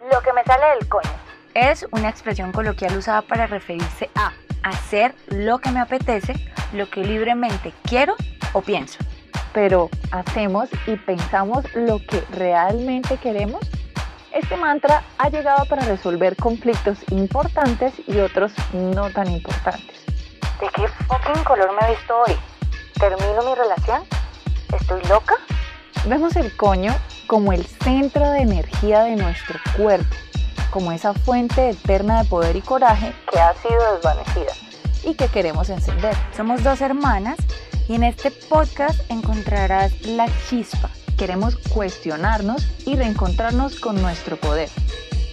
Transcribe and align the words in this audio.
Lo 0.00 0.20
que 0.22 0.32
me 0.32 0.44
sale 0.44 0.64
del 0.78 0.88
coño 0.88 1.10
es 1.54 1.84
una 1.90 2.08
expresión 2.08 2.52
coloquial 2.52 2.96
usada 2.96 3.20
para 3.22 3.48
referirse 3.48 4.08
a 4.14 4.32
hacer 4.62 5.12
lo 5.26 5.58
que 5.58 5.70
me 5.70 5.80
apetece, 5.80 6.34
lo 6.72 6.88
que 6.88 7.02
libremente 7.02 7.72
quiero 7.82 8.14
o 8.52 8.62
pienso. 8.62 8.98
Pero 9.52 9.90
¿hacemos 10.12 10.68
y 10.86 10.94
pensamos 10.96 11.64
lo 11.74 11.98
que 11.98 12.22
realmente 12.30 13.16
queremos? 13.16 13.60
Este 14.32 14.56
mantra 14.56 15.02
ha 15.18 15.30
llegado 15.30 15.64
para 15.66 15.82
resolver 15.82 16.36
conflictos 16.36 16.98
importantes 17.10 17.94
y 18.06 18.20
otros 18.20 18.52
no 18.72 19.10
tan 19.10 19.28
importantes. 19.28 20.04
¿De 20.60 20.68
qué 20.76 20.86
fucking 20.86 21.42
color 21.42 21.72
me 21.72 21.88
he 21.88 21.96
visto 21.96 22.16
hoy? 22.20 22.36
¿Termino 23.00 23.42
mi 23.42 23.54
relación? 23.54 24.02
¿Estoy 24.78 25.02
loca? 25.08 25.34
Vemos 26.06 26.36
el 26.36 26.56
coño 26.56 26.94
como 27.26 27.52
el 27.52 27.66
centro 27.66 28.30
de 28.30 28.40
energía 28.40 29.02
de 29.02 29.16
nuestro 29.16 29.58
cuerpo, 29.76 30.14
como 30.70 30.92
esa 30.92 31.12
fuente 31.12 31.70
eterna 31.70 32.22
de 32.22 32.28
poder 32.28 32.56
y 32.56 32.62
coraje 32.62 33.12
que 33.30 33.38
ha 33.38 33.52
sido 33.54 33.94
desvanecida 33.94 34.52
y 35.04 35.14
que 35.14 35.28
queremos 35.28 35.68
encender. 35.68 36.14
Somos 36.36 36.62
dos 36.62 36.80
hermanas 36.80 37.36
y 37.88 37.94
en 37.94 38.04
este 38.04 38.30
podcast 38.30 38.98
encontrarás 39.10 40.00
la 40.02 40.28
chispa. 40.48 40.90
Queremos 41.18 41.56
cuestionarnos 41.56 42.66
y 42.86 42.96
reencontrarnos 42.96 43.78
con 43.80 44.00
nuestro 44.00 44.36
poder. 44.36 44.70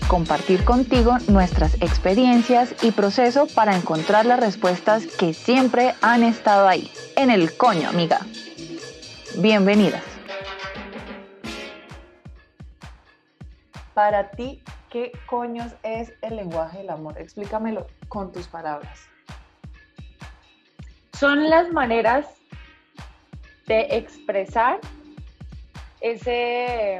Compartir 0.07 0.63
contigo 0.65 1.17
nuestras 1.27 1.75
experiencias 1.75 2.75
y 2.81 2.91
proceso 2.91 3.47
para 3.47 3.75
encontrar 3.75 4.25
las 4.25 4.39
respuestas 4.39 5.05
que 5.05 5.34
siempre 5.34 5.95
han 6.01 6.23
estado 6.23 6.67
ahí. 6.67 6.91
En 7.15 7.29
el 7.29 7.55
coño, 7.55 7.89
amiga. 7.89 8.20
Bienvenidas. 9.37 10.14
Para 13.95 14.30
ti, 14.31 14.62
¿qué 14.90 15.13
coños 15.26 15.73
es 15.81 16.12
el 16.22 16.35
lenguaje 16.35 16.80
del 16.80 16.90
amor? 16.90 17.17
Explícamelo 17.17 17.88
con 18.09 18.34
tus 18.34 18.46
palabras. 18.46 19.07
Son 21.13 21.49
las 21.49 21.71
maneras 21.71 22.27
de 23.68 23.87
expresar 23.91 24.82
ese 26.02 26.99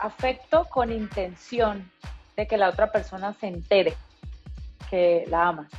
afecto 0.00 0.64
con 0.68 0.90
intención 0.90 1.88
de 2.36 2.48
que 2.48 2.56
la 2.56 2.68
otra 2.68 2.90
persona 2.90 3.32
se 3.34 3.46
entere 3.46 3.94
que 4.90 5.24
la 5.28 5.46
amas, 5.46 5.70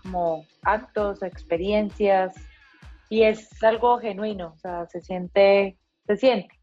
como 0.00 0.46
actos, 0.62 1.24
experiencias, 1.24 2.36
y 3.10 3.24
es 3.24 3.60
algo 3.64 3.98
genuino, 3.98 4.52
o 4.54 4.58
sea, 4.58 4.86
se 4.86 5.00
siente, 5.00 5.76
se 6.06 6.16
siente. 6.16 6.56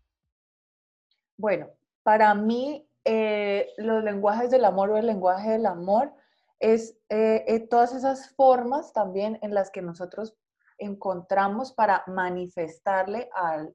Bueno, 1.35 1.67
para 2.03 2.33
mí 2.33 2.89
eh, 3.05 3.71
los 3.77 4.03
lenguajes 4.03 4.51
del 4.51 4.65
amor 4.65 4.91
o 4.91 4.97
el 4.97 5.07
lenguaje 5.07 5.51
del 5.51 5.65
amor 5.65 6.13
es 6.59 6.97
eh, 7.09 7.45
eh, 7.47 7.59
todas 7.67 7.93
esas 7.93 8.29
formas 8.35 8.93
también 8.93 9.39
en 9.41 9.53
las 9.53 9.71
que 9.71 9.81
nosotros 9.81 10.35
encontramos 10.77 11.73
para 11.73 12.03
manifestarle 12.07 13.29
a, 13.35 13.65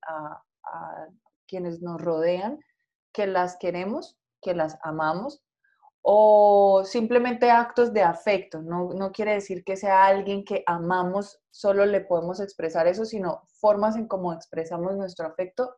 quienes 1.47 1.83
nos 1.83 2.00
rodean 2.00 2.58
que 3.12 3.27
las 3.27 3.56
queremos, 3.56 4.19
que 4.41 4.55
las 4.55 4.78
amamos, 4.83 5.42
o 6.00 6.84
simplemente 6.84 7.50
actos 7.50 7.92
de 7.92 8.03
afecto. 8.03 8.62
No, 8.62 8.94
no, 8.94 9.12
quiere 9.12 9.34
decir 9.34 9.62
que 9.62 9.77
sea 9.77 10.06
alguien 10.06 10.44
que 10.44 10.64
amamos, 10.66 11.41
solo 11.50 11.86
le 11.86 12.00
podemos 12.00 12.41
expresar 12.41 12.86
eso, 12.86 13.05
sino 13.05 13.42
formas 13.61 13.97
en 13.97 14.09
cómo 14.09 14.33
expresamos 14.33 14.97
nuestro 14.97 15.27
afecto 15.27 15.77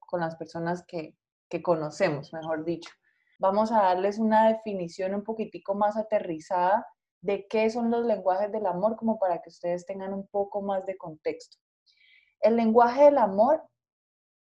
con 0.00 0.20
las 0.20 0.36
personas 0.36 0.84
que, 0.86 1.14
que 1.48 1.62
conocemos, 1.62 2.32
mejor 2.32 2.64
dicho. 2.64 2.90
Vamos 3.38 3.70
a 3.72 3.82
darles 3.82 4.18
una 4.18 4.48
definición 4.48 5.14
un 5.14 5.22
poquitico 5.22 5.74
más 5.74 5.96
aterrizada 5.96 6.86
de 7.20 7.46
qué 7.48 7.70
son 7.70 7.90
los 7.90 8.04
lenguajes 8.04 8.50
del 8.52 8.66
amor, 8.66 8.96
como 8.96 9.18
para 9.18 9.40
que 9.40 9.48
ustedes 9.48 9.86
tengan 9.86 10.12
un 10.12 10.26
poco 10.28 10.62
más 10.62 10.84
de 10.86 10.96
contexto. 10.96 11.56
El 12.40 12.56
lenguaje 12.56 13.04
del 13.04 13.18
amor 13.18 13.62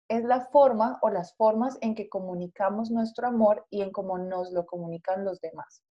es 0.08 0.24
la 0.24 0.42
forma 0.48 1.00
o 1.02 1.10
las 1.10 1.36
formas 1.36 1.78
en 1.82 1.96
que 1.96 2.10
comunicamos 2.10 2.90
nuestro 2.90 3.28
amor 3.28 3.66
y 3.70 3.82
en 3.82 3.92
cómo 3.92 4.18
nos 4.18 4.52
lo 4.52 4.66
comunican 4.66 5.24
los 5.24 5.40
demás. 5.40 5.84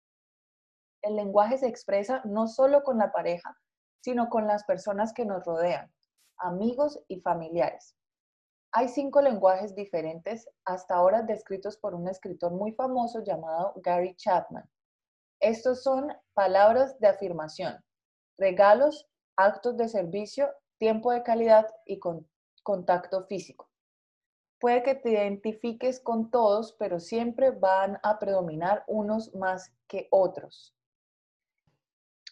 El 1.03 1.17
lenguaje 1.17 1.59
se 1.59 1.69
expresa 1.69 2.23
no 2.25 2.49
solo 2.49 2.83
con 2.83 2.99
la 2.99 3.13
pareja, 3.13 3.57
sino 4.01 4.29
con 4.29 4.47
las 4.47 4.65
personas 4.65 5.13
que 5.13 5.25
nos 5.25 5.45
rodean, 5.45 5.93
amigos 6.37 7.01
y 7.09 7.21
familiares. 7.21 7.98
Hay 8.71 8.89
cinco 8.89 9.23
lenguajes 9.23 9.75
diferentes 9.75 10.47
hasta 10.67 10.95
ahora 10.95 11.23
descritos 11.23 11.79
por 11.79 11.95
un 11.95 12.07
escritor 12.07 12.53
muy 12.53 12.73
famoso 12.73 13.25
llamado 13.25 13.73
Gary 13.77 14.15
Chapman. 14.17 14.69
Estos 15.41 15.83
son 15.83 16.13
palabras 16.35 16.99
de 17.01 17.09
afirmación, 17.09 17.83
regalos, 18.37 19.09
actos 19.37 19.77
de 19.79 19.89
servicio, 19.89 20.51
tiempo 20.77 21.13
de 21.13 21.23
calidad 21.23 21.67
y 21.87 21.99
contacto 22.63 23.25
físico. 23.25 23.71
Puede 24.61 24.83
que 24.83 24.97
te 24.97 25.13
identifiques 25.13 26.01
con 26.01 26.31
todos, 26.31 26.75
pero 26.79 27.01
siempre 27.01 27.53
van 27.53 27.99
a 28.03 28.19
predominar 28.19 28.85
unos 28.87 29.35
más 29.35 29.73
que 29.87 30.09
otros. 30.11 30.75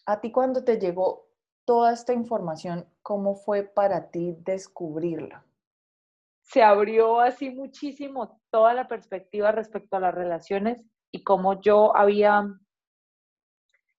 A 0.05 0.21
ti 0.21 0.31
cuando 0.31 0.63
te 0.63 0.77
llegó 0.77 1.29
toda 1.65 1.93
esta 1.93 2.13
información, 2.13 2.87
¿cómo 3.01 3.35
fue 3.35 3.63
para 3.63 4.11
ti 4.11 4.35
descubrirla? 4.39 5.46
Se 6.47 6.63
abrió 6.63 7.19
así 7.19 7.49
muchísimo 7.49 8.39
toda 8.49 8.73
la 8.73 8.87
perspectiva 8.87 9.51
respecto 9.51 9.97
a 9.97 9.99
las 9.99 10.15
relaciones 10.15 10.81
y 11.11 11.23
cómo 11.23 11.61
yo 11.61 11.95
había 11.95 12.47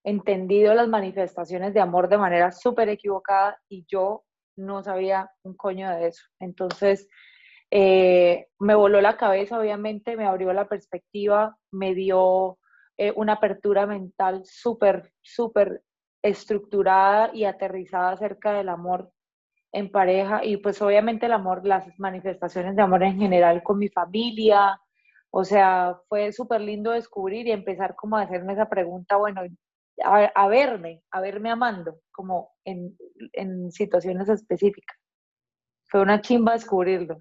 entendido 0.02 0.72
las 0.74 0.88
manifestaciones 0.88 1.74
de 1.74 1.80
amor 1.80 2.08
de 2.08 2.16
manera 2.16 2.50
súper 2.50 2.88
equivocada 2.88 3.60
y 3.68 3.84
yo 3.86 4.24
no 4.56 4.82
sabía 4.82 5.30
un 5.42 5.54
coño 5.54 5.90
de 5.90 6.08
eso. 6.08 6.24
Entonces, 6.40 7.08
eh, 7.70 8.46
me 8.58 8.74
voló 8.74 9.00
la 9.02 9.18
cabeza, 9.18 9.58
obviamente, 9.58 10.16
me 10.16 10.26
abrió 10.26 10.52
la 10.54 10.68
perspectiva, 10.68 11.56
me 11.70 11.94
dio 11.94 12.58
eh, 12.96 13.12
una 13.14 13.34
apertura 13.34 13.86
mental 13.86 14.42
súper, 14.46 15.12
súper 15.20 15.82
estructurada 16.22 17.30
y 17.34 17.44
aterrizada 17.44 18.12
acerca 18.12 18.52
del 18.54 18.70
amor 18.70 19.12
en 19.72 19.90
pareja 19.90 20.44
y 20.44 20.56
pues 20.58 20.80
obviamente 20.82 21.26
el 21.26 21.32
amor, 21.32 21.64
las 21.66 21.86
manifestaciones 21.98 22.76
de 22.76 22.82
amor 22.82 23.02
en 23.02 23.18
general 23.18 23.62
con 23.62 23.78
mi 23.78 23.88
familia, 23.88 24.80
o 25.30 25.44
sea, 25.44 25.98
fue 26.08 26.32
súper 26.32 26.60
lindo 26.60 26.92
descubrir 26.92 27.46
y 27.46 27.52
empezar 27.52 27.94
como 27.94 28.16
a 28.16 28.22
hacerme 28.22 28.54
esa 28.54 28.68
pregunta, 28.68 29.16
bueno, 29.16 29.42
a, 30.04 30.48
verme, 30.48 31.02
a 31.10 31.20
verme 31.20 31.50
amando, 31.50 32.00
como 32.12 32.52
en, 32.64 32.96
en 33.32 33.70
situaciones 33.70 34.28
específicas. 34.28 34.96
Fue 35.90 36.00
una 36.00 36.20
chimba 36.20 36.52
descubrirlo. 36.52 37.18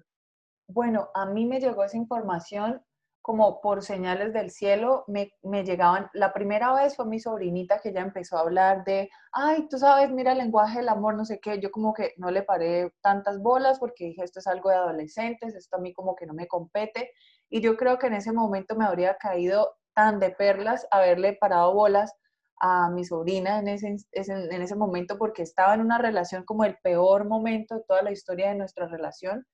Bueno, 0.68 1.08
a 1.14 1.26
mí 1.26 1.46
me 1.46 1.60
llegó 1.60 1.84
esa 1.84 1.96
información 1.96 2.82
como 3.28 3.60
por 3.60 3.82
señales 3.82 4.32
del 4.32 4.50
cielo, 4.50 5.04
me, 5.06 5.34
me, 5.42 5.62
llegaban, 5.62 6.08
la 6.14 6.32
primera 6.32 6.72
vez 6.72 6.96
fue 6.96 7.04
mi 7.04 7.20
sobrinita 7.20 7.78
que 7.78 7.92
ya 7.92 8.00
empezó 8.00 8.38
a 8.38 8.40
hablar 8.40 8.84
de, 8.84 9.10
ay, 9.32 9.68
tú 9.68 9.76
sabes, 9.76 10.10
mira 10.10 10.32
el 10.32 10.38
lenguaje 10.38 10.78
del 10.78 10.88
amor, 10.88 11.14
no 11.14 11.26
sé 11.26 11.38
qué, 11.38 11.60
yo 11.60 11.70
como 11.70 11.92
que 11.92 12.14
no 12.16 12.30
le 12.30 12.42
paré 12.42 12.90
tantas 13.02 13.38
bolas 13.42 13.78
porque 13.80 14.06
dije, 14.06 14.24
esto 14.24 14.38
es 14.38 14.46
algo 14.46 14.70
de 14.70 14.76
adolescentes, 14.76 15.54
esto 15.54 15.76
a 15.76 15.78
mí 15.78 15.92
como 15.92 16.16
que 16.16 16.24
no 16.24 16.32
me 16.32 16.48
compete, 16.48 17.10
y 17.50 17.60
yo 17.60 17.76
creo 17.76 17.98
que 17.98 18.06
en 18.06 18.14
ese 18.14 18.32
momento 18.32 18.76
me 18.76 18.86
habría 18.86 19.18
caído 19.18 19.76
tan 19.92 20.20
de 20.20 20.30
perlas 20.30 20.86
haberle 20.90 21.34
parado 21.34 21.74
bolas 21.74 22.14
a 22.62 22.88
mi 22.88 23.04
sobrina 23.04 23.58
en 23.58 23.68
ese, 23.68 23.94
en 24.12 24.62
ese 24.62 24.74
momento 24.74 25.18
porque 25.18 25.42
estaba 25.42 25.74
en 25.74 25.82
una 25.82 25.98
relación 25.98 26.46
como 26.46 26.64
el 26.64 26.78
peor 26.82 27.26
momento 27.26 27.74
de 27.74 27.84
toda 27.86 28.00
la 28.00 28.10
historia 28.10 28.48
de 28.48 28.54
nuestra 28.54 28.88
relación 28.88 29.44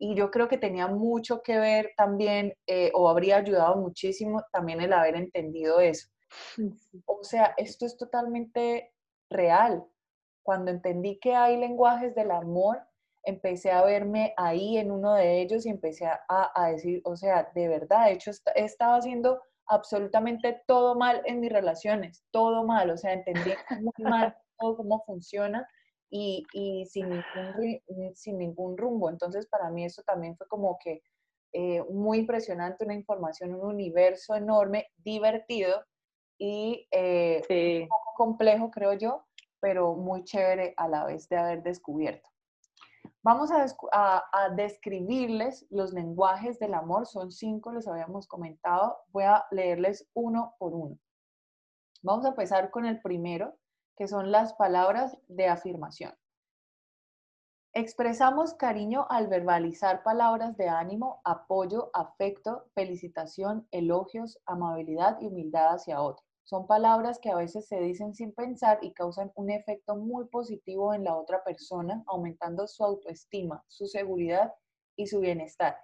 y 0.00 0.14
yo 0.14 0.30
creo 0.30 0.48
que 0.48 0.56
tenía 0.56 0.88
mucho 0.88 1.42
que 1.42 1.58
ver 1.58 1.92
también, 1.94 2.54
eh, 2.66 2.90
o 2.94 3.08
habría 3.08 3.36
ayudado 3.36 3.76
muchísimo 3.76 4.42
también 4.50 4.80
el 4.80 4.94
haber 4.94 5.14
entendido 5.14 5.78
eso. 5.78 6.08
O 7.04 7.22
sea, 7.22 7.52
esto 7.58 7.84
es 7.84 7.98
totalmente 7.98 8.94
real. 9.28 9.84
Cuando 10.42 10.70
entendí 10.70 11.18
que 11.20 11.34
hay 11.34 11.58
lenguajes 11.58 12.14
del 12.14 12.30
amor, 12.30 12.80
empecé 13.24 13.72
a 13.72 13.84
verme 13.84 14.32
ahí 14.38 14.78
en 14.78 14.90
uno 14.90 15.12
de 15.14 15.42
ellos 15.42 15.66
y 15.66 15.68
empecé 15.68 16.06
a, 16.06 16.18
a 16.28 16.70
decir, 16.70 17.02
o 17.04 17.14
sea, 17.14 17.50
de 17.54 17.68
verdad, 17.68 18.06
de 18.06 18.12
hecho, 18.12 18.30
he 18.54 18.64
estado 18.64 18.94
haciendo 18.94 19.42
absolutamente 19.66 20.62
todo 20.66 20.94
mal 20.94 21.20
en 21.26 21.40
mis 21.40 21.52
relaciones, 21.52 22.24
todo 22.30 22.64
mal, 22.64 22.88
o 22.90 22.96
sea, 22.96 23.12
entendí 23.12 23.52
muy 23.80 23.92
mal 24.10 24.34
todo 24.58 24.78
cómo 24.78 25.04
funciona 25.04 25.68
y, 26.10 26.44
y 26.52 26.86
sin, 26.86 27.08
ningún, 27.08 27.80
mm, 27.88 28.14
sin 28.14 28.38
ningún 28.38 28.76
rumbo. 28.76 29.08
Entonces, 29.08 29.46
para 29.46 29.70
mí 29.70 29.84
eso 29.84 30.02
también 30.02 30.36
fue 30.36 30.46
como 30.48 30.78
que 30.82 31.02
eh, 31.52 31.82
muy 31.90 32.18
impresionante, 32.18 32.84
una 32.84 32.94
información, 32.94 33.54
un 33.54 33.66
universo 33.66 34.34
enorme, 34.34 34.88
divertido 34.98 35.84
y 36.38 36.86
eh, 36.90 37.42
un 37.82 37.88
poco 37.88 38.12
complejo, 38.16 38.70
creo 38.70 38.92
yo, 38.94 39.24
pero 39.60 39.94
muy 39.94 40.24
chévere 40.24 40.74
a 40.76 40.88
la 40.88 41.04
vez 41.04 41.28
de 41.28 41.36
haber 41.36 41.62
descubierto. 41.62 42.30
Vamos 43.22 43.50
a, 43.52 44.48
describirles 44.56 45.66
los 45.68 45.92
lenguajes 45.92 46.58
del 46.58 46.72
amor. 46.72 47.06
Son 47.06 47.30
cinco, 47.30 47.70
los 47.70 47.86
habíamos 47.86 48.26
comentado. 48.26 48.96
Voy 49.08 49.24
a 49.24 49.44
leerles 49.50 50.08
uno 50.14 50.54
por 50.58 50.72
uno. 50.72 50.98
Vamos 52.02 52.24
a 52.24 52.28
empezar 52.28 52.70
con 52.70 52.86
el 52.86 53.02
primero, 53.02 53.58
que 54.00 54.08
son 54.08 54.32
las 54.32 54.54
palabras 54.54 55.18
de 55.28 55.46
afirmación. 55.46 56.14
Expresamos 57.74 58.54
cariño 58.54 59.06
al 59.10 59.28
verbalizar 59.28 60.02
palabras 60.02 60.56
de 60.56 60.70
ánimo, 60.70 61.20
apoyo, 61.22 61.90
afecto, 61.92 62.64
felicitación, 62.74 63.68
elogios, 63.72 64.40
amabilidad 64.46 65.20
y 65.20 65.26
humildad 65.26 65.74
hacia 65.74 66.00
otro. 66.00 66.24
Son 66.44 66.66
palabras 66.66 67.18
que 67.18 67.28
a 67.28 67.36
veces 67.36 67.68
se 67.68 67.78
dicen 67.78 68.14
sin 68.14 68.32
pensar 68.32 68.78
y 68.80 68.94
causan 68.94 69.32
un 69.34 69.50
efecto 69.50 69.96
muy 69.96 70.28
positivo 70.28 70.94
en 70.94 71.04
la 71.04 71.14
otra 71.14 71.44
persona, 71.44 72.02
aumentando 72.06 72.66
su 72.68 72.82
autoestima, 72.82 73.62
su 73.68 73.84
seguridad 73.84 74.54
y 74.96 75.08
su 75.08 75.20
bienestar. 75.20 75.76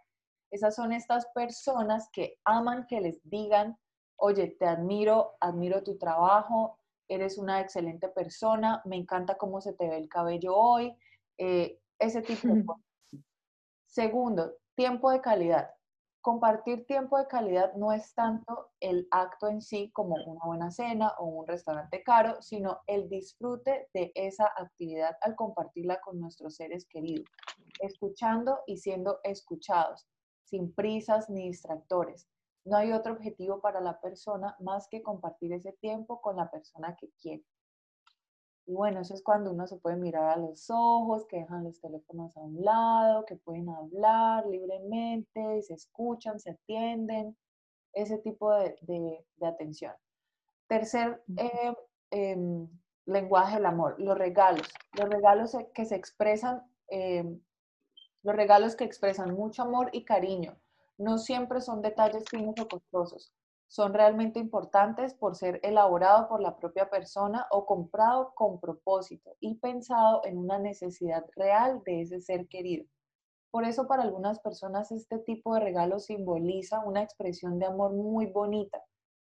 Esas 0.51 0.75
son 0.75 0.95
estas 0.95 1.27
personas 1.35 2.09
que 2.15 2.39
aman 2.47 2.87
que 2.87 3.03
les 3.03 3.21
digan, 3.29 3.79
oye, 4.17 4.57
te 4.59 4.65
admiro, 4.65 5.37
admiro 5.39 5.83
tu 5.83 5.99
trabajo, 5.99 6.79
eres 7.09 7.39
una 7.39 7.61
excelente 7.61 8.09
persona, 8.09 8.83
me 8.85 8.97
encanta 8.97 9.37
cómo 9.37 9.61
se 9.61 9.73
te 9.73 9.89
ve 9.89 9.97
el 9.97 10.09
cabello 10.09 10.55
hoy, 10.57 10.97
eh, 11.39 11.81
ese 11.99 12.23
tipo 12.23 12.49
de 12.49 12.65
cosas. 12.65 12.85
Segundo, 13.87 14.55
tiempo 14.75 15.11
de 15.11 15.21
calidad. 15.21 15.71
Compartir 16.21 16.87
tiempo 16.87 17.19
de 17.19 17.29
calidad 17.29 17.75
no 17.77 17.93
es 17.93 18.13
tanto 18.15 18.71
el 18.81 19.07
acto 19.13 19.49
en 19.49 19.63
sí 19.63 19.91
como 19.93 20.17
una 20.27 20.45
buena 20.45 20.71
cena 20.73 21.13
o 21.19 21.27
un 21.27 21.47
restaurante 21.47 22.03
caro, 22.03 22.43
sino 22.43 22.81
el 22.89 23.09
disfrute 23.09 23.89
de 23.95 24.11
esa 24.15 24.53
actividad 24.57 25.17
al 25.23 25.37
compartirla 25.37 26.01
con 26.01 26.19
nuestros 26.19 26.57
seres 26.57 26.85
queridos, 26.87 27.27
escuchando 27.81 28.59
y 28.67 28.79
siendo 28.79 29.21
escuchados, 29.23 30.09
sin 30.43 30.75
prisas 30.75 31.31
ni 31.31 31.47
distractores. 31.47 32.29
No 32.67 32.77
hay 32.77 32.93
otro 32.93 33.13
objetivo 33.13 33.61
para 33.61 33.81
la 33.81 34.01
persona 34.01 34.57
más 34.59 34.89
que 34.89 35.01
compartir 35.01 35.53
ese 35.53 35.73
tiempo 35.75 36.21
con 36.21 36.37
la 36.37 36.51
persona 36.51 36.97
que 36.97 37.09
quiere. 37.23 37.45
Y 38.67 38.75
bueno, 38.75 39.01
eso 39.01 39.15
es 39.15 39.23
cuando 39.23 39.53
uno 39.53 39.69
se 39.69 39.77
puede 39.77 39.95
mirar 39.95 40.25
a 40.31 40.37
los 40.37 40.69
ojos, 40.69 41.25
que 41.29 41.39
dejan 41.39 41.63
los 41.63 41.81
teléfonos 41.81 42.37
a 42.37 42.41
un 42.41 42.65
lado, 42.65 43.25
que 43.25 43.37
pueden 43.37 43.69
hablar 43.69 44.45
libremente, 44.47 45.63
se 45.63 45.75
escuchan, 45.75 46.41
se 46.41 46.51
atienden, 46.51 47.37
ese 47.93 48.19
tipo 48.19 48.53
de, 48.53 49.25
atención. 49.43 49.95
Tercer 50.67 51.23
eh, 51.37 51.75
em, 52.11 52.69
lenguaje 53.05 53.55
del 53.55 53.67
amor, 53.67 53.95
los 54.01 54.19
regalos. 54.19 54.69
Los 54.99 55.09
regalos 55.09 55.57
que 55.73 55.85
se 55.85 55.95
expresan, 55.95 56.63
em, 56.89 57.41
los 58.25 58.35
regalos 58.35 58.75
que 58.75 58.83
expresan 58.83 59.33
mucho 59.35 59.63
amor 59.63 59.91
y 59.93 60.05
cariño. 60.05 60.59
No 60.99 61.19
siempre 61.19 61.61
son 61.61 61.83
detalles 61.83 62.25
finos 62.31 62.55
o 62.61 62.69
costosos 62.69 63.33
son 63.69 63.93
realmente 63.93 64.39
importantes 64.39 65.15
por 65.15 65.35
ser 65.35 65.61
elaborado 65.63 66.29
por 66.29 66.41
la 66.41 66.57
propia 66.57 66.89
persona 66.89 67.47
o 67.51 67.67
comprado 67.67 68.33
con 68.35 68.61
propósito 68.61 69.35
y 69.41 69.57
pensado 69.57 70.23
en 70.25 70.39
una 70.39 70.59
necesidad 70.59 71.25
real 71.35 71.83
de 71.85 72.03
ese 72.03 72.21
ser 72.21 72.47
querido. 72.49 72.87
Por 73.51 73.65
eso 73.65 73.87
para 73.87 74.03
algunas 74.03 74.39
personas 74.41 74.93
este 74.93 75.19
tipo 75.19 75.55
de 75.55 75.61
regalo 75.61 75.99
simboliza 75.99 76.81
una 76.81 77.03
expresión 77.03 77.59
de 77.59 77.67
amor 77.67 77.93
muy 77.93 78.27
bonita. 78.27 78.83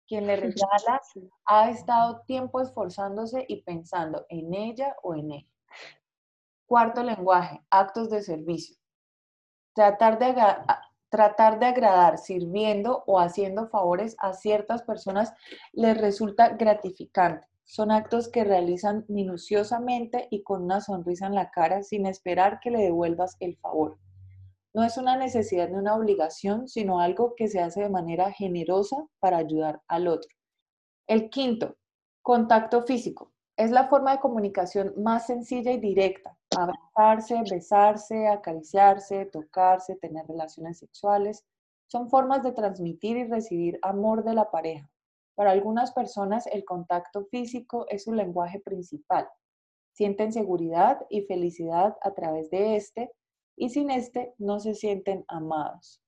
Quien 0.06 0.26
le 0.26 0.36
regala 0.36 1.00
ha 1.44 1.70
estado 1.70 2.22
tiempo 2.26 2.60
esforzándose 2.60 3.44
y 3.46 3.62
pensando 3.62 4.24
en 4.28 4.54
ella 4.54 4.96
o 5.02 5.14
en 5.14 5.32
él. 5.32 5.46
Cuarto 6.66 7.02
lenguaje, 7.02 7.60
actos 7.68 8.10
de 8.10 8.22
servicio. 8.22 8.76
Tratar 9.74 10.18
de 10.18 10.34
tratar 11.10 11.58
de 11.58 11.66
agradar 11.66 12.18
sirviendo 12.18 13.02
o 13.06 13.18
haciendo 13.18 13.68
favores 13.68 14.16
a 14.18 14.32
ciertas 14.32 14.82
personas 14.82 15.32
les 15.72 16.00
resulta 16.00 16.50
gratificante. 16.50 17.46
Son 17.64 17.90
actos 17.90 18.28
que 18.28 18.44
realizan 18.44 19.04
minuciosamente 19.08 20.28
y 20.30 20.42
con 20.42 20.64
una 20.64 20.80
sonrisa 20.80 21.26
en 21.26 21.34
la 21.34 21.50
cara 21.50 21.82
sin 21.82 22.06
esperar 22.06 22.58
que 22.60 22.70
le 22.70 22.80
devuelvas 22.80 23.36
el 23.40 23.56
favor. 23.58 23.98
No 24.72 24.84
es 24.84 24.96
una 24.96 25.16
necesidad 25.16 25.68
ni 25.68 25.76
una 25.76 25.96
obligación, 25.96 26.68
sino 26.68 27.00
algo 27.00 27.34
que 27.36 27.48
se 27.48 27.60
hace 27.60 27.82
de 27.82 27.88
manera 27.88 28.32
generosa 28.32 28.96
para 29.18 29.36
ayudar 29.36 29.82
al 29.88 30.06
otro. 30.06 30.30
El 31.08 31.28
quinto, 31.28 31.76
contacto 32.22 32.82
físico. 32.82 33.32
Es 33.60 33.70
la 33.70 33.88
forma 33.88 34.12
de 34.12 34.20
comunicación 34.20 34.94
más 34.96 35.26
sencilla 35.26 35.70
y 35.70 35.78
directa. 35.78 36.34
Abrazarse, 36.56 37.42
besarse, 37.42 38.26
acariciarse, 38.26 39.26
tocarse, 39.26 39.96
tener 39.96 40.26
relaciones 40.26 40.78
sexuales. 40.78 41.44
Son 41.86 42.08
formas 42.08 42.42
de 42.42 42.52
transmitir 42.52 43.18
y 43.18 43.24
recibir 43.24 43.78
amor 43.82 44.24
de 44.24 44.32
la 44.32 44.50
pareja. 44.50 44.90
Para 45.34 45.50
algunas 45.50 45.92
personas 45.92 46.46
el 46.46 46.64
contacto 46.64 47.26
físico 47.26 47.84
es 47.90 48.04
su 48.04 48.14
lenguaje 48.14 48.60
principal. 48.60 49.28
Sienten 49.92 50.32
seguridad 50.32 51.04
y 51.10 51.26
felicidad 51.26 51.98
a 52.00 52.14
través 52.14 52.48
de 52.48 52.76
este 52.76 53.12
y 53.56 53.68
sin 53.68 53.90
este 53.90 54.32
no 54.38 54.58
se 54.60 54.74
sienten 54.74 55.26
amados 55.28 56.00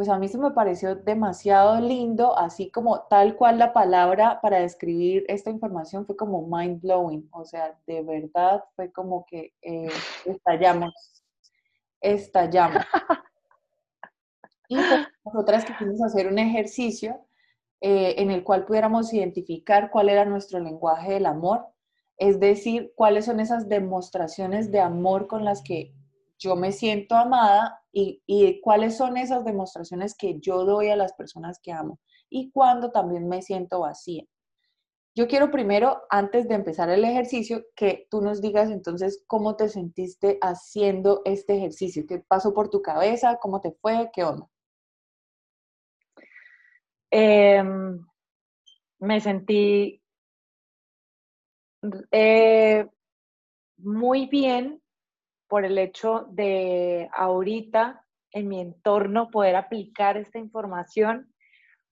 pues 0.00 0.08
a 0.08 0.18
mí 0.18 0.28
se 0.28 0.38
me 0.38 0.52
pareció 0.52 0.94
demasiado 0.94 1.78
lindo, 1.78 2.34
así 2.38 2.70
como 2.70 3.02
tal 3.10 3.36
cual 3.36 3.58
la 3.58 3.74
palabra 3.74 4.40
para 4.40 4.60
describir 4.60 5.26
esta 5.28 5.50
información 5.50 6.06
fue 6.06 6.16
como 6.16 6.46
mind 6.46 6.80
blowing, 6.80 7.28
o 7.32 7.44
sea, 7.44 7.78
de 7.86 8.02
verdad 8.02 8.64
fue 8.76 8.90
como 8.92 9.26
que 9.26 9.52
eh, 9.60 9.90
estallamos, 10.24 11.22
estallamos. 12.00 12.82
Y 14.68 14.76
pues, 14.76 15.06
nosotras 15.22 15.66
quisimos 15.66 16.00
hacer 16.00 16.28
un 16.28 16.38
ejercicio 16.38 17.20
eh, 17.82 18.14
en 18.16 18.30
el 18.30 18.42
cual 18.42 18.64
pudiéramos 18.64 19.12
identificar 19.12 19.90
cuál 19.90 20.08
era 20.08 20.24
nuestro 20.24 20.60
lenguaje 20.60 21.12
del 21.12 21.26
amor, 21.26 21.66
es 22.16 22.40
decir, 22.40 22.94
cuáles 22.96 23.26
son 23.26 23.38
esas 23.38 23.68
demostraciones 23.68 24.72
de 24.72 24.80
amor 24.80 25.26
con 25.26 25.44
las 25.44 25.60
que 25.60 25.92
yo 26.40 26.56
me 26.56 26.72
siento 26.72 27.14
amada 27.14 27.80
y, 27.92 28.60
cuáles 28.62 28.96
son 28.96 29.16
esas 29.16 29.44
demostraciones 29.44 30.16
que 30.16 30.40
yo 30.40 30.64
doy 30.64 30.88
a 30.88 30.96
las 30.96 31.12
personas 31.12 31.60
que 31.62 31.72
amo 31.72 32.00
y 32.30 32.50
cuándo 32.50 32.90
también 32.90 33.28
me 33.28 33.42
siento 33.42 33.80
vacía. 33.80 34.24
Yo 35.14 35.28
quiero 35.28 35.50
primero, 35.50 36.00
antes 36.08 36.48
de 36.48 36.54
empezar 36.54 36.88
el 36.88 37.04
ejercicio, 37.04 37.64
que 37.76 38.06
tú 38.10 38.22
nos 38.22 38.40
digas 38.40 38.70
entonces 38.70 39.22
cómo 39.26 39.56
te 39.56 39.68
sentiste 39.68 40.38
haciendo 40.40 41.22
este 41.24 41.56
ejercicio, 41.56 42.04
qué 42.08 42.20
pasó 42.20 42.54
por 42.54 42.70
tu 42.70 42.80
cabeza, 42.80 43.38
cómo 43.40 43.60
te 43.60 43.72
fue, 43.72 44.10
qué 44.12 44.24
onda. 44.24 44.48
Em, 47.10 48.06
me 49.00 49.20
sentí 49.20 50.00
eh, 52.12 52.86
muy 53.78 54.26
bien 54.26 54.79
por 55.50 55.64
el 55.64 55.78
hecho 55.78 56.28
de 56.30 57.10
ahorita 57.12 58.06
en 58.30 58.46
mi 58.46 58.60
entorno 58.60 59.30
poder 59.30 59.56
aplicar 59.56 60.16
esta 60.16 60.38
información, 60.38 61.34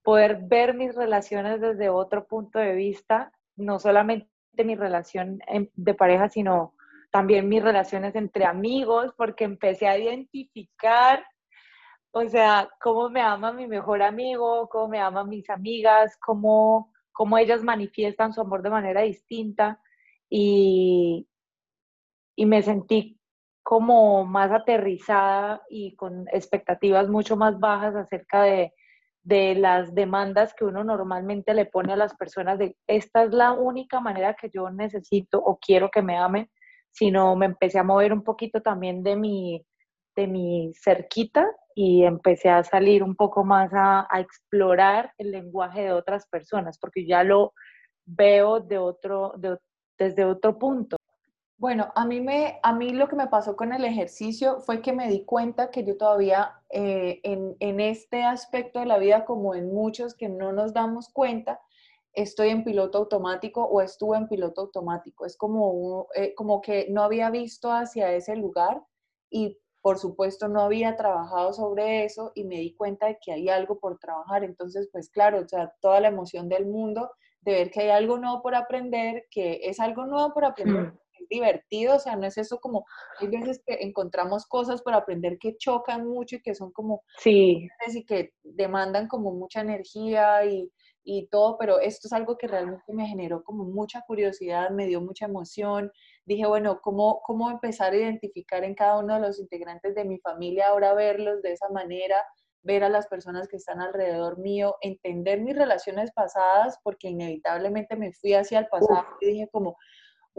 poder 0.04 0.38
ver 0.42 0.74
mis 0.74 0.94
relaciones 0.94 1.60
desde 1.60 1.88
otro 1.88 2.28
punto 2.28 2.60
de 2.60 2.76
vista, 2.76 3.32
no 3.56 3.80
solamente 3.80 4.28
mi 4.64 4.76
relación 4.76 5.40
de 5.74 5.94
pareja, 5.94 6.28
sino 6.28 6.76
también 7.10 7.48
mis 7.48 7.60
relaciones 7.60 8.14
entre 8.14 8.44
amigos, 8.44 9.12
porque 9.16 9.42
empecé 9.42 9.88
a 9.88 9.98
identificar, 9.98 11.26
o 12.12 12.24
sea, 12.28 12.70
cómo 12.80 13.10
me 13.10 13.22
ama 13.22 13.52
mi 13.52 13.66
mejor 13.66 14.02
amigo, 14.02 14.68
cómo 14.68 14.86
me 14.86 15.00
aman 15.00 15.28
mis 15.28 15.50
amigas, 15.50 16.16
cómo, 16.24 16.92
cómo 17.10 17.36
ellas 17.36 17.64
manifiestan 17.64 18.32
su 18.32 18.40
amor 18.40 18.62
de 18.62 18.70
manera 18.70 19.02
distinta 19.02 19.80
y, 20.30 21.26
y 22.36 22.46
me 22.46 22.62
sentí 22.62 23.17
como 23.68 24.24
más 24.24 24.50
aterrizada 24.50 25.60
y 25.68 25.94
con 25.94 26.24
expectativas 26.32 27.06
mucho 27.10 27.36
más 27.36 27.60
bajas 27.60 27.94
acerca 27.94 28.42
de, 28.44 28.72
las 29.56 29.94
demandas 29.94 30.54
que 30.54 30.64
uno 30.64 30.82
normalmente 30.84 31.52
le 31.52 31.66
pone 31.66 31.92
a 31.92 31.96
las 31.96 32.16
personas 32.16 32.58
de 32.58 32.78
esta 32.86 33.24
es 33.24 33.34
la 33.34 33.52
única 33.52 34.00
manera 34.00 34.34
que 34.40 34.48
yo 34.48 34.70
necesito 34.70 35.38
o 35.38 35.58
quiero 35.58 35.90
que 35.90 36.00
me 36.00 36.16
amen, 36.16 36.48
sino 36.90 37.36
me 37.36 37.44
empecé 37.44 37.78
a 37.78 37.82
mover 37.82 38.14
un 38.14 38.24
poquito 38.24 38.62
también 38.62 39.02
de 39.02 39.16
mi, 39.16 39.62
de 40.16 40.26
mi 40.28 40.72
cerquita 40.82 41.46
y 41.74 42.04
empecé 42.04 42.48
a 42.48 42.64
salir 42.64 43.02
un 43.02 43.16
poco 43.16 43.44
más 43.44 43.70
a, 43.74 44.08
explorar 44.18 45.12
el 45.18 45.30
lenguaje 45.30 45.82
de 45.82 45.92
otras 45.92 46.26
personas, 46.26 46.78
porque 46.78 47.06
ya 47.06 47.22
lo 47.22 47.52
veo 48.06 48.60
de 48.60 48.78
otro, 48.78 49.34
desde 49.98 50.24
otro 50.24 50.58
punto. 50.58 50.97
Bueno, 51.58 51.90
a 51.96 52.04
mí, 52.04 52.20
me, 52.20 52.60
a 52.62 52.72
mí 52.72 52.90
lo 52.90 53.08
que 53.08 53.16
me 53.16 53.26
pasó 53.26 53.56
con 53.56 53.72
el 53.72 53.84
ejercicio 53.84 54.60
fue 54.60 54.80
que 54.80 54.92
me 54.92 55.08
di 55.08 55.24
cuenta 55.24 55.72
que 55.72 55.82
yo 55.84 55.96
todavía 55.96 56.62
eh, 56.70 57.20
en, 57.24 57.80
este 57.80 58.22
aspecto 58.22 58.78
de 58.78 58.86
la 58.86 58.98
vida, 58.98 59.24
como 59.24 59.56
en 59.56 59.74
muchos 59.74 60.14
que 60.14 60.28
no 60.28 60.52
nos 60.52 60.72
damos 60.72 61.08
cuenta, 61.08 61.60
estoy 62.12 62.50
en 62.50 62.62
piloto 62.62 62.98
automático 62.98 63.64
o 63.64 63.80
estuve 63.80 64.16
en 64.18 64.28
piloto 64.28 64.60
automático. 64.62 65.26
Es 65.26 65.36
como, 65.36 66.06
eh, 66.14 66.32
como 66.36 66.60
que 66.60 66.86
no 66.90 67.02
había 67.02 67.28
visto 67.28 67.72
hacia 67.72 68.12
ese 68.12 68.36
lugar 68.36 68.80
y 69.28 69.58
por 69.82 69.98
supuesto 69.98 70.46
no 70.46 70.60
había 70.60 70.96
trabajado 70.96 71.52
sobre 71.52 72.04
eso 72.04 72.30
y 72.36 72.44
me 72.44 72.56
di 72.56 72.74
cuenta 72.76 73.06
de 73.06 73.18
que 73.20 73.32
hay 73.32 73.48
algo 73.48 73.80
por 73.80 73.98
trabajar. 73.98 74.44
Entonces, 74.44 74.88
pues 74.92 75.10
claro, 75.10 75.40
o 75.40 75.48
sea, 75.48 75.74
toda 75.80 75.98
la 75.98 76.08
emoción 76.08 76.48
del 76.48 76.66
mundo 76.66 77.10
de 77.40 77.52
ver 77.52 77.70
que 77.72 77.80
hay 77.80 77.90
algo 77.90 78.16
nuevo 78.16 78.42
por 78.42 78.54
aprender, 78.54 79.26
que 79.28 79.60
es 79.64 79.80
algo 79.80 80.06
nuevo 80.06 80.32
por 80.32 80.44
aprender. 80.44 80.92
Es 81.20 81.28
divertido, 81.28 81.96
o 81.96 81.98
sea, 81.98 82.16
no 82.16 82.26
es 82.26 82.38
eso 82.38 82.58
como, 82.60 82.84
hay 83.20 83.28
veces 83.28 83.62
que 83.66 83.78
encontramos 83.80 84.46
cosas 84.46 84.82
por 84.82 84.94
aprender 84.94 85.38
que 85.38 85.56
chocan 85.56 86.06
mucho 86.06 86.36
y 86.36 86.42
que 86.42 86.54
son 86.54 86.72
como, 86.72 87.02
sí. 87.18 87.68
y 87.86 88.04
que 88.04 88.32
demandan 88.42 89.08
como 89.08 89.32
mucha 89.32 89.60
energía 89.60 90.44
y, 90.44 90.70
y 91.10 91.26
todo, 91.28 91.56
pero 91.58 91.80
esto 91.80 92.06
es 92.06 92.12
algo 92.12 92.36
que 92.36 92.46
realmente 92.46 92.92
me 92.92 93.06
generó 93.06 93.42
como 93.42 93.64
mucha 93.64 94.02
curiosidad, 94.06 94.68
me 94.68 94.86
dio 94.86 95.00
mucha 95.00 95.24
emoción. 95.24 95.90
Dije, 96.26 96.46
bueno, 96.46 96.82
¿cómo, 96.82 97.22
cómo 97.24 97.50
empezar 97.50 97.94
a 97.94 97.96
identificar 97.96 98.62
en 98.62 98.74
cada 98.74 98.98
uno 98.98 99.14
de 99.14 99.20
los 99.20 99.40
integrantes 99.40 99.94
de 99.94 100.04
mi 100.04 100.18
familia, 100.18 100.68
ahora 100.68 100.92
verlos 100.92 101.40
de 101.40 101.52
esa 101.52 101.70
manera, 101.70 102.16
ver 102.62 102.84
a 102.84 102.90
las 102.90 103.06
personas 103.06 103.48
que 103.48 103.56
están 103.56 103.80
alrededor 103.80 104.38
mío, 104.38 104.76
entender 104.82 105.40
mis 105.40 105.56
relaciones 105.56 106.12
pasadas, 106.12 106.78
porque 106.84 107.08
inevitablemente 107.08 107.96
me 107.96 108.12
fui 108.12 108.34
hacia 108.34 108.58
el 108.58 108.66
pasado 108.66 109.06
y 109.22 109.28
dije 109.28 109.48
como, 109.50 109.78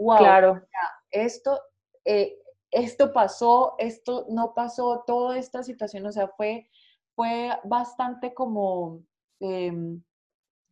wow, 0.00 0.18
claro. 0.18 0.62
esto, 1.10 1.60
eh, 2.04 2.38
esto 2.70 3.12
pasó, 3.12 3.74
esto 3.78 4.26
no 4.28 4.54
pasó, 4.54 5.04
toda 5.06 5.38
esta 5.38 5.62
situación, 5.62 6.06
o 6.06 6.12
sea, 6.12 6.28
fue, 6.28 6.68
fue 7.14 7.50
bastante 7.64 8.34
como... 8.34 9.02
Em, 9.40 10.02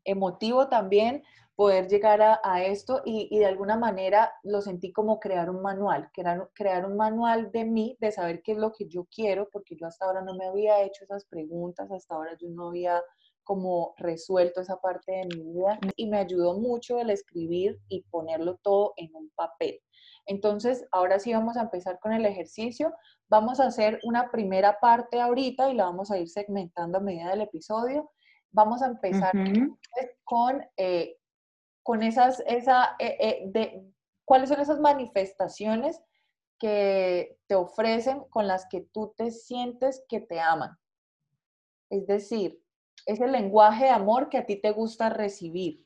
emotivo 0.08 0.68
también 0.68 1.22
poder 1.54 1.88
llegar 1.88 2.22
a, 2.22 2.62
esto 2.62 3.02
y, 3.04 3.36
de 3.36 3.46
alguna 3.46 3.76
manera 3.76 4.32
lo 4.44 4.60
sentí 4.60 4.92
como 4.92 5.18
crear 5.18 5.50
un 5.50 5.60
manual, 5.60 6.08
crear, 6.12 6.48
crear 6.54 6.86
un 6.86 6.96
manual 6.96 7.50
de 7.50 7.64
mí, 7.64 7.96
de 8.00 8.12
saber 8.12 8.42
qué 8.42 8.52
es 8.52 8.58
lo 8.58 8.72
que 8.72 8.86
yo 8.86 9.08
quiero, 9.12 9.48
porque 9.50 9.74
yo 9.74 9.88
hasta 9.88 10.06
ahora 10.06 10.22
no 10.22 10.34
me 10.36 10.46
había 10.46 10.82
hecho 10.82 11.02
esas 11.02 11.24
preguntas, 11.24 11.90
hasta 11.90 12.14
ahora 12.14 12.36
yo 12.40 12.48
no 12.50 12.68
había 12.68 13.02
como 13.48 13.94
resuelto 13.96 14.60
esa 14.60 14.78
parte 14.78 15.10
de 15.10 15.24
mi 15.34 15.42
vida 15.42 15.80
y 15.96 16.06
me 16.06 16.18
ayudó 16.18 16.58
mucho 16.58 16.98
el 16.98 17.08
escribir 17.08 17.78
y 17.88 18.02
ponerlo 18.10 18.58
todo 18.62 18.92
en 18.98 19.08
un 19.14 19.30
papel. 19.34 19.80
Entonces, 20.26 20.86
ahora 20.92 21.18
sí 21.18 21.32
vamos 21.32 21.56
a 21.56 21.62
empezar 21.62 21.98
con 21.98 22.12
el 22.12 22.26
ejercicio. 22.26 22.94
Vamos 23.30 23.58
a 23.58 23.68
hacer 23.68 24.00
una 24.02 24.30
primera 24.30 24.78
parte 24.80 25.18
ahorita 25.18 25.70
y 25.70 25.74
la 25.74 25.84
vamos 25.84 26.10
a 26.10 26.18
ir 26.18 26.28
segmentando 26.28 26.98
a 26.98 27.00
medida 27.00 27.30
del 27.30 27.40
episodio. 27.40 28.10
Vamos 28.50 28.82
a 28.82 28.88
empezar 28.88 29.32
con, 30.24 30.62
eh, 30.76 31.16
con 31.82 32.02
esas, 32.02 32.42
esa, 32.46 32.96
eh, 32.98 33.16
eh, 33.18 33.42
de, 33.46 33.82
cuáles 34.26 34.50
son 34.50 34.60
esas 34.60 34.78
manifestaciones 34.78 36.02
que 36.58 37.38
te 37.46 37.54
ofrecen 37.54 38.24
con 38.28 38.46
las 38.46 38.66
que 38.68 38.82
tú 38.92 39.14
te 39.16 39.30
sientes 39.30 40.04
que 40.06 40.20
te 40.20 40.38
aman. 40.38 40.76
Es 41.88 42.06
decir, 42.06 42.62
es 43.08 43.20
el 43.20 43.32
lenguaje 43.32 43.84
de 43.84 43.90
amor 43.90 44.28
que 44.28 44.36
a 44.36 44.44
ti 44.44 44.60
te 44.60 44.70
gusta 44.70 45.08
recibir. 45.08 45.82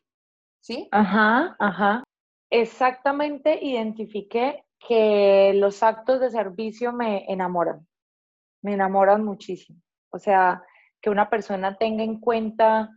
¿Sí? 0.61 0.88
Ajá, 0.91 1.57
ajá. 1.59 2.02
Exactamente 2.50 3.59
identifiqué 3.64 4.64
que 4.87 5.52
los 5.55 5.83
actos 5.83 6.21
de 6.21 6.31
servicio 6.31 6.93
me 6.93 7.25
enamoran. 7.33 7.87
Me 8.62 8.75
enamoran 8.75 9.25
muchísimo. 9.25 9.81
O 10.11 10.19
sea, 10.19 10.62
que 11.00 11.11
una 11.11 11.31
persona 11.31 11.76
tenga 11.76 12.02
en 12.02 12.19
cuenta 12.19 12.91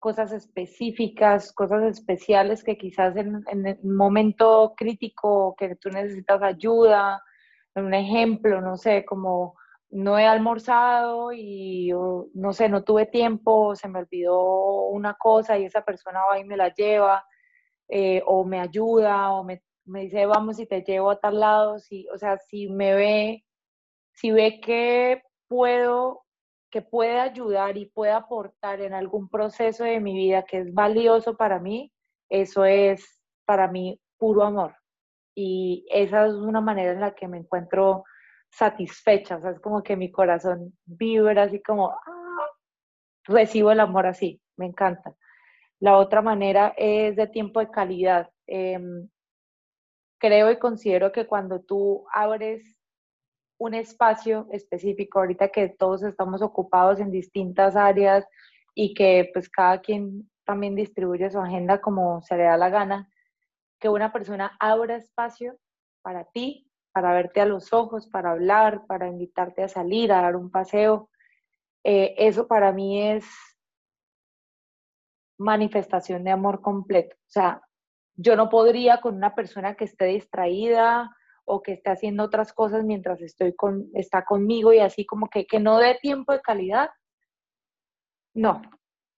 cosas 0.00 0.32
específicas, 0.32 1.52
cosas 1.52 1.84
especiales 1.84 2.64
que 2.64 2.76
quizás 2.76 3.16
en, 3.16 3.44
en 3.46 3.78
un 3.82 3.96
momento 3.96 4.74
crítico 4.76 5.54
que 5.56 5.76
tú 5.76 5.90
necesitas 5.90 6.42
ayuda, 6.42 7.22
un 7.76 7.94
ejemplo, 7.94 8.60
no 8.60 8.76
sé, 8.76 9.04
como 9.04 9.54
no 9.90 10.18
he 10.18 10.26
almorzado 10.26 11.32
y 11.32 11.90
no 12.34 12.52
sé, 12.52 12.68
no 12.68 12.84
tuve 12.84 13.06
tiempo, 13.06 13.74
se 13.74 13.88
me 13.88 14.00
olvidó 14.00 14.86
una 14.88 15.14
cosa 15.14 15.58
y 15.58 15.64
esa 15.64 15.82
persona 15.82 16.20
va 16.30 16.38
y 16.38 16.44
me 16.44 16.56
la 16.56 16.72
lleva, 16.72 17.24
eh, 17.88 18.22
o 18.26 18.44
me 18.44 18.60
ayuda, 18.60 19.32
o 19.32 19.44
me, 19.44 19.62
me, 19.84 20.02
dice, 20.02 20.26
vamos 20.26 20.60
y 20.60 20.66
te 20.66 20.82
llevo 20.82 21.10
a 21.10 21.18
tal 21.20 21.40
lado, 21.40 21.78
si, 21.80 22.08
o 22.14 22.18
sea, 22.18 22.38
si 22.38 22.68
me 22.68 22.94
ve, 22.94 23.44
si 24.12 24.30
ve 24.30 24.60
que 24.60 25.22
puedo 25.48 26.22
que 26.70 26.82
puede 26.82 27.18
ayudar 27.18 27.76
y 27.76 27.86
puede 27.86 28.12
aportar 28.12 28.80
en 28.80 28.94
algún 28.94 29.28
proceso 29.28 29.84
de 29.84 30.00
mi 30.00 30.14
vida 30.14 30.44
que 30.44 30.58
es 30.58 30.72
valioso 30.72 31.36
para 31.36 31.58
mí, 31.58 31.92
eso 32.28 32.64
es 32.64 33.20
para 33.44 33.66
mí 33.68 34.00
puro 34.18 34.44
amor. 34.44 34.76
Y 35.34 35.84
esa 35.90 36.26
es 36.26 36.34
una 36.34 36.60
manera 36.60 36.92
en 36.92 37.00
la 37.00 37.14
que 37.14 37.26
me 37.26 37.38
encuentro 37.38 38.04
satisfecha, 38.50 39.36
o 39.36 39.40
sea, 39.40 39.50
es 39.52 39.60
como 39.60 39.82
que 39.82 39.96
mi 39.96 40.10
corazón 40.10 40.76
vibra 40.84 41.44
así 41.44 41.62
como, 41.62 41.90
ah, 41.90 42.50
recibo 43.24 43.70
el 43.70 43.80
amor 43.80 44.06
así, 44.06 44.40
me 44.56 44.66
encanta. 44.66 45.14
La 45.80 45.96
otra 45.96 46.20
manera 46.22 46.74
es 46.76 47.16
de 47.16 47.26
tiempo 47.26 47.60
de 47.60 47.70
calidad. 47.70 48.30
Em, 48.46 49.08
creo 50.18 50.50
y 50.50 50.58
considero 50.58 51.10
que 51.12 51.26
cuando 51.26 51.60
tú 51.62 52.04
abres 52.12 52.76
un 53.58 53.74
espacio 53.74 54.46
específico, 54.52 55.20
ahorita 55.20 55.48
que 55.48 55.68
todos 55.68 56.02
estamos 56.02 56.42
ocupados 56.42 57.00
en 57.00 57.10
distintas 57.10 57.76
áreas 57.76 58.26
y 58.74 58.94
que 58.94 59.30
pues 59.32 59.48
cada 59.48 59.80
quien 59.80 60.30
también 60.44 60.74
distribuye 60.74 61.30
su 61.30 61.38
agenda 61.38 61.80
como 61.80 62.22
se 62.22 62.36
le 62.36 62.44
da 62.44 62.56
la 62.56 62.70
gana, 62.70 63.08
que 63.78 63.88
una 63.88 64.12
persona 64.12 64.56
abra 64.58 64.96
espacio 64.96 65.58
para 66.02 66.24
ti, 66.24 66.69
para 66.92 67.12
verte 67.12 67.40
a 67.40 67.46
los 67.46 67.72
ojos, 67.72 68.08
para 68.08 68.32
hablar, 68.32 68.86
para 68.86 69.08
invitarte 69.08 69.62
a 69.62 69.68
salir, 69.68 70.12
a 70.12 70.22
dar 70.22 70.36
un 70.36 70.50
paseo, 70.50 71.10
eh, 71.84 72.14
eso 72.18 72.46
para 72.46 72.72
mí 72.72 73.02
es 73.02 73.26
manifestación 75.38 76.24
de 76.24 76.30
amor 76.30 76.60
completo. 76.60 77.16
O 77.16 77.30
sea, 77.30 77.62
yo 78.16 78.36
no 78.36 78.48
podría 78.48 79.00
con 79.00 79.16
una 79.16 79.34
persona 79.34 79.74
que 79.74 79.84
esté 79.84 80.06
distraída, 80.06 81.10
o 81.50 81.62
que 81.62 81.72
esté 81.72 81.90
haciendo 81.90 82.22
otras 82.24 82.52
cosas 82.52 82.84
mientras 82.84 83.20
estoy 83.20 83.54
con, 83.54 83.90
está 83.94 84.24
conmigo 84.24 84.72
y 84.72 84.78
así 84.78 85.04
como 85.04 85.28
que, 85.28 85.46
que 85.46 85.58
no 85.58 85.78
dé 85.78 85.98
tiempo 86.00 86.32
de 86.32 86.40
calidad, 86.40 86.90
no. 88.34 88.62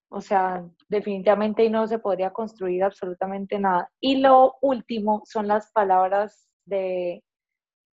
O 0.08 0.20
sea, 0.20 0.66
definitivamente 0.88 1.68
no 1.70 1.86
se 1.86 1.98
podría 1.98 2.32
construir 2.32 2.84
absolutamente 2.84 3.58
nada. 3.58 3.90
Y 4.00 4.16
lo 4.16 4.56
último 4.60 5.22
son 5.24 5.48
las 5.48 5.70
palabras 5.72 6.48
de, 6.64 7.22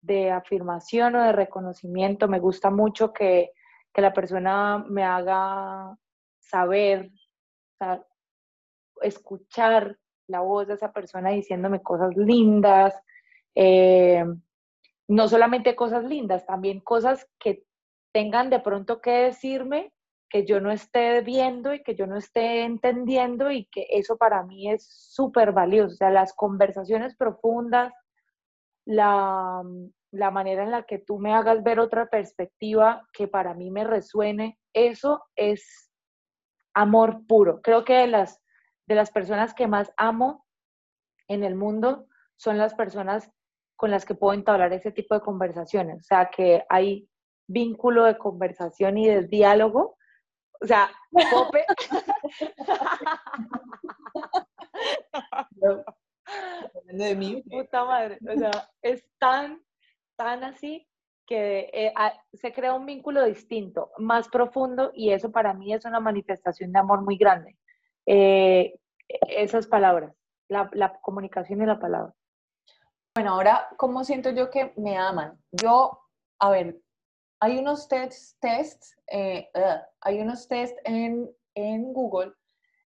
de 0.00 0.30
afirmación 0.30 1.16
o 1.16 1.22
de 1.22 1.32
reconocimiento. 1.32 2.28
Me 2.28 2.40
gusta 2.40 2.70
mucho 2.70 3.12
que, 3.12 3.52
que 3.92 4.02
la 4.02 4.12
persona 4.12 4.84
me 4.88 5.04
haga 5.04 5.96
saber, 6.38 7.10
escuchar 9.02 9.96
la 10.26 10.40
voz 10.40 10.66
de 10.66 10.74
esa 10.74 10.92
persona 10.92 11.30
diciéndome 11.30 11.82
cosas 11.82 12.16
lindas, 12.16 12.94
eh, 13.54 14.24
no 15.08 15.28
solamente 15.28 15.74
cosas 15.74 16.04
lindas, 16.04 16.46
también 16.46 16.80
cosas 16.80 17.26
que 17.38 17.64
tengan 18.12 18.50
de 18.50 18.60
pronto 18.60 19.00
que 19.00 19.10
decirme 19.10 19.92
que 20.28 20.44
yo 20.44 20.60
no 20.60 20.70
esté 20.70 21.22
viendo 21.22 21.72
y 21.72 21.82
que 21.82 21.94
yo 21.94 22.06
no 22.06 22.16
esté 22.16 22.62
entendiendo 22.62 23.50
y 23.50 23.64
que 23.66 23.86
eso 23.90 24.18
para 24.18 24.42
mí 24.42 24.70
es 24.70 24.86
súper 24.86 25.52
valioso. 25.52 25.94
O 25.94 25.96
sea, 25.96 26.10
las 26.10 26.34
conversaciones 26.34 27.16
profundas, 27.16 27.92
la, 28.88 29.62
la, 30.12 30.30
manera 30.30 30.62
en 30.62 30.70
la 30.70 30.84
que 30.84 30.98
tú 30.98 31.18
me 31.18 31.34
hagas 31.34 31.62
ver 31.62 31.78
otra 31.78 32.06
perspectiva 32.06 33.06
que 33.12 33.28
para 33.28 33.52
mí 33.52 33.70
me 33.70 33.84
resuene, 33.84 34.58
eso 34.72 35.26
es 35.36 35.90
amor 36.74 37.26
puro. 37.26 37.60
Creo 37.60 37.84
que 37.84 37.94
de 37.94 38.06
las, 38.06 38.40
de 38.86 38.94
las 38.94 39.10
personas 39.10 39.52
que 39.52 39.66
más 39.66 39.92
amo 39.98 40.46
en 41.28 41.44
el 41.44 41.54
mundo 41.54 42.06
son 42.36 42.56
las 42.56 42.74
personas 42.74 43.30
con 43.76 43.90
las 43.90 44.06
que 44.06 44.14
puedo 44.14 44.32
entablar 44.32 44.72
ese 44.72 44.90
tipo 44.90 45.14
de 45.14 45.20
conversaciones. 45.20 46.00
O 46.00 46.04
sea, 46.04 46.30
que 46.30 46.64
hay 46.70 47.06
vínculo 47.46 48.04
de 48.04 48.16
conversación 48.16 48.96
y 48.96 49.06
de 49.06 49.24
diálogo. 49.24 49.98
O 50.62 50.66
sea, 50.66 50.90
Pope. 51.30 51.66
de 56.84 57.14
mí. 57.14 57.42
Puta 57.42 57.84
madre. 57.84 58.18
O 58.28 58.38
sea, 58.38 58.70
es 58.82 59.04
tan, 59.18 59.62
tan 60.16 60.44
así 60.44 60.86
que 61.26 61.70
eh, 61.72 61.92
se 62.32 62.52
crea 62.52 62.74
un 62.74 62.86
vínculo 62.86 63.24
distinto, 63.24 63.90
más 63.98 64.28
profundo, 64.28 64.90
y 64.94 65.12
eso 65.12 65.30
para 65.30 65.52
mí 65.52 65.74
es 65.74 65.84
una 65.84 66.00
manifestación 66.00 66.72
de 66.72 66.78
amor 66.78 67.02
muy 67.02 67.18
grande. 67.18 67.56
Eh, 68.06 68.78
esas 69.28 69.66
palabras, 69.66 70.14
la, 70.48 70.70
la 70.72 70.98
comunicación 71.00 71.62
y 71.62 71.66
la 71.66 71.78
palabra. 71.78 72.14
Bueno, 73.14 73.34
ahora, 73.34 73.68
¿cómo 73.76 74.04
siento 74.04 74.30
yo 74.30 74.48
que 74.48 74.72
me 74.76 74.96
aman? 74.96 75.38
Yo, 75.52 76.00
a 76.38 76.50
ver, 76.50 76.80
hay 77.40 77.58
unos 77.58 77.88
tests, 77.88 78.36
tests 78.40 78.96
eh, 79.10 79.50
hay 80.00 80.20
unos 80.20 80.48
tests 80.48 80.80
en, 80.84 81.30
en 81.54 81.92
Google 81.92 82.32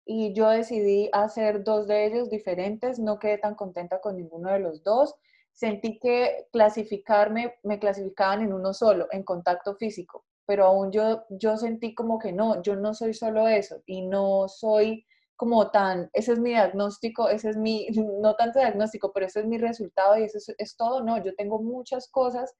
y 0.05 0.33
yo 0.35 0.49
decidí 0.51 1.09
hacer 1.13 1.65
dos 1.65 1.87
de 1.87 2.07
ellos 2.07 2.31
diferentes, 2.31 2.99
no 2.99 3.19
quedé 3.19 3.39
tan 3.39 3.55
contenta 3.55 4.01
con 4.01 4.17
ninguno 4.17 4.51
de 4.53 4.61
los 4.61 4.83
dos. 4.83 5.15
sentí 5.53 5.99
que 5.99 6.47
clasificarme, 6.53 7.55
me 7.63 7.79
clasificaban 7.79 8.43
en 8.43 8.53
uno 8.55 8.73
solo, 8.73 9.07
en 9.13 9.23
contacto 9.23 9.75
físico, 9.77 10.25
pero 10.47 10.65
aún 10.67 10.91
yo, 10.93 11.25
yo 11.31 11.57
sentí 11.59 11.95
como 11.95 12.19
que 12.19 12.33
no, 12.33 12.63
yo 12.63 12.75
no 12.77 12.95
soy 12.95 13.13
solo 13.15 13.47
eso 13.49 13.83
y 13.87 14.07
no 14.07 14.49
soy 14.49 15.05
como 15.37 15.71
tan, 15.71 16.09
ese 16.15 16.33
es 16.33 16.39
mi 16.39 16.51
diagnóstico, 16.51 17.29
ese 17.29 17.51
es 17.51 17.57
mi, 17.57 17.87
no 18.23 18.35
tanto 18.37 18.61
diagnóstico, 18.61 19.13
pero 19.13 19.27
ese 19.27 19.41
es 19.41 19.47
mi 19.47 19.59
resultado 19.59 20.17
y 20.19 20.25
eso 20.25 20.39
es, 20.57 20.77
todo, 20.77 21.03
no, 21.03 21.23
yo 21.23 21.35
tengo 21.35 21.61
muchas 21.61 22.09
cosas 22.11 22.55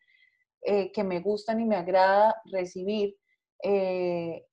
eh, 0.63 0.93
que 0.93 1.05
me 1.05 1.21
gustan 1.21 1.61
y 1.61 1.65
me 1.65 1.77
agrada 1.77 2.37
recibir. 2.53 3.17
Eh, 3.63 4.45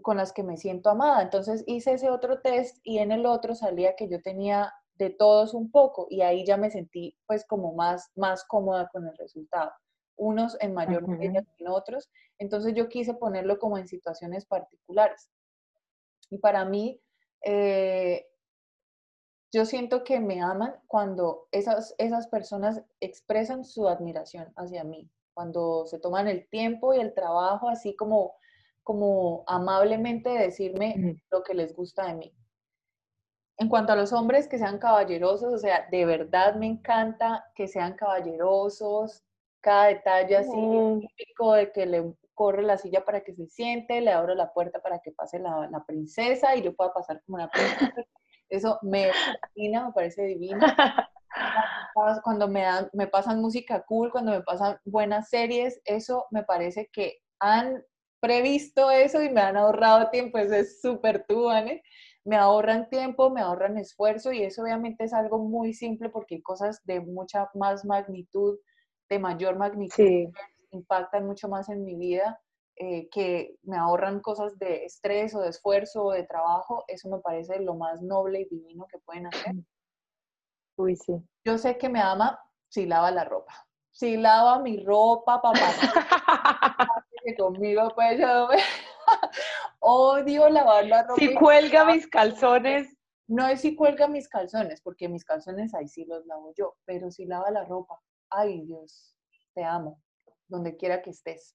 con 0.00 0.16
las 0.16 0.32
que 0.32 0.42
me 0.42 0.56
siento 0.56 0.90
amada. 0.90 1.22
Entonces 1.22 1.64
hice 1.66 1.92
ese 1.92 2.10
otro 2.10 2.40
test 2.40 2.78
y 2.82 2.98
en 2.98 3.12
el 3.12 3.26
otro 3.26 3.54
salía 3.54 3.96
que 3.96 4.08
yo 4.08 4.20
tenía 4.22 4.72
de 4.94 5.10
todos 5.10 5.54
un 5.54 5.70
poco 5.70 6.06
y 6.10 6.22
ahí 6.22 6.44
ya 6.44 6.56
me 6.56 6.70
sentí 6.70 7.16
pues 7.26 7.44
como 7.46 7.72
más, 7.74 8.10
más 8.16 8.44
cómoda 8.44 8.88
con 8.92 9.06
el 9.06 9.16
resultado. 9.16 9.70
Unos 10.16 10.56
en 10.60 10.74
mayor 10.74 11.06
medida 11.06 11.42
que 11.42 11.64
en 11.64 11.68
otros. 11.68 12.10
Entonces 12.38 12.74
yo 12.74 12.88
quise 12.88 13.14
ponerlo 13.14 13.58
como 13.58 13.78
en 13.78 13.86
situaciones 13.86 14.44
particulares. 14.46 15.30
Y 16.30 16.38
para 16.38 16.64
mí, 16.64 17.00
eh, 17.44 18.26
yo 19.52 19.64
siento 19.64 20.04
que 20.04 20.20
me 20.20 20.42
aman 20.42 20.74
cuando 20.86 21.48
esas, 21.52 21.94
esas 21.98 22.26
personas 22.26 22.82
expresan 23.00 23.64
su 23.64 23.88
admiración 23.88 24.52
hacia 24.56 24.84
mí, 24.84 25.10
cuando 25.32 25.86
se 25.86 25.98
toman 25.98 26.28
el 26.28 26.48
tiempo 26.48 26.92
y 26.92 26.98
el 26.98 27.14
trabajo 27.14 27.68
así 27.68 27.96
como 27.96 28.34
como 28.88 29.44
amablemente 29.46 30.30
decirme 30.30 31.20
lo 31.30 31.42
que 31.42 31.52
les 31.52 31.76
gusta 31.76 32.06
de 32.06 32.14
mí. 32.14 32.34
En 33.58 33.68
cuanto 33.68 33.92
a 33.92 33.96
los 33.96 34.14
hombres, 34.14 34.48
que 34.48 34.56
sean 34.56 34.78
caballerosos, 34.78 35.52
o 35.52 35.58
sea, 35.58 35.86
de 35.90 36.06
verdad 36.06 36.54
me 36.54 36.68
encanta 36.68 37.44
que 37.54 37.68
sean 37.68 37.96
caballerosos, 37.96 39.22
cada 39.60 39.88
detalle 39.88 40.38
así, 40.38 40.58
típico 41.18 41.52
de 41.52 41.70
que 41.70 41.84
le 41.84 42.14
corre 42.32 42.62
la 42.62 42.78
silla 42.78 43.04
para 43.04 43.20
que 43.20 43.34
se 43.34 43.46
siente, 43.48 44.00
le 44.00 44.10
abro 44.10 44.34
la 44.34 44.54
puerta 44.54 44.80
para 44.80 45.00
que 45.00 45.12
pase 45.12 45.38
la, 45.38 45.68
la 45.70 45.84
princesa 45.84 46.56
y 46.56 46.62
yo 46.62 46.74
pueda 46.74 46.94
pasar 46.94 47.20
como 47.26 47.36
una 47.36 47.50
princesa. 47.50 47.92
Eso 48.48 48.78
me 48.80 49.12
fascina, 49.12 49.84
me 49.88 49.92
parece 49.92 50.22
divino. 50.22 50.60
Cuando 52.24 52.48
me, 52.48 52.62
dan, 52.62 52.88
me 52.94 53.06
pasan 53.06 53.42
música 53.42 53.84
cool, 53.84 54.10
cuando 54.10 54.32
me 54.32 54.40
pasan 54.40 54.78
buenas 54.86 55.28
series, 55.28 55.78
eso 55.84 56.26
me 56.30 56.42
parece 56.42 56.88
que 56.90 57.18
han 57.38 57.84
previsto 58.20 58.90
eso 58.90 59.22
y 59.22 59.30
me 59.30 59.40
han 59.40 59.56
ahorrado 59.56 60.10
tiempo, 60.10 60.38
eso 60.38 60.54
es 60.54 60.80
súper 60.80 61.24
tú, 61.28 61.48
Me 62.24 62.36
ahorran 62.36 62.88
tiempo, 62.88 63.30
me 63.30 63.40
ahorran 63.40 63.78
esfuerzo 63.78 64.32
y 64.32 64.42
eso 64.42 64.62
obviamente 64.62 65.04
es 65.04 65.12
algo 65.12 65.38
muy 65.38 65.72
simple 65.72 66.10
porque 66.10 66.36
hay 66.36 66.42
cosas 66.42 66.80
de 66.84 67.00
mucha 67.00 67.48
más 67.54 67.84
magnitud, 67.84 68.58
de 69.08 69.18
mayor 69.18 69.56
magnitud, 69.56 69.94
que 69.96 70.30
impactan 70.70 71.26
mucho 71.26 71.48
más 71.48 71.68
en 71.68 71.84
mi 71.84 71.96
vida, 71.96 72.40
eh, 72.76 73.08
que 73.10 73.56
me 73.62 73.76
ahorran 73.76 74.20
cosas 74.20 74.58
de 74.58 74.84
estrés 74.84 75.34
o 75.34 75.40
de 75.40 75.48
esfuerzo 75.48 76.04
o 76.04 76.12
de 76.12 76.24
trabajo. 76.24 76.84
Eso 76.86 77.08
me 77.08 77.18
parece 77.18 77.60
lo 77.60 77.74
más 77.74 78.02
noble 78.02 78.42
y 78.42 78.48
divino 78.48 78.86
que 78.86 78.98
pueden 78.98 79.26
hacer. 79.26 79.54
Uy, 80.76 80.94
sí. 80.96 81.14
Yo 81.44 81.58
sé 81.58 81.76
que 81.76 81.88
me 81.88 82.00
ama 82.00 82.38
si 82.68 82.86
lava 82.86 83.10
la 83.10 83.24
ropa. 83.24 83.66
Si 83.90 84.16
lava 84.16 84.60
mi 84.60 84.84
ropa, 84.84 85.40
papá. 85.42 85.58
conmigo 87.36 87.92
pues 87.94 88.18
yo 88.18 88.48
odio 89.80 90.48
lavar 90.48 90.86
la 90.86 91.02
ropa. 91.02 91.20
Si 91.20 91.34
cuelga 91.34 91.84
mis 91.84 92.06
calzones. 92.06 92.94
No 93.26 93.46
es 93.46 93.60
si 93.60 93.76
cuelga 93.76 94.08
mis 94.08 94.28
calzones, 94.28 94.80
porque 94.80 95.08
mis 95.08 95.24
calzones 95.24 95.74
ahí 95.74 95.86
sí 95.86 96.06
los 96.06 96.24
lavo 96.26 96.52
yo, 96.56 96.76
pero 96.86 97.10
si 97.10 97.26
lava 97.26 97.50
la 97.50 97.64
ropa, 97.64 98.00
ay 98.30 98.62
Dios, 98.62 99.14
te 99.54 99.64
amo, 99.64 100.00
donde 100.46 100.76
quiera 100.76 101.02
que 101.02 101.10
estés. 101.10 101.54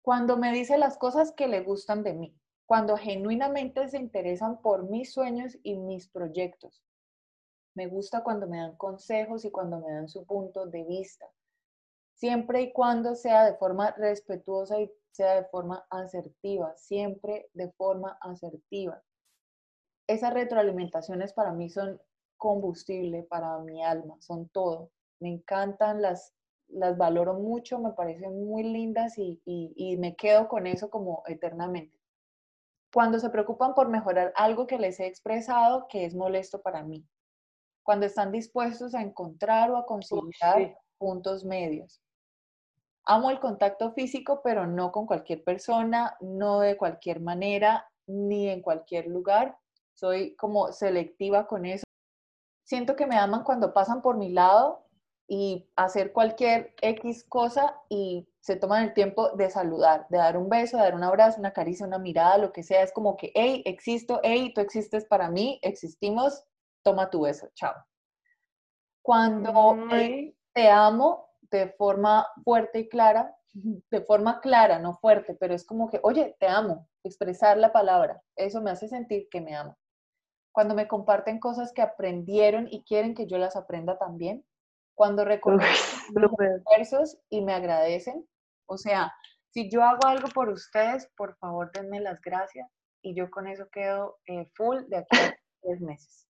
Cuando 0.00 0.38
me 0.38 0.50
dice 0.50 0.78
las 0.78 0.96
cosas 0.96 1.32
que 1.32 1.46
le 1.46 1.60
gustan 1.60 2.02
de 2.02 2.14
mí, 2.14 2.34
cuando 2.64 2.96
genuinamente 2.96 3.86
se 3.88 3.98
interesan 3.98 4.62
por 4.62 4.88
mis 4.88 5.12
sueños 5.12 5.58
y 5.62 5.76
mis 5.76 6.08
proyectos. 6.08 6.82
Me 7.74 7.86
gusta 7.86 8.22
cuando 8.22 8.46
me 8.46 8.58
dan 8.58 8.76
consejos 8.76 9.44
y 9.44 9.50
cuando 9.50 9.80
me 9.80 9.92
dan 9.92 10.08
su 10.08 10.24
punto 10.24 10.64
de 10.66 10.84
vista 10.84 11.26
siempre 12.18 12.62
y 12.62 12.72
cuando 12.72 13.14
sea 13.14 13.44
de 13.44 13.56
forma 13.56 13.92
respetuosa 13.92 14.80
y 14.80 14.90
sea 15.12 15.36
de 15.36 15.44
forma 15.48 15.86
asertiva, 15.88 16.76
siempre 16.76 17.48
de 17.54 17.70
forma 17.72 18.18
asertiva. 18.20 19.02
Esas 20.08 20.34
retroalimentaciones 20.34 21.32
para 21.32 21.52
mí 21.52 21.70
son 21.70 22.00
combustible 22.36 23.22
para 23.22 23.58
mi 23.60 23.84
alma, 23.84 24.16
son 24.20 24.48
todo. 24.48 24.90
Me 25.20 25.28
encantan, 25.28 26.02
las, 26.02 26.34
las 26.68 26.96
valoro 26.96 27.34
mucho, 27.34 27.78
me 27.78 27.92
parecen 27.92 28.44
muy 28.44 28.64
lindas 28.64 29.16
y, 29.16 29.40
y 29.44 29.96
me 29.96 30.16
quedo 30.16 30.48
con 30.48 30.66
eso 30.66 30.90
como 30.90 31.22
eternamente. 31.26 31.96
Cuando 32.92 33.20
se 33.20 33.30
preocupan 33.30 33.74
por 33.74 33.88
mejorar 33.88 34.32
algo 34.34 34.66
que 34.66 34.78
les 34.78 34.98
he 34.98 35.06
expresado 35.06 35.86
que 35.88 36.04
es 36.04 36.14
molesto 36.14 36.62
para 36.62 36.82
mí. 36.82 37.06
Cuando 37.84 38.06
están 38.06 38.32
dispuestos 38.32 38.94
a 38.94 39.02
encontrar 39.02 39.70
o 39.70 39.76
a 39.76 39.86
conciliar 39.86 40.76
puntos 40.98 41.44
medios 41.44 42.02
amo 43.08 43.30
el 43.30 43.40
contacto 43.40 43.90
físico, 43.92 44.42
pero 44.44 44.66
no 44.66 44.92
con 44.92 45.06
cualquier 45.06 45.42
persona, 45.42 46.16
no 46.20 46.60
de 46.60 46.76
cualquier 46.76 47.20
manera, 47.20 47.90
ni 48.06 48.48
en 48.48 48.60
cualquier 48.60 49.06
lugar. 49.06 49.58
Soy 49.94 50.36
como 50.36 50.72
selectiva 50.72 51.46
con 51.46 51.64
eso. 51.66 51.84
Siento 52.64 52.96
que 52.96 53.06
me 53.06 53.16
aman 53.16 53.44
cuando 53.44 53.72
pasan 53.72 54.02
por 54.02 54.18
mi 54.18 54.30
lado 54.30 54.84
y 55.26 55.68
hacer 55.74 56.12
cualquier 56.12 56.74
X 56.82 57.24
cosa 57.24 57.80
y 57.88 58.28
se 58.40 58.56
toman 58.56 58.84
el 58.84 58.94
tiempo 58.94 59.30
de 59.36 59.50
saludar, 59.50 60.06
de 60.10 60.18
dar 60.18 60.36
un 60.36 60.50
beso, 60.50 60.76
de 60.76 60.82
dar 60.82 60.94
un 60.94 61.02
abrazo, 61.02 61.40
una 61.40 61.52
caricia, 61.52 61.86
una 61.86 61.98
mirada, 61.98 62.36
lo 62.36 62.52
que 62.52 62.62
sea. 62.62 62.82
Es 62.82 62.92
como 62.92 63.16
que, 63.16 63.32
hey, 63.34 63.62
existo, 63.64 64.20
hey, 64.22 64.52
tú 64.54 64.60
existes 64.60 65.06
para 65.06 65.30
mí, 65.30 65.58
existimos, 65.62 66.44
toma 66.82 67.08
tu 67.08 67.22
beso, 67.22 67.48
chao. 67.54 67.74
Cuando 69.02 69.76
te 70.52 70.68
amo, 70.70 71.27
de 71.50 71.70
forma 71.72 72.26
fuerte 72.44 72.80
y 72.80 72.88
clara, 72.88 73.34
de 73.90 74.00
forma 74.02 74.40
clara, 74.40 74.78
no 74.78 74.94
fuerte, 74.94 75.34
pero 75.34 75.54
es 75.54 75.64
como 75.64 75.90
que, 75.90 76.00
oye, 76.02 76.36
te 76.38 76.46
amo, 76.46 76.88
expresar 77.04 77.58
la 77.58 77.72
palabra, 77.72 78.22
eso 78.36 78.60
me 78.60 78.70
hace 78.70 78.88
sentir 78.88 79.28
que 79.30 79.40
me 79.40 79.54
amo. 79.54 79.76
Cuando 80.52 80.74
me 80.74 80.88
comparten 80.88 81.38
cosas 81.38 81.72
que 81.72 81.82
aprendieron 81.82 82.66
y 82.70 82.82
quieren 82.82 83.14
que 83.14 83.26
yo 83.26 83.38
las 83.38 83.54
aprenda 83.56 83.98
también, 83.98 84.44
cuando 84.94 85.24
reconocen 85.24 86.14
los 86.14 86.32
esfuerzos 86.40 87.18
y 87.28 87.42
me 87.42 87.54
agradecen, 87.54 88.26
o 88.66 88.76
sea, 88.76 89.12
si 89.50 89.70
yo 89.70 89.82
hago 89.82 90.06
algo 90.06 90.28
por 90.28 90.48
ustedes, 90.48 91.08
por 91.16 91.36
favor 91.36 91.70
denme 91.72 92.00
las 92.00 92.20
gracias 92.20 92.68
y 93.02 93.14
yo 93.14 93.30
con 93.30 93.46
eso 93.46 93.68
quedo 93.70 94.18
eh, 94.26 94.50
full 94.54 94.84
de 94.88 94.98
aquí 94.98 95.16
a 95.16 95.38
tres 95.62 95.80
meses. 95.80 96.28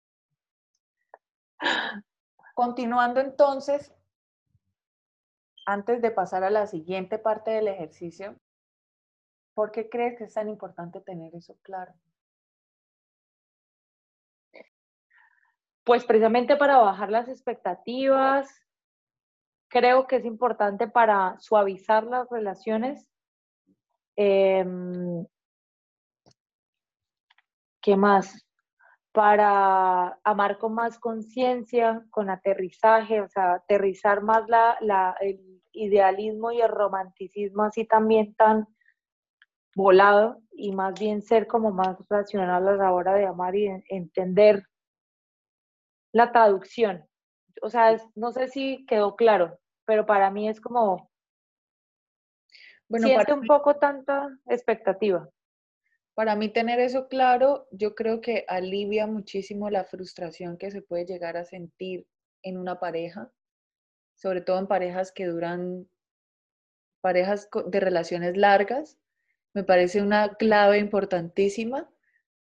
Continuando 2.55 3.21
entonces, 3.21 3.93
antes 5.67 6.03
de 6.03 6.11
pasar 6.11 6.45
a 6.45 6.51
la 6.51 6.67
siguiente 6.67 7.19
parte 7.19 7.53
del 7.53 7.69
ejercicio, 7.69 8.37
¿por 9.55 9.71
qué 9.71 9.89
crees 9.89 10.19
que 10.19 10.25
es 10.25 10.35
tan 10.35 10.49
importante 10.49 11.01
tener 11.01 11.35
eso 11.35 11.57
claro? 11.63 11.95
Pues 15.85 16.05
precisamente 16.05 16.57
para 16.57 16.79
bajar 16.79 17.11
las 17.11 17.29
expectativas, 17.29 18.65
creo 19.69 20.07
que 20.07 20.17
es 20.17 20.25
importante 20.25 20.89
para 20.89 21.37
suavizar 21.41 22.05
las 22.05 22.29
relaciones. 22.31 23.07
Em, 24.17 25.27
¿Qué 27.83 27.97
más? 27.97 28.47
Para 29.13 30.19
amar 30.25 30.59
con 30.59 30.75
más 30.75 30.99
conciencia, 30.99 32.03
con 32.11 32.31
aterrizaje, 32.31 33.21
o 33.21 33.29
sea, 33.29 33.55
aterrizar 33.55 34.23
más 34.23 34.49
la, 34.49 35.17
el, 35.21 35.54
idealismo 35.75 36.53
y 36.53 36.61
el 36.61 36.69
romanticismo 36.69 37.65
así 37.65 37.85
también 37.85 38.35
tan 38.35 38.67
volado 39.75 40.41
y 40.53 40.73
más 40.73 40.99
bien 40.99 41.23
ser 41.23 41.47
como 41.47 41.71
más 41.73 41.97
racional 42.09 42.67
a 42.69 42.77
la 42.77 42.93
hora 42.93 43.15
de 43.15 43.27
amar 43.27 43.55
y 43.57 43.69
entender 43.89 44.65
la 46.13 46.31
traducción. 46.33 47.05
O 47.61 47.71
sea, 47.71 47.97
no 48.15 48.33
sé 48.33 48.49
si 48.49 48.87
quedó 48.87 49.17
claro, 49.17 49.59
pero 49.85 50.07
para 50.07 50.31
mí 50.31 50.49
es 50.49 50.61
como 50.61 51.11
bueno, 52.89 53.07
siente 53.07 53.33
un 53.33 53.47
poco 53.47 53.77
tanta 53.77 54.29
expectativa. 54.47 55.29
Para 56.15 56.37
mí 56.37 56.53
tener 56.53 56.79
eso 56.79 57.09
claro, 57.09 57.67
yo 57.73 57.95
creo 57.97 58.21
que 58.21 58.45
alivia 58.47 59.09
muchísimo 59.09 59.69
la 59.69 59.85
frustración 59.85 60.57
que 60.57 60.71
se 60.71 60.83
puede 60.83 61.05
llegar 61.07 61.37
a 61.37 61.45
sentir 61.45 62.07
en 62.43 62.59
una 62.59 62.79
pareja 62.79 63.33
sobre 64.15 64.41
todo 64.41 64.59
en 64.59 64.67
parejas 64.67 65.13
que 65.13 65.27
duran, 65.27 65.89
parejas 67.01 67.49
de 67.67 67.81
relaciones 67.81 68.37
largas, 68.37 68.99
me 69.53 69.65
parece 69.65 70.03
una 70.03 70.35
clave 70.35 70.79
importantísima 70.79 71.89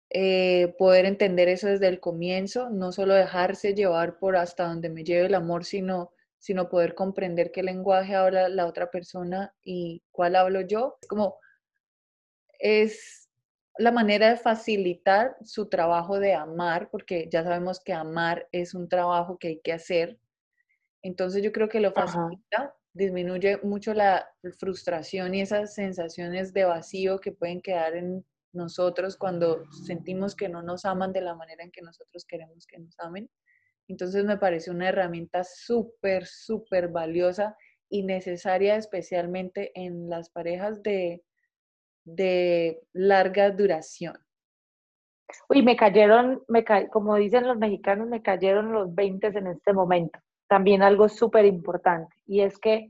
eh, 0.09 0.73
poder 0.77 1.05
entender 1.05 1.47
eso 1.49 1.67
desde 1.67 1.87
el 1.87 1.99
comienzo, 1.99 2.69
no 2.69 2.91
solo 2.91 3.13
dejarse 3.13 3.73
llevar 3.73 4.19
por 4.19 4.35
hasta 4.35 4.67
donde 4.67 4.89
me 4.89 5.03
lleve 5.03 5.27
el 5.27 5.35
amor, 5.35 5.65
sino 5.65 6.11
sino 6.39 6.69
poder 6.69 6.95
comprender 6.95 7.51
qué 7.51 7.63
lenguaje 7.63 8.15
habla 8.15 8.49
la 8.49 8.67
otra 8.67 8.89
persona 8.91 9.53
y 9.63 10.03
cuál 10.11 10.35
hablo 10.35 10.61
yo. 10.61 10.97
Como, 11.09 11.39
es 12.59 13.29
la 13.77 13.91
manera 13.91 14.29
de 14.29 14.37
facilitar 14.37 15.35
su 15.43 15.67
trabajo 15.67 16.19
de 16.19 16.33
amar, 16.33 16.89
porque 16.89 17.27
ya 17.31 17.43
sabemos 17.43 17.79
que 17.79 17.93
amar 17.93 18.47
es 18.51 18.73
un 18.73 18.87
trabajo 18.89 19.37
que 19.37 19.49
hay 19.49 19.59
que 19.61 19.73
hacer. 19.73 20.17
Entonces 21.07 21.41
yo 21.41 21.53
creo 21.53 21.69
que 21.69 21.79
lo 21.79 21.93
facilita, 21.93 22.75
disminuye 22.93 23.59
mucho 23.63 23.93
la 23.93 24.29
frustración 24.59 25.33
y 25.33 25.41
esas 25.41 25.73
sensaciones 25.73 26.51
de 26.51 26.65
vacío 26.65 27.19
que 27.19 27.31
pueden 27.31 27.61
quedar 27.61 27.95
en 27.95 28.25
nosotros 28.51 29.15
cuando 29.15 29.63
sentimos 29.85 30.35
que 30.35 30.49
no 30.49 30.61
nos 30.61 30.83
aman 30.83 31.13
de 31.13 31.21
la 31.21 31.33
manera 31.33 31.63
en 31.63 31.71
que 31.71 31.81
nosotros 31.81 32.25
queremos 32.25 32.67
que 32.67 32.79
nos 32.79 32.99
amen. 32.99 33.29
Entonces 33.87 34.25
me 34.25 34.37
parece 34.37 34.69
una 34.69 34.89
herramienta 34.89 35.45
súper, 35.45 36.25
súper 36.25 36.89
valiosa 36.89 37.55
y 37.89 38.03
necesaria 38.03 38.75
especialmente 38.75 39.71
en 39.75 40.09
las 40.09 40.29
parejas 40.29 40.83
de, 40.83 41.23
de 42.03 42.81
larga 42.91 43.49
duración. 43.51 44.17
Uy, 45.47 45.61
me 45.61 45.77
cayeron, 45.77 46.43
me 46.49 46.65
como 46.91 47.15
dicen 47.15 47.47
los 47.47 47.57
mexicanos, 47.57 48.09
me 48.09 48.21
cayeron 48.21 48.73
los 48.73 48.93
20 48.93 49.27
en 49.27 49.47
este 49.47 49.71
momento. 49.71 50.19
También 50.47 50.81
algo 50.81 51.09
súper 51.09 51.45
importante. 51.45 52.15
Y 52.25 52.41
es 52.41 52.57
que 52.59 52.89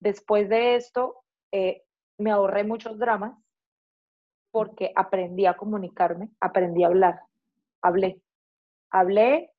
después 0.00 0.48
de 0.48 0.76
esto 0.76 1.22
eh, 1.52 1.82
me 2.18 2.30
ahorré 2.30 2.64
muchos 2.64 2.98
dramas 2.98 3.36
porque 4.50 4.92
aprendí 4.94 5.46
a 5.46 5.56
comunicarme, 5.56 6.30
aprendí 6.40 6.84
a 6.84 6.88
hablar. 6.88 7.20
Hablé. 7.82 8.20
Hablé 8.90 9.52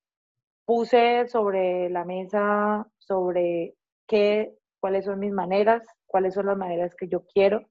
puse 0.66 1.28
sobre 1.28 1.90
la 1.90 2.06
mesa 2.06 2.86
sobre 3.00 3.74
qué, 4.08 4.56
cuáles 4.80 5.06
son 5.06 5.20
mis 5.20 5.32
maneras, 5.32 5.84
cuáles 6.06 6.36
son 6.36 6.46
las 6.46 6.58
maneras 6.58 6.94
que 6.96 7.08
yo 7.08 7.26
quiero. 7.26 7.66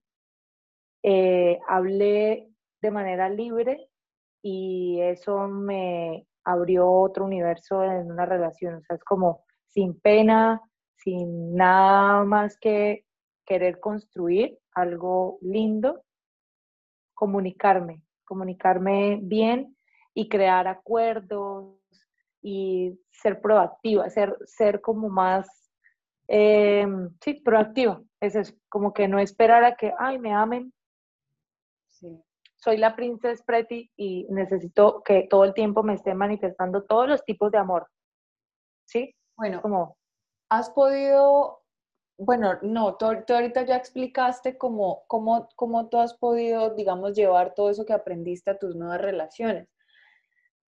Eh, 1.04 1.60
hablé 1.68 2.48
de 2.82 2.90
manera 2.90 3.28
libre 3.28 3.88
y 4.42 5.00
eso 5.00 5.46
me 5.46 6.26
abrió 6.44 6.90
otro 6.90 7.24
universo 7.24 7.84
en 7.84 8.10
una 8.10 8.26
relación. 8.26 8.74
O 8.74 8.80
sea, 8.82 8.96
es 8.96 9.04
como 9.04 9.44
sin 9.78 9.94
pena, 10.00 10.60
sin 10.96 11.54
nada 11.54 12.24
más 12.24 12.58
que 12.58 13.04
querer 13.46 13.78
construir 13.78 14.58
algo 14.74 15.38
lindo, 15.40 16.02
comunicarme, 17.14 18.02
comunicarme 18.24 19.20
bien 19.22 19.76
y 20.14 20.28
crear 20.28 20.66
acuerdos, 20.66 21.78
y 22.42 22.98
ser 23.12 23.40
proactiva, 23.40 24.10
ser, 24.10 24.36
ser 24.46 24.80
como 24.80 25.08
más, 25.08 25.46
eh, 26.26 26.84
sí, 27.20 27.34
proactiva. 27.34 28.02
Es 28.20 28.34
eso, 28.34 28.54
como 28.68 28.92
que 28.92 29.06
no 29.06 29.20
esperar 29.20 29.62
a 29.62 29.76
que, 29.76 29.92
ay, 29.96 30.18
me 30.18 30.32
amen. 30.32 30.72
Sí. 31.86 32.20
Soy 32.56 32.78
la 32.78 32.96
princesa 32.96 33.44
pretty 33.46 33.92
y 33.96 34.26
necesito 34.30 35.02
que 35.04 35.28
todo 35.30 35.44
el 35.44 35.54
tiempo 35.54 35.84
me 35.84 35.94
esté 35.94 36.14
manifestando 36.14 36.82
todos 36.82 37.08
los 37.08 37.24
tipos 37.24 37.52
de 37.52 37.58
amor. 37.58 37.86
¿Sí? 38.84 39.14
Bueno, 39.38 39.62
como... 39.62 39.96
Has 40.50 40.70
podido, 40.70 41.62
bueno, 42.18 42.58
no, 42.62 42.96
tú, 42.96 43.06
ahorita 43.06 43.62
ya 43.66 43.76
explicaste 43.76 44.56
cómo, 44.56 45.04
cómo, 45.08 45.48
cómo 45.56 45.88
tú 45.88 45.98
has 45.98 46.14
podido, 46.14 46.74
digamos, 46.74 47.14
llevar 47.14 47.54
todo 47.54 47.70
eso 47.70 47.84
que 47.84 47.92
aprendiste 47.92 48.50
a 48.50 48.58
tus 48.58 48.74
nuevas 48.74 49.00
relaciones. 49.00 49.68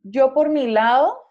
Yo 0.03 0.35
por 0.35 0.49
mi 0.49 0.67
lado, 0.67 1.23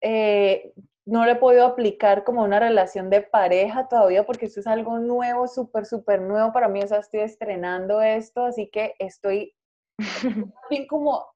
eh, 0.00 0.72
no 1.06 1.24
lo 1.24 1.32
he 1.32 1.36
podido 1.36 1.66
aplicar 1.66 2.24
como 2.24 2.44
una 2.44 2.60
relación 2.60 3.10
de 3.10 3.22
pareja 3.22 3.88
todavía 3.88 4.24
porque 4.24 4.46
esto 4.46 4.60
es 4.60 4.66
algo 4.66 4.98
nuevo, 4.98 5.48
súper, 5.48 5.86
súper 5.86 6.20
nuevo 6.20 6.52
para 6.52 6.68
mí. 6.68 6.82
O 6.82 6.86
sea, 6.86 6.98
estoy 6.98 7.20
estrenando 7.20 8.00
esto, 8.02 8.44
así 8.44 8.68
que 8.68 8.94
estoy 8.98 9.54
bien 10.70 10.86
como 10.86 11.26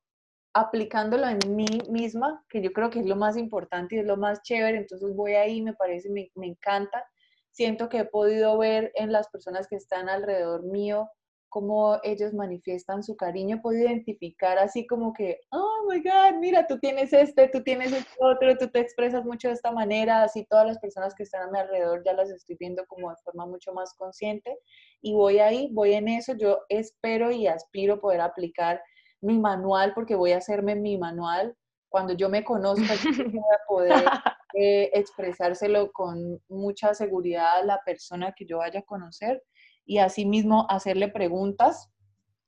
aplicándolo 0.53 1.27
en 1.29 1.39
mí 1.55 1.67
misma, 1.89 2.45
que 2.49 2.63
yo 2.63 2.73
creo 2.73 2.91
que 2.91 3.01
es 3.01 3.07
lo 3.07 3.17
más 3.17 3.37
importante 3.37 3.97
y 3.97 3.99
es 4.01 4.07
lo 4.07 4.17
más 4.17 4.43
chévere. 4.43 4.79
Entonces 4.79 5.15
voy 5.15 5.35
ahí, 5.35 5.63
me 5.63 5.75
parece, 5.75 6.11
me, 6.11 6.31
me 6.35 6.47
encanta. 6.47 7.05
Siento 7.51 7.89
que 7.89 7.99
he 7.99 8.05
podido 8.05 8.59
ver 8.59 8.93
en 8.95 9.13
las 9.13 9.29
personas 9.29 9.67
que 9.69 9.77
están 9.77 10.09
alrededor 10.09 10.63
mío 10.65 11.09
cómo 11.51 11.99
ellos 12.05 12.33
manifiestan 12.33 13.03
su 13.03 13.17
cariño, 13.17 13.57
he 13.57 13.61
podido 13.61 13.89
identificar 13.89 14.57
así 14.59 14.87
como 14.87 15.13
que, 15.13 15.41
oh 15.51 15.85
my 15.89 16.01
God, 16.01 16.39
mira, 16.39 16.67
tú 16.67 16.79
tienes 16.79 17.13
este, 17.13 17.49
tú 17.49 17.63
tienes 17.63 17.93
este 17.93 18.11
otro, 18.21 18.57
tú 18.57 18.69
te 18.69 18.79
expresas 18.79 19.25
mucho 19.25 19.49
de 19.49 19.55
esta 19.55 19.73
manera, 19.73 20.23
así 20.23 20.47
todas 20.49 20.67
las 20.67 20.79
personas 20.79 21.15
que 21.15 21.25
están 21.25 21.43
a 21.43 21.51
mi 21.51 21.59
alrededor 21.59 22.03
ya 22.05 22.15
las 22.15 22.31
estoy 22.31 22.57
viendo 22.59 22.87
como 22.87 23.11
de 23.11 23.17
forma 23.25 23.47
mucho 23.47 23.75
más 23.75 23.93
consciente 23.95 24.57
y 25.03 25.13
voy 25.13 25.41
ahí, 25.41 25.69
voy 25.73 25.95
en 25.95 26.09
eso, 26.09 26.35
yo 26.35 26.61
espero 26.69 27.33
y 27.33 27.49
aspiro 27.49 28.01
poder 28.01 28.21
aplicar 28.21 28.81
mi 29.21 29.39
manual 29.39 29.93
porque 29.95 30.15
voy 30.15 30.33
a 30.33 30.39
hacerme 30.39 30.75
mi 30.75 30.99
manual. 30.99 31.57
Cuando 31.89 32.13
yo 32.13 32.29
me 32.29 32.45
conozca, 32.45 32.95
yo 32.95 33.25
voy 33.25 33.39
a 33.39 33.67
poder 33.69 34.05
eh, 34.55 34.91
expresárselo 34.95 35.91
con 35.93 36.41
mucha 36.49 36.95
seguridad 36.95 37.59
a 37.59 37.65
la 37.65 37.81
persona 37.85 38.33
que 38.37 38.47
yo 38.47 38.59
vaya 38.59 38.81
a 38.81 38.85
conocer 38.85 39.43
y 39.85 39.99
asimismo 39.99 40.67
hacerle 40.69 41.09
preguntas, 41.09 41.91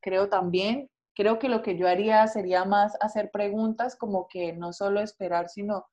creo 0.01 0.29
también. 0.29 0.89
Creo 1.15 1.39
que 1.39 1.49
lo 1.49 1.61
que 1.63 1.77
yo 1.77 1.89
haría 1.89 2.27
sería 2.27 2.65
más 2.65 2.97
hacer 3.01 3.31
preguntas 3.31 3.97
como 3.97 4.29
que 4.29 4.53
no 4.53 4.73
solo 4.73 5.01
esperar, 5.01 5.49
sino 5.49 5.87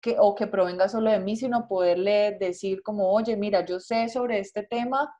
que, 0.00 0.16
o 0.18 0.34
que 0.34 0.46
provenga 0.46 0.88
solo 0.88 1.10
de 1.10 1.18
mí, 1.18 1.36
sino 1.36 1.66
poderle 1.66 2.36
decir 2.38 2.82
como, 2.82 3.10
oye, 3.12 3.36
mira, 3.36 3.64
yo 3.64 3.80
sé 3.80 4.08
sobre 4.08 4.38
este 4.38 4.62
tema, 4.62 5.14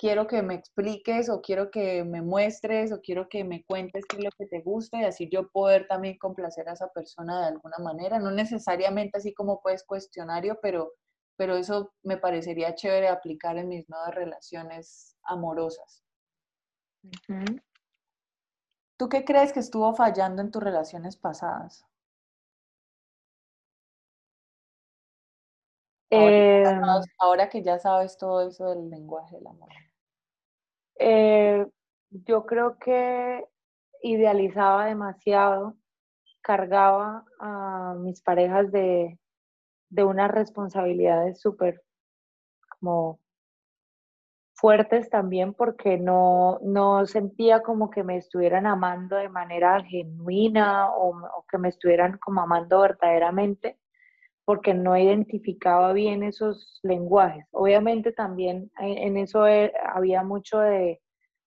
quiero 0.00 0.26
que 0.26 0.40
me 0.42 0.54
expliques 0.54 1.28
o 1.28 1.42
quiero 1.42 1.70
que 1.70 2.04
me 2.04 2.22
muestres 2.22 2.90
o 2.90 3.02
quiero 3.02 3.28
que 3.28 3.44
me 3.44 3.62
cuentes 3.64 4.06
qué 4.08 4.16
es 4.16 4.24
lo 4.24 4.30
que 4.30 4.46
te 4.46 4.62
gusta 4.62 4.98
y 4.98 5.04
así 5.04 5.28
yo 5.30 5.50
poder 5.50 5.86
también 5.88 6.16
complacer 6.16 6.70
a 6.70 6.72
esa 6.72 6.88
persona 6.88 7.42
de 7.42 7.48
alguna 7.48 7.76
manera, 7.78 8.18
no 8.18 8.30
necesariamente 8.30 9.18
así 9.18 9.34
como 9.34 9.60
pues 9.60 9.84
cuestionario, 9.84 10.58
pero 10.62 10.92
pero 11.36 11.56
eso 11.56 11.92
me 12.02 12.16
parecería 12.18 12.74
chévere 12.74 13.08
aplicar 13.08 13.56
en 13.56 13.68
mis 13.68 13.88
nuevas 13.88 14.14
relaciones 14.14 15.16
amorosas. 15.22 16.02
¿Tú 18.98 19.08
qué 19.08 19.24
crees 19.24 19.52
que 19.52 19.60
estuvo 19.60 19.94
fallando 19.94 20.42
en 20.42 20.50
tus 20.50 20.62
relaciones 20.62 21.16
pasadas? 21.16 21.86
Ahora, 27.18 27.48
que 27.48 27.62
ya 27.62 27.78
sabes 27.78 28.18
todo 28.18 28.46
eso 28.46 28.68
del 28.70 28.90
lenguaje 28.90 29.36
del 29.36 29.46
amor. 29.46 29.70
Eh, 31.02 31.66
yo 32.10 32.44
creo 32.44 32.78
que 32.78 33.42
idealizaba 34.02 34.84
demasiado, 34.84 35.76
cargaba 36.42 37.24
a 37.38 37.94
mis 37.98 38.20
parejas 38.20 38.70
de, 38.70 39.18
de 39.88 40.04
unas 40.04 40.30
responsabilidades 40.30 41.40
súper 41.40 41.82
como 42.68 43.18
fuertes 44.52 45.08
también 45.08 45.54
porque 45.54 45.96
no, 45.96 46.58
no 46.62 47.06
sentía 47.06 47.62
como 47.62 47.90
que 47.90 48.04
me 48.04 48.18
estuvieran 48.18 48.66
amando 48.66 49.16
de 49.16 49.30
manera 49.30 49.82
genuina 49.82 50.90
o, 50.90 51.46
que 51.50 51.56
me 51.56 51.68
estuvieran 51.70 52.18
como 52.18 52.42
amando 52.42 52.80
verdaderamente 52.80 53.79
porque 54.50 54.74
no 54.74 54.98
identificaba 54.98 55.92
bien 55.92 56.24
esos 56.24 56.80
lenguajes. 56.82 57.46
Obviamente 57.52 58.10
también 58.10 58.68
en 58.80 59.16
eso 59.16 59.46
e, 59.46 59.72
había 59.94 60.24
mucho 60.24 60.58
de, 60.58 61.00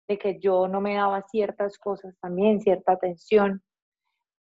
que 0.08 0.40
yo 0.40 0.70
no 0.70 0.80
me 0.80 0.96
daba 0.96 1.22
ciertas 1.24 1.78
cosas 1.78 2.16
también, 2.22 2.62
cierta 2.62 2.94
atención, 2.94 3.62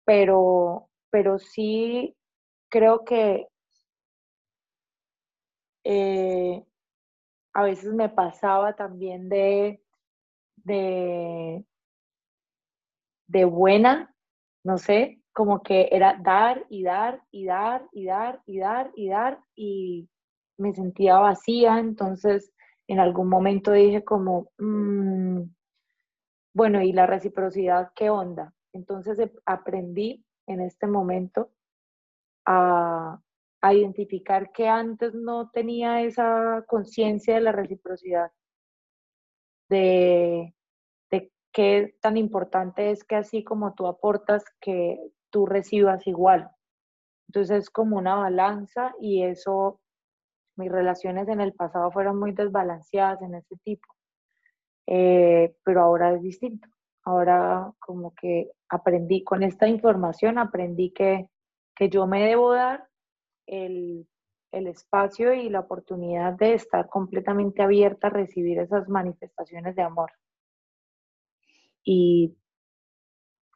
pero, 0.05 0.89
pero 1.11 1.41
sí 1.41 2.15
creo 2.69 3.05
que 3.05 3.49
eh, 5.83 6.65
a 7.55 7.65
veces 7.65 7.93
me 7.93 8.11
pasaba 8.11 8.77
también 8.77 9.29
de, 9.29 9.83
de 13.27 13.45
buena, 13.45 14.15
no 14.63 14.79
sé, 14.79 15.22
como 15.33 15.63
que 15.63 15.89
era 15.91 16.19
dar 16.23 16.67
y 16.69 16.83
dar 16.85 17.23
y 17.31 17.47
dar 17.47 17.89
y 17.93 18.07
dar 18.07 18.43
y 18.47 18.59
dar 18.59 18.91
y 18.95 19.09
dar 19.09 19.41
y 19.55 20.09
me 20.59 20.75
sentía 20.75 21.19
vacía, 21.19 21.79
entonces 21.79 22.53
en 22.87 23.01
algún 23.01 23.29
momento 23.29 23.73
dije 23.73 24.05
como, 24.05 24.51
mm, 24.59 25.43
bueno, 26.55 26.83
¿y 26.83 26.93
la 26.93 27.07
reciprocidad 27.07 27.93
qué 27.95 28.11
onda? 28.11 28.53
Entonces 28.73 29.19
aprendí 29.47 30.25
en 30.47 30.61
este 30.61 30.87
momento 30.87 31.51
a, 32.45 33.19
a 33.63 33.75
identificar 33.75 34.53
que 34.53 34.69
antes 34.69 35.15
no 35.15 35.51
tenía 35.51 36.03
esa 36.03 36.65
conciencia 36.67 37.35
de 37.35 37.41
la 37.41 37.53
reciprocidad, 37.53 38.31
de, 39.69 40.55
de 41.11 41.33
qué 41.53 41.97
tan 42.01 42.17
importante 42.17 42.91
es 42.91 43.05
que 43.05 43.17
así 43.17 43.45
como 43.45 43.75
tú 43.75 43.87
aportas, 43.87 44.45
que 44.61 44.99
tú 45.33 45.47
recibas 45.47 46.07
igual. 46.07 46.49
Entonces 47.29 47.65
es 47.65 47.71
como 47.71 47.97
una 47.97 48.15
balanza 48.15 48.95
y 49.01 49.25
eso 49.25 49.81
mis 50.57 50.71
relaciones 50.71 51.29
en 51.29 51.41
el 51.41 51.55
pasado 51.55 51.91
fueron 51.91 52.19
muy 52.19 52.33
desbalanceadas 52.33 53.23
en 53.23 53.35
ese 53.35 53.57
tipo, 53.65 53.89
eh, 54.87 55.57
pero 55.65 55.83
ahora 55.83 56.15
es 56.15 56.23
distinto. 56.23 56.69
Ahora 57.05 57.73
como 57.81 58.15
que 58.15 58.53
aprendí, 58.69 59.25
con 59.25 59.43
esta 59.43 59.67
información 59.67 60.39
aprendí 60.39 60.93
que, 60.93 61.27
que 61.75 61.89
yo 61.89 62.07
me 62.07 62.23
debo 62.23 62.53
dar 62.53 62.87
el, 63.47 64.07
el 64.53 64.67
espacio 64.67 65.33
y 65.33 65.49
la 65.49 65.61
oportunidad 65.61 66.35
de 66.35 66.55
estar 66.55 66.89
completamente 66.89 67.63
abierta 67.63 68.09
a 68.09 68.11
recibir 68.11 68.59
esas 68.59 68.89
manifestaciones 68.89 69.75
de 69.75 69.83
amor. 69.83 70.13
Y 71.83 72.37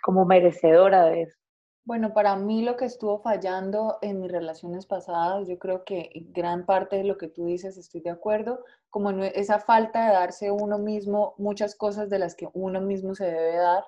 como 0.03 0.25
merecedora 0.25 1.05
de 1.05 1.23
eso. 1.23 1.46
Bueno, 1.87 2.12
para 2.12 2.35
mí 2.35 2.62
lo 2.64 2.77
que 2.77 2.85
estuvo 2.85 3.20
fallando 3.20 3.99
en 4.03 4.20
mis 4.20 4.33
relaciones 4.33 4.87
pasadas, 4.87 5.46
yo 5.46 5.57
creo 5.57 5.85
que 5.85 6.11
gran 6.33 6.66
parte 6.66 6.96
de 6.96 7.05
lo 7.05 7.16
que 7.16 7.29
tú 7.29 7.44
dices 7.46 7.77
estoy 7.79 8.01
de 8.01 8.11
acuerdo, 8.11 8.64
como 8.90 9.11
esa 9.22 9.61
falta 9.61 10.05
de 10.07 10.12
darse 10.14 10.51
uno 10.51 10.79
mismo 10.79 11.35
muchas 11.38 11.77
cosas 11.77 12.11
de 12.11 12.18
las 12.18 12.35
que 12.35 12.49
uno 12.55 12.81
mismo 12.81 13.14
se 13.14 13.27
debe 13.27 13.57
dar 13.59 13.85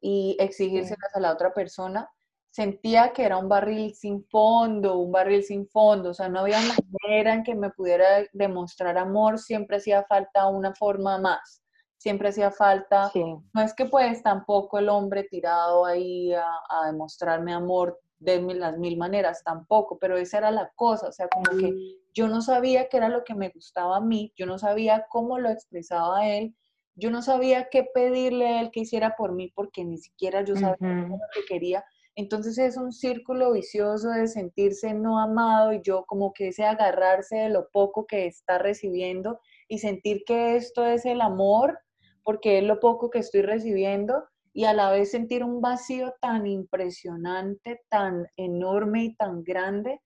y 0.00 0.36
exigírselas 0.40 1.14
a 1.14 1.20
la 1.20 1.32
otra 1.32 1.54
persona. 1.54 2.10
Sentía 2.50 3.12
que 3.14 3.24
era 3.24 3.38
un 3.38 3.48
barril 3.48 3.94
sin 3.94 4.24
fondo, 4.26 4.98
un 4.98 5.12
barril 5.12 5.42
sin 5.44 5.66
fondo, 5.68 6.10
o 6.10 6.14
sea, 6.14 6.28
no 6.28 6.40
había 6.40 6.58
manera 7.02 7.34
en 7.34 7.44
que 7.44 7.54
me 7.54 7.70
pudiera 7.70 8.06
demostrar 8.34 8.98
amor, 8.98 9.38
siempre 9.38 9.78
hacía 9.78 10.04
falta 10.04 10.48
una 10.48 10.74
forma 10.74 11.18
más 11.18 11.61
siempre 12.02 12.30
hacía 12.30 12.50
falta. 12.50 13.12
No 13.14 13.62
es 13.62 13.74
que 13.74 13.86
pues 13.86 14.22
tampoco 14.24 14.78
el 14.78 14.88
hombre 14.88 15.22
tirado 15.22 15.84
ahí 15.86 16.32
a, 16.34 16.86
demostrarme 16.86 17.52
amor 17.52 18.00
de 18.18 18.40
las 18.54 18.76
mil 18.76 18.96
maneras, 18.96 19.42
tampoco, 19.44 19.98
pero 19.98 20.16
esa 20.16 20.38
era 20.38 20.50
la 20.50 20.70
cosa, 20.74 21.08
o 21.08 21.12
sea, 21.12 21.28
como 21.28 21.58
que 21.58 21.72
yo 22.12 22.28
no 22.28 22.40
sabía 22.40 22.88
qué 22.88 22.96
era 22.96 23.08
lo 23.08 23.24
que 23.24 23.34
me 23.34 23.50
gustaba 23.50 23.96
a 23.96 24.00
mí, 24.00 24.32
yo 24.36 24.46
no 24.46 24.58
sabía 24.58 25.06
cómo 25.08 25.38
lo 25.38 25.48
expresaba 25.48 26.28
él, 26.28 26.54
yo 26.94 27.10
no 27.10 27.22
sabía 27.22 27.68
qué 27.68 27.84
pedirle 27.84 28.46
a 28.48 28.60
él 28.60 28.70
que 28.70 28.80
hiciera 28.80 29.16
por 29.16 29.32
mí 29.32 29.52
porque 29.54 29.84
ni 29.84 29.98
siquiera 29.98 30.44
yo 30.44 30.54
sabía 30.54 30.76
lo 30.78 31.18
que 31.34 31.44
quería. 31.48 31.84
Entonces 32.14 32.58
es 32.58 32.76
un 32.76 32.92
círculo 32.92 33.52
vicioso 33.52 34.10
de 34.10 34.28
sentirse 34.28 34.92
no 34.92 35.18
amado 35.18 35.72
y 35.72 35.80
yo 35.82 36.04
como 36.04 36.32
que 36.32 36.48
ese 36.48 36.64
agarrarse 36.64 37.36
de 37.36 37.48
lo 37.48 37.70
poco 37.70 38.06
que 38.06 38.26
está 38.26 38.58
recibiendo 38.58 39.40
y 39.66 39.78
sentir 39.78 40.22
que 40.26 40.56
esto 40.56 40.84
es 40.84 41.06
el 41.06 41.22
amor 41.22 41.78
porque 42.22 42.58
es 42.58 42.64
lo 42.64 42.80
poco 42.80 43.10
que 43.10 43.18
estoy 43.18 43.42
recibiendo 43.42 44.24
y 44.52 44.64
a 44.64 44.74
la 44.74 44.90
vez 44.90 45.10
sentir 45.10 45.44
un 45.44 45.60
vacío 45.60 46.14
tan 46.20 46.46
impresionante, 46.46 47.80
tan 47.88 48.26
enorme 48.36 49.04
y 49.04 49.16
tan 49.16 49.42
grande 49.42 50.00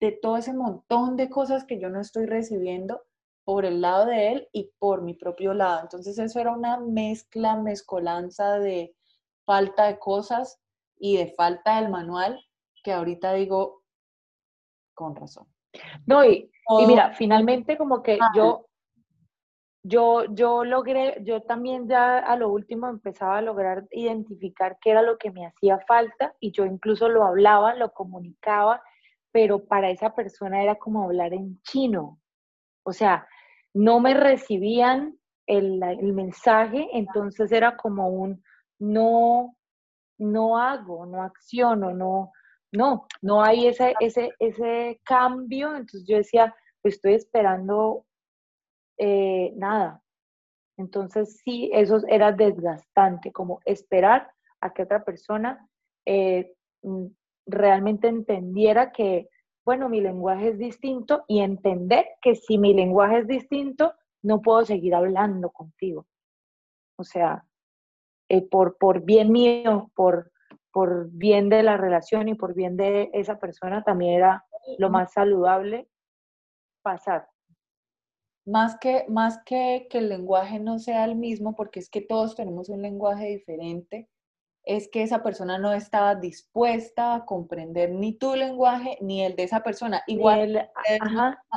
de 0.00 0.12
todo 0.12 0.38
ese 0.38 0.54
montón 0.54 1.16
de 1.16 1.28
cosas 1.28 1.64
que 1.64 1.78
yo 1.78 1.90
no 1.90 2.00
estoy 2.00 2.26
recibiendo 2.26 3.02
por 3.44 3.64
el 3.64 3.80
lado 3.80 4.06
de 4.06 4.32
él 4.32 4.48
y 4.52 4.70
por 4.78 5.02
mi 5.02 5.14
propio 5.14 5.52
lado. 5.52 5.80
Entonces 5.82 6.18
eso 6.18 6.40
era 6.40 6.52
una 6.52 6.78
mezcla, 6.78 7.56
mezcolanza 7.56 8.58
de 8.58 8.94
falta 9.44 9.86
de 9.86 9.98
cosas 9.98 10.58
y 10.98 11.16
de 11.16 11.28
falta 11.34 11.80
del 11.80 11.90
manual 11.90 12.40
que 12.82 12.92
ahorita 12.92 13.34
digo 13.34 13.82
con 14.94 15.14
razón. 15.14 15.46
No, 16.06 16.24
y, 16.24 16.50
y 16.80 16.86
mira, 16.86 17.12
finalmente 17.12 17.76
como 17.76 18.02
que 18.02 18.18
yo 18.34 18.66
yo, 19.82 20.24
yo 20.34 20.64
logré, 20.64 21.16
yo 21.24 21.42
también 21.42 21.88
ya 21.88 22.18
a 22.18 22.36
lo 22.36 22.50
último 22.50 22.88
empezaba 22.88 23.38
a 23.38 23.42
lograr 23.42 23.86
identificar 23.90 24.78
qué 24.80 24.90
era 24.90 25.02
lo 25.02 25.16
que 25.16 25.30
me 25.30 25.46
hacía 25.46 25.78
falta 25.86 26.34
y 26.38 26.52
yo 26.52 26.66
incluso 26.66 27.08
lo 27.08 27.24
hablaba, 27.24 27.74
lo 27.74 27.92
comunicaba, 27.92 28.82
pero 29.32 29.64
para 29.64 29.90
esa 29.90 30.14
persona 30.14 30.62
era 30.62 30.74
como 30.76 31.04
hablar 31.04 31.32
en 31.32 31.60
chino. 31.62 32.20
O 32.82 32.92
sea, 32.92 33.26
no 33.72 34.00
me 34.00 34.14
recibían 34.14 35.18
el, 35.46 35.82
el 35.82 36.12
mensaje, 36.12 36.88
entonces 36.92 37.50
era 37.52 37.76
como 37.76 38.08
un 38.08 38.42
no, 38.78 39.56
no 40.18 40.58
hago, 40.58 41.06
no 41.06 41.22
acciono, 41.22 41.92
no, 41.92 42.32
no, 42.72 43.06
no 43.22 43.42
hay 43.42 43.66
ese, 43.68 43.94
ese, 44.00 44.32
ese 44.38 45.00
cambio. 45.04 45.70
Entonces 45.70 46.04
yo 46.06 46.16
decía, 46.16 46.54
pues 46.82 46.94
estoy 46.94 47.14
esperando 47.14 48.04
eh, 49.02 49.54
nada. 49.56 50.02
Entonces 50.76 51.40
sí, 51.42 51.70
eso 51.72 52.00
era 52.06 52.32
desgastante, 52.32 53.32
como 53.32 53.60
esperar 53.64 54.30
a 54.60 54.74
que 54.74 54.82
otra 54.82 55.04
persona 55.04 55.66
eh, 56.04 56.52
mm, 56.82 57.06
realmente 57.46 58.08
entendiera 58.08 58.92
que, 58.92 59.30
bueno, 59.64 59.88
mi 59.88 60.02
lenguaje 60.02 60.48
es 60.48 60.58
distinto 60.58 61.24
y 61.28 61.40
entender 61.40 62.08
que 62.20 62.34
si 62.34 62.58
mi 62.58 62.74
lenguaje 62.74 63.20
es 63.20 63.26
distinto, 63.26 63.94
no 64.22 64.42
puedo 64.42 64.66
seguir 64.66 64.94
hablando 64.94 65.48
contigo. 65.48 66.06
O 66.98 67.04
sea, 67.04 67.46
eh, 68.28 68.42
por, 68.42 68.76
por 68.76 69.02
bien 69.02 69.32
mío, 69.32 69.90
por, 69.94 70.30
por 70.72 71.10
bien 71.10 71.48
de 71.48 71.62
la 71.62 71.78
relación 71.78 72.28
y 72.28 72.34
por 72.34 72.52
bien 72.54 72.76
de 72.76 73.08
esa 73.14 73.38
persona, 73.38 73.82
también 73.82 74.12
era 74.12 74.44
lo 74.76 74.90
más 74.90 75.14
saludable 75.14 75.88
pasar 76.82 77.26
más 78.50 78.76
que, 78.78 79.04
más 79.08 79.38
que 79.44 79.86
que 79.88 79.98
el 79.98 80.08
lenguaje 80.08 80.58
no 80.58 80.78
sea 80.78 81.04
el 81.04 81.14
mismo, 81.14 81.54
porque 81.54 81.78
es 81.78 81.88
que 81.88 82.00
todos 82.00 82.34
tenemos 82.34 82.68
un 82.68 82.82
lenguaje 82.82 83.26
diferente, 83.26 84.08
es 84.64 84.88
que 84.88 85.02
esa 85.02 85.22
persona 85.22 85.56
no 85.58 85.72
estaba 85.72 86.16
dispuesta 86.16 87.14
a 87.14 87.24
comprender 87.24 87.90
ni 87.92 88.12
tu 88.12 88.34
lenguaje 88.34 88.98
ni 89.00 89.24
el 89.24 89.36
de 89.36 89.44
esa 89.44 89.62
persona. 89.62 90.02
Igual 90.06 90.68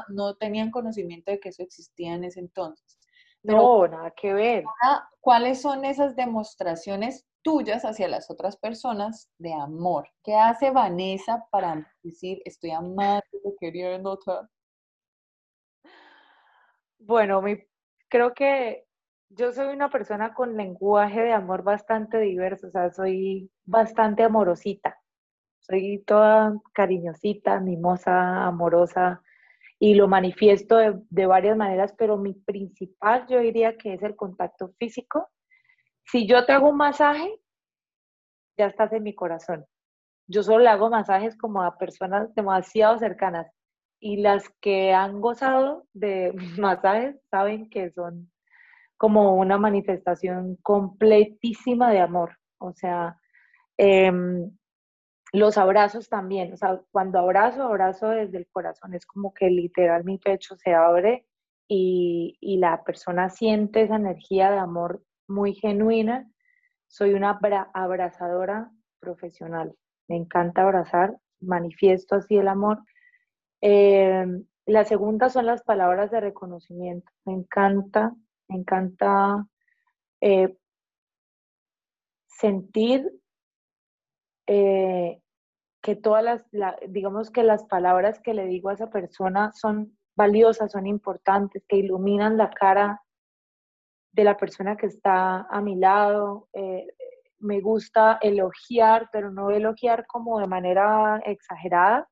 no, 0.10 0.36
tenían 0.36 0.72
conocimiento 0.72 1.32
de 1.32 1.40
que 1.40 1.50
eso 1.50 1.64
existía 1.64 2.14
en 2.14 2.26
ese 2.26 2.40
entonces. 2.40 3.00
no, 3.42 3.88
nada 3.88 4.12
que 4.12 4.32
ver. 4.34 4.64
¿Cuáles 5.20 5.62
son 5.62 5.86
esas 5.86 6.16
demostraciones 6.16 7.26
tuyas 7.42 7.84
hacia 7.86 8.08
las 8.08 8.30
otras 8.30 8.56
personas 8.56 9.30
de 9.40 9.54
amor? 9.54 10.08
¿Qué 10.24 10.36
hace 10.36 10.70
Vanessa 10.70 11.46
para 11.52 11.92
decir, 12.04 12.40
estoy 12.46 12.72
amando, 12.72 13.24
queriendo, 13.60 14.18
bueno, 17.06 17.42
mi, 17.42 17.58
creo 18.10 18.34
que 18.34 18.86
yo 19.30 19.52
soy 19.52 19.74
una 19.74 19.90
persona 19.90 20.34
con 20.34 20.56
lenguaje 20.56 21.22
de 21.22 21.34
amor 21.34 21.64
bastante 21.64 22.20
diverso, 22.20 22.68
o 22.68 22.72
sea, 22.72 22.92
soy 22.92 23.50
bastante 23.66 24.24
amorosita. 24.24 25.00
Soy 25.60 26.04
toda 26.06 26.54
cariñosita, 26.74 27.60
mimosa, 27.60 28.46
amorosa 28.46 29.22
y 29.80 29.96
lo 29.96 30.08
manifiesto 30.08 30.78
de, 30.78 31.26
varias 31.26 31.58
maneras, 31.58 31.94
pero 31.98 32.18
mi 32.18 32.34
principal 32.34 33.26
yo 33.28 33.40
diría 33.40 33.78
que 33.78 33.94
es 33.94 34.04
el 34.04 34.16
contacto 34.16 34.74
físico. 34.78 35.30
Si 36.06 36.28
yo 36.28 36.46
te 36.46 36.52
hago 36.52 36.70
un 36.70 36.78
masaje, 36.78 37.40
ya 38.58 38.68
estás 38.68 38.92
en 38.94 39.04
mi 39.04 39.16
corazón. 39.16 39.66
Yo 40.28 40.44
solo 40.44 40.60
le 40.60 40.70
hago 40.70 40.90
masajes 40.90 41.38
como 41.38 41.64
a 41.64 41.78
personas 41.78 42.34
demasiado 42.36 43.00
cercanas 43.00 43.48
y 44.04 44.18
las 44.18 44.50
que 44.60 44.92
han 44.94 45.22
gozado 45.22 45.88
de 45.94 46.34
masajes 46.60 47.16
saben 47.32 47.70
que 47.70 47.90
son 47.92 48.30
como 48.98 49.36
una 49.38 49.58
manifestación 49.58 50.58
completísima 50.62 51.90
de 51.90 52.02
amor. 52.02 52.38
O 52.58 52.74
sea, 52.74 53.18
em, 53.78 54.52
los 55.32 55.58
abrazos 55.58 56.10
también, 56.10 56.52
o 56.52 56.58
sea, 56.58 56.82
cuando 56.92 57.20
abrazo, 57.20 57.64
abrazo 57.64 58.10
desde 58.10 58.40
el 58.40 58.48
corazón, 58.52 58.94
es 58.94 59.06
como 59.06 59.34
que 59.34 59.50
literal 59.50 60.04
mi 60.04 60.18
pecho 60.18 60.58
se 60.58 60.74
abre 60.74 61.26
y, 61.70 62.38
y 62.42 62.58
la 62.58 62.84
persona 62.84 63.30
siente 63.30 63.84
esa 63.84 63.96
energía 63.96 64.52
de 64.52 64.60
amor 64.60 65.02
muy 65.30 65.54
genuina. 65.56 66.30
Soy 66.88 67.14
una 67.14 67.40
abrazadora 67.74 68.70
profesional, 69.00 69.74
me 70.10 70.18
encanta 70.18 70.64
abrazar, 70.64 71.16
manifiesto 71.40 72.16
así 72.16 72.36
el 72.36 72.50
amor 72.50 72.84
eh, 73.66 74.26
la 74.66 74.84
segunda 74.84 75.30
son 75.30 75.46
las 75.46 75.64
palabras 75.64 76.12
de 76.12 76.20
reconocimiento. 76.20 77.10
Me 77.24 77.32
encanta, 77.32 78.14
me 78.50 78.58
encanta 78.58 79.48
eh, 80.20 80.58
sentir 82.28 83.10
eh, 84.48 85.22
que 85.82 85.96
todas 85.96 86.46
las, 86.52 86.76
digamos 86.90 87.32
que 87.32 87.44
las 87.44 87.64
palabras 87.64 88.20
que 88.20 88.34
le 88.34 88.48
digo 88.48 88.68
a 88.68 88.74
esa 88.74 88.90
persona 88.90 89.54
son 89.54 89.98
valiosas, 90.18 90.74
son 90.74 90.86
importantes, 90.86 91.64
que 91.66 91.78
iluminan 91.78 92.36
la 92.36 92.50
cara 92.50 93.02
de 94.12 94.26
la 94.26 94.36
persona 94.36 94.76
que 94.76 94.88
está 94.88 95.48
a 95.50 95.62
mi 95.62 95.78
lado. 95.78 96.50
me 97.40 97.62
gusta 97.62 98.20
elogiar, 98.22 99.10
pero 99.14 99.32
no 99.32 99.52
elogiar 99.52 100.06
como 100.06 100.40
de 100.40 100.48
manera 100.48 101.22
exagerada, 101.26 102.10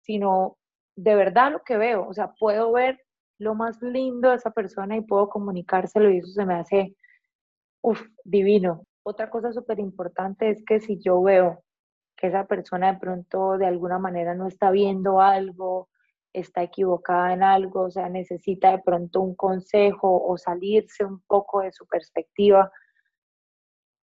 sino 0.00 0.58
de 0.96 1.14
verdad 1.14 1.52
lo 1.52 1.62
que 1.62 1.76
veo, 1.76 2.06
o 2.06 2.12
sea, 2.12 2.32
puedo 2.38 2.72
ver 2.72 3.00
lo 3.38 3.54
más 3.54 3.80
lindo 3.82 4.30
de 4.30 4.36
esa 4.36 4.50
persona 4.50 4.96
y 4.96 5.00
puedo 5.00 5.28
comunicárselo 5.28 6.10
y 6.10 6.18
eso 6.18 6.32
se 6.32 6.46
me 6.46 6.54
hace, 6.54 6.96
uff, 7.82 8.00
divino. 8.24 8.84
Otra 9.04 9.30
cosa 9.30 9.52
súper 9.52 9.80
importante 9.80 10.50
es 10.50 10.64
que 10.64 10.80
si 10.80 11.00
yo 11.00 11.22
veo 11.22 11.64
que 12.16 12.28
esa 12.28 12.46
persona 12.46 12.92
de 12.92 13.00
pronto 13.00 13.58
de 13.58 13.66
alguna 13.66 13.98
manera 13.98 14.34
no 14.34 14.46
está 14.46 14.70
viendo 14.70 15.20
algo 15.20 15.88
está 16.32 16.62
equivocada 16.62 17.32
en 17.32 17.42
algo, 17.42 17.82
o 17.82 17.90
sea, 17.90 18.08
necesita 18.08 18.70
de 18.70 18.82
pronto 18.82 19.20
un 19.20 19.34
consejo 19.34 20.22
o 20.24 20.38
salirse 20.38 21.04
un 21.04 21.20
poco 21.26 21.60
de 21.60 21.72
su 21.72 21.86
perspectiva. 21.86 22.70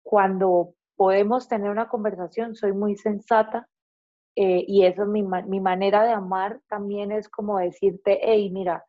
Cuando 0.02 0.74
podemos 0.96 1.48
tener 1.48 1.70
una 1.70 1.88
conversación, 1.88 2.54
soy 2.54 2.72
muy 2.72 2.96
sensata 2.96 3.68
eh, 4.36 4.64
y 4.66 4.84
eso 4.84 5.02
es 5.02 5.08
mi, 5.08 5.22
mi 5.22 5.60
manera 5.60 6.04
de 6.04 6.12
amar 6.12 6.60
también 6.68 7.12
es 7.12 7.28
como 7.28 7.58
decirte, 7.58 8.20
hey, 8.22 8.50
mira, 8.50 8.84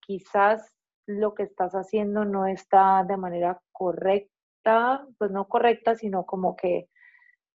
quizás 0.00 0.74
lo 1.06 1.34
que 1.34 1.44
estás 1.44 1.72
haciendo 1.72 2.24
no 2.24 2.46
está 2.46 3.04
de 3.04 3.16
manera 3.16 3.60
correcta, 3.72 5.06
pues 5.18 5.30
no 5.30 5.48
correcta, 5.48 5.94
sino 5.94 6.24
como 6.24 6.56
que, 6.56 6.88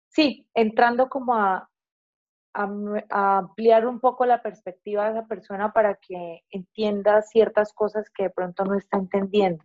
sí, 0.10 0.48
entrando 0.54 1.10
como 1.10 1.36
a, 1.36 1.70
a, 2.54 3.38
ampliar 3.38 3.86
un 3.86 4.00
poco 4.00 4.26
la 4.26 4.42
perspectiva 4.42 5.06
de 5.06 5.12
esa 5.12 5.28
persona 5.28 5.74
para 5.74 5.96
que 5.96 6.42
entienda 6.50 7.22
ciertas 7.22 7.74
cosas 7.74 8.10
que 8.10 8.24
de 8.24 8.30
pronto 8.30 8.66
no 8.66 8.76
está 8.76 8.98
entendiendo. 8.98 9.64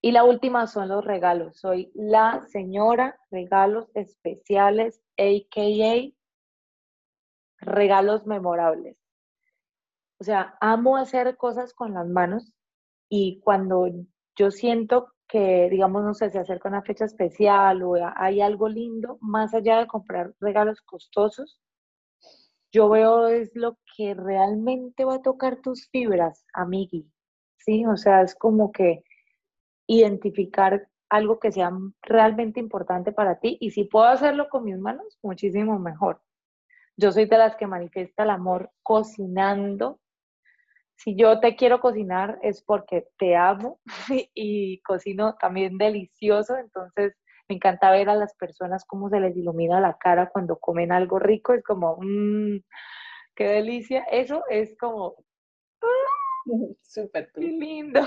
Y 0.00 0.12
la 0.12 0.24
última 0.24 0.66
son 0.66 0.88
los 0.88 1.02
regalos. 1.02 1.58
Soy 1.58 1.90
la 1.94 2.42
señora 2.48 3.18
regalos 3.30 3.90
especiales, 3.94 5.00
a.k.a. 5.16 6.12
regalos 7.64 8.26
memorables. 8.26 8.96
O 10.20 10.24
sea, 10.24 10.56
amo 10.60 10.96
hacer 10.96 11.36
cosas 11.36 11.74
con 11.74 11.94
las 11.94 12.06
manos 12.06 12.52
y 13.08 13.40
cuando 13.40 13.88
yo 14.36 14.50
siento 14.50 15.12
que, 15.28 15.68
digamos, 15.70 16.04
no 16.04 16.14
sé, 16.14 16.30
se 16.30 16.38
acerca 16.38 16.68
una 16.68 16.82
fecha 16.82 17.04
especial 17.04 17.82
o 17.82 17.94
hay 18.16 18.40
algo 18.40 18.68
lindo, 18.68 19.18
más 19.20 19.54
allá 19.54 19.78
de 19.78 19.86
comprar 19.86 20.34
regalos 20.40 20.80
costosos, 20.82 21.60
yo 22.72 22.88
veo 22.88 23.28
es 23.28 23.52
lo 23.54 23.78
que 23.96 24.14
realmente 24.14 25.04
va 25.04 25.16
a 25.16 25.22
tocar 25.22 25.60
tus 25.60 25.88
fibras, 25.90 26.44
amigui, 26.52 27.08
¿sí? 27.58 27.86
O 27.86 27.96
sea, 27.96 28.22
es 28.22 28.34
como 28.34 28.72
que 28.72 29.04
identificar 29.86 30.88
algo 31.08 31.38
que 31.38 31.52
sea 31.52 31.70
realmente 32.02 32.58
importante 32.58 33.12
para 33.12 33.38
ti 33.38 33.56
y 33.60 33.70
si 33.70 33.84
puedo 33.84 34.06
hacerlo 34.06 34.48
con 34.48 34.64
mis 34.64 34.78
manos, 34.78 35.18
muchísimo 35.22 35.78
mejor. 35.78 36.20
Yo 36.96 37.10
soy 37.10 37.26
de 37.26 37.38
las 37.38 37.56
que 37.56 37.66
manifiesta 37.66 38.22
el 38.22 38.30
amor 38.30 38.70
cocinando. 38.82 40.00
Si 40.96 41.16
yo 41.16 41.40
te 41.40 41.56
quiero 41.56 41.80
cocinar 41.80 42.38
es 42.42 42.62
porque 42.62 43.08
te 43.18 43.34
amo 43.36 43.80
y 44.34 44.80
cocino 44.82 45.34
también 45.34 45.76
delicioso, 45.76 46.56
entonces 46.56 47.16
me 47.48 47.56
encanta 47.56 47.90
ver 47.90 48.08
a 48.08 48.14
las 48.14 48.34
personas 48.36 48.84
cómo 48.84 49.10
se 49.10 49.20
les 49.20 49.36
ilumina 49.36 49.80
la 49.80 49.98
cara 49.98 50.30
cuando 50.30 50.58
comen 50.58 50.92
algo 50.92 51.18
rico. 51.18 51.52
Es 51.52 51.64
como, 51.64 51.98
mmm, 52.00 52.58
qué 53.34 53.44
delicia. 53.44 54.04
Eso 54.04 54.44
es 54.48 54.76
como, 54.78 55.16
súper 56.82 57.30
Qué 57.34 57.40
lindo. 57.40 58.00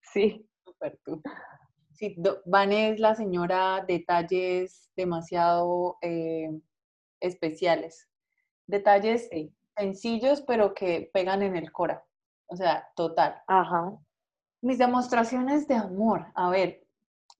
Sí. 0.00 0.48
Súper 0.64 0.98
tú. 1.04 1.20
Sí, 1.92 2.16
Van 2.46 2.72
es 2.72 2.98
la 2.98 3.14
señora 3.14 3.84
detalles 3.86 4.90
demasiado 4.96 5.98
eh, 6.02 6.48
especiales. 7.20 8.08
Detalles 8.66 9.28
sencillos, 9.76 10.42
pero 10.42 10.74
que 10.74 11.10
pegan 11.12 11.42
en 11.42 11.56
el 11.56 11.72
cora. 11.72 12.04
O 12.46 12.56
sea, 12.56 12.88
total. 12.94 13.42
Ajá. 13.46 13.92
Mis 14.60 14.78
demostraciones 14.78 15.66
de 15.66 15.74
amor. 15.74 16.26
A 16.34 16.50
ver, 16.50 16.82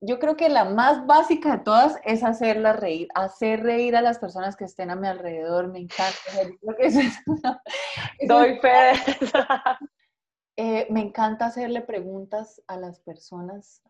yo 0.01 0.19
creo 0.19 0.37
que 0.37 0.49
la 0.49 0.65
más 0.65 1.07
básica 1.07 1.57
de 1.57 1.65
todas 1.65 1.97
es 2.05 2.25
hacerla 2.25 2.73
reír, 2.73 3.09
hacer 3.15 3.63
reír 3.63 3.95
a 3.95 4.03
las 4.03 4.19
personas 4.19 4.57
que 4.57 4.65
estén 4.65 4.91
a 4.91 4.97
mi 4.97 5.07
alrededor, 5.07 5.69
me 5.69 5.79
encanta. 5.79 6.19
Doy 8.27 8.59
fe. 8.59 8.93
Eh, 10.57 10.87
me 10.91 11.01
encanta 11.01 11.47
hacerle 11.47 11.81
preguntas 11.81 12.63
a 12.67 12.77
las 12.77 13.01
personas, 13.01 13.83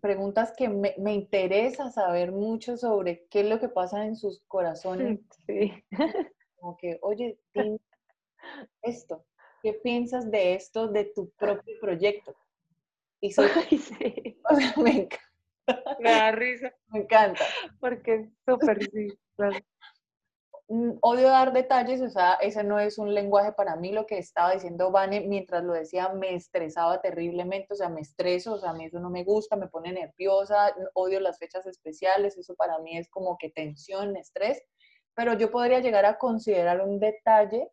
preguntas 0.00 0.52
que 0.56 0.68
me, 0.68 0.92
me, 0.98 1.14
interesa 1.14 1.88
saber 1.92 2.32
mucho 2.32 2.76
sobre 2.76 3.26
qué 3.30 3.42
es 3.42 3.46
lo 3.46 3.60
que 3.60 3.68
pasa 3.68 4.04
en 4.04 4.16
sus 4.16 4.42
corazones. 4.48 5.20
Sí. 5.46 5.72
Como 6.64 6.78
que, 6.78 6.98
oye, 7.02 7.38
esto, 8.82 9.26
¿qué 9.62 9.74
piensas 9.74 10.30
de 10.30 10.54
esto, 10.54 10.88
de 10.88 11.04
tu 11.04 11.28
propio 11.32 11.78
proyecto? 11.78 12.34
Y 13.20 13.32
soy, 13.32 13.48
sí. 13.68 14.40
me 14.82 14.90
encanta. 14.90 15.96
Me 16.00 16.10
da 16.10 16.32
risa. 16.32 16.72
Me 16.88 17.00
encanta. 17.00 17.44
Porque 17.80 18.14
es 18.14 18.28
súper, 18.46 18.82
sí, 18.82 19.08
mm, 20.68 20.92
Odio 21.02 21.28
dar 21.28 21.52
detalles, 21.52 22.00
o 22.00 22.08
sea, 22.08 22.32
ese 22.40 22.64
no 22.64 22.80
es 22.80 22.96
un 22.96 23.12
lenguaje 23.12 23.52
para 23.52 23.76
mí. 23.76 23.92
Lo 23.92 24.06
que 24.06 24.16
estaba 24.16 24.54
diciendo 24.54 24.90
Vane 24.90 25.20
mientras 25.20 25.64
lo 25.64 25.74
decía 25.74 26.14
me 26.14 26.34
estresaba 26.34 27.02
terriblemente, 27.02 27.74
o 27.74 27.76
sea, 27.76 27.90
me 27.90 28.00
estreso, 28.00 28.54
o 28.54 28.58
sea, 28.58 28.70
a 28.70 28.74
mí 28.74 28.86
eso 28.86 29.00
no 29.00 29.10
me 29.10 29.22
gusta, 29.22 29.56
me 29.56 29.68
pone 29.68 29.92
nerviosa, 29.92 30.74
odio 30.94 31.20
las 31.20 31.38
fechas 31.38 31.66
especiales, 31.66 32.38
eso 32.38 32.54
para 32.54 32.78
mí 32.78 32.96
es 32.96 33.10
como 33.10 33.36
que 33.36 33.50
tensión, 33.50 34.16
estrés. 34.16 34.62
Pero 35.14 35.34
yo 35.34 35.50
podría 35.50 35.80
llegar 35.80 36.04
a 36.06 36.18
considerar 36.18 36.80
un 36.80 36.98
detalle 36.98 37.70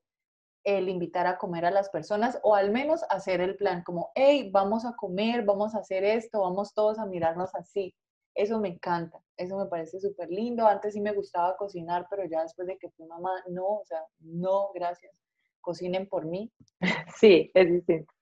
el 0.64 0.90
invitar 0.90 1.26
a 1.26 1.38
comer 1.38 1.66
a 1.66 1.72
las 1.72 1.90
personas 1.90 2.40
o 2.44 2.56
al 2.56 2.72
menos 2.72 3.04
hacer 3.10 3.42
el 3.42 3.56
plan 3.56 3.84
como, 3.84 4.12
hey, 4.16 4.50
vamos 4.52 4.86
a 4.86 4.96
comer, 4.96 5.44
vamos 5.44 5.74
a 5.74 5.80
hacer 5.80 6.04
esto, 6.04 6.42
vamos 6.42 6.74
todos 6.74 7.00
a 7.00 7.06
mirarnos 7.06 7.54
así. 7.56 7.96
Eso 8.36 8.60
me 8.60 8.70
encanta, 8.70 9.22
eso 9.38 9.58
me 9.58 9.66
parece 9.66 10.00
súper 10.00 10.30
lindo. 10.30 10.68
Antes 10.68 10.94
sí 10.94 11.02
me 11.02 11.14
gustaba 11.14 11.58
cocinar, 11.58 12.08
pero 12.10 12.26
ya 12.26 12.44
después 12.44 12.68
de 12.68 12.78
que 12.78 12.90
fui 12.92 13.06
mamá, 13.06 13.32
no, 13.50 13.66
o 13.66 13.86
sea, 13.86 14.04
no, 14.20 14.72
gracias. 14.74 15.14
Cocinen 15.62 16.08
por 16.08 16.26
mí. 16.26 16.52
Sí, 17.20 17.52
es 17.54 17.72
distinto. 17.72 18.14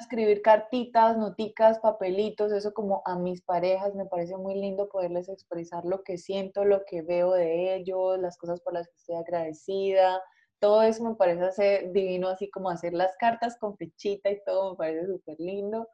Escribir 0.00 0.40
cartitas, 0.42 1.16
noticas, 1.18 1.78
papelitos, 1.78 2.52
eso 2.52 2.72
como 2.72 3.02
a 3.04 3.16
mis 3.16 3.42
parejas, 3.42 3.94
me 3.94 4.06
parece 4.06 4.36
muy 4.36 4.54
lindo 4.54 4.88
poderles 4.88 5.28
expresar 5.28 5.84
lo 5.84 6.02
que 6.02 6.16
siento, 6.16 6.64
lo 6.64 6.84
que 6.86 7.02
veo 7.02 7.32
de 7.32 7.74
ellos, 7.74 8.18
las 8.18 8.38
cosas 8.38 8.60
por 8.60 8.72
las 8.72 8.88
que 8.88 8.96
estoy 8.96 9.16
agradecida, 9.16 10.20
todo 10.58 10.82
eso 10.82 11.04
me 11.04 11.14
parece 11.14 11.44
hacer 11.44 11.92
divino, 11.92 12.28
así 12.28 12.50
como 12.50 12.70
hacer 12.70 12.92
las 12.92 13.16
cartas 13.18 13.58
con 13.58 13.76
fechita 13.76 14.30
y 14.30 14.42
todo, 14.44 14.72
me 14.72 14.76
parece 14.76 15.06
súper 15.06 15.36
lindo. 15.38 15.88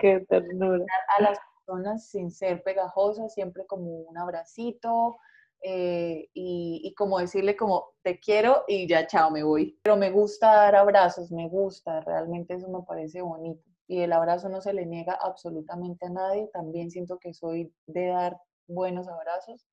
Qué 0.00 0.24
ternura. 0.28 0.84
A 1.18 1.22
las 1.22 1.38
personas 1.64 2.08
sin 2.08 2.30
ser 2.30 2.62
pegajosas, 2.62 3.34
siempre 3.34 3.66
como 3.66 3.90
un 3.90 4.18
abracito 4.18 5.16
eh, 5.62 6.28
y, 6.34 6.80
y, 6.84 6.94
como 6.94 7.18
decirle 7.18 7.56
como 7.56 7.94
te 8.02 8.20
quiero 8.20 8.64
y 8.68 8.86
ya 8.86 9.06
chao, 9.06 9.30
me 9.30 9.42
voy. 9.42 9.78
Pero 9.82 9.96
me 9.96 10.10
gusta 10.10 10.48
dar 10.48 10.76
abrazos, 10.76 11.32
me 11.32 11.48
gusta, 11.48 12.00
realmente 12.00 12.54
eso 12.54 12.68
me 12.68 12.82
parece 12.82 13.22
bonito. 13.22 13.62
Y 13.88 14.00
el 14.00 14.12
abrazo 14.12 14.48
no 14.48 14.60
se 14.60 14.72
le 14.72 14.86
niega 14.86 15.18
absolutamente 15.20 16.06
a 16.06 16.10
nadie, 16.10 16.48
también 16.52 16.90
siento 16.90 17.18
que 17.18 17.34
soy 17.34 17.72
de 17.86 18.06
dar 18.08 18.36
buenos 18.66 19.08
abrazos. 19.08 19.66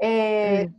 Eh, 0.00 0.72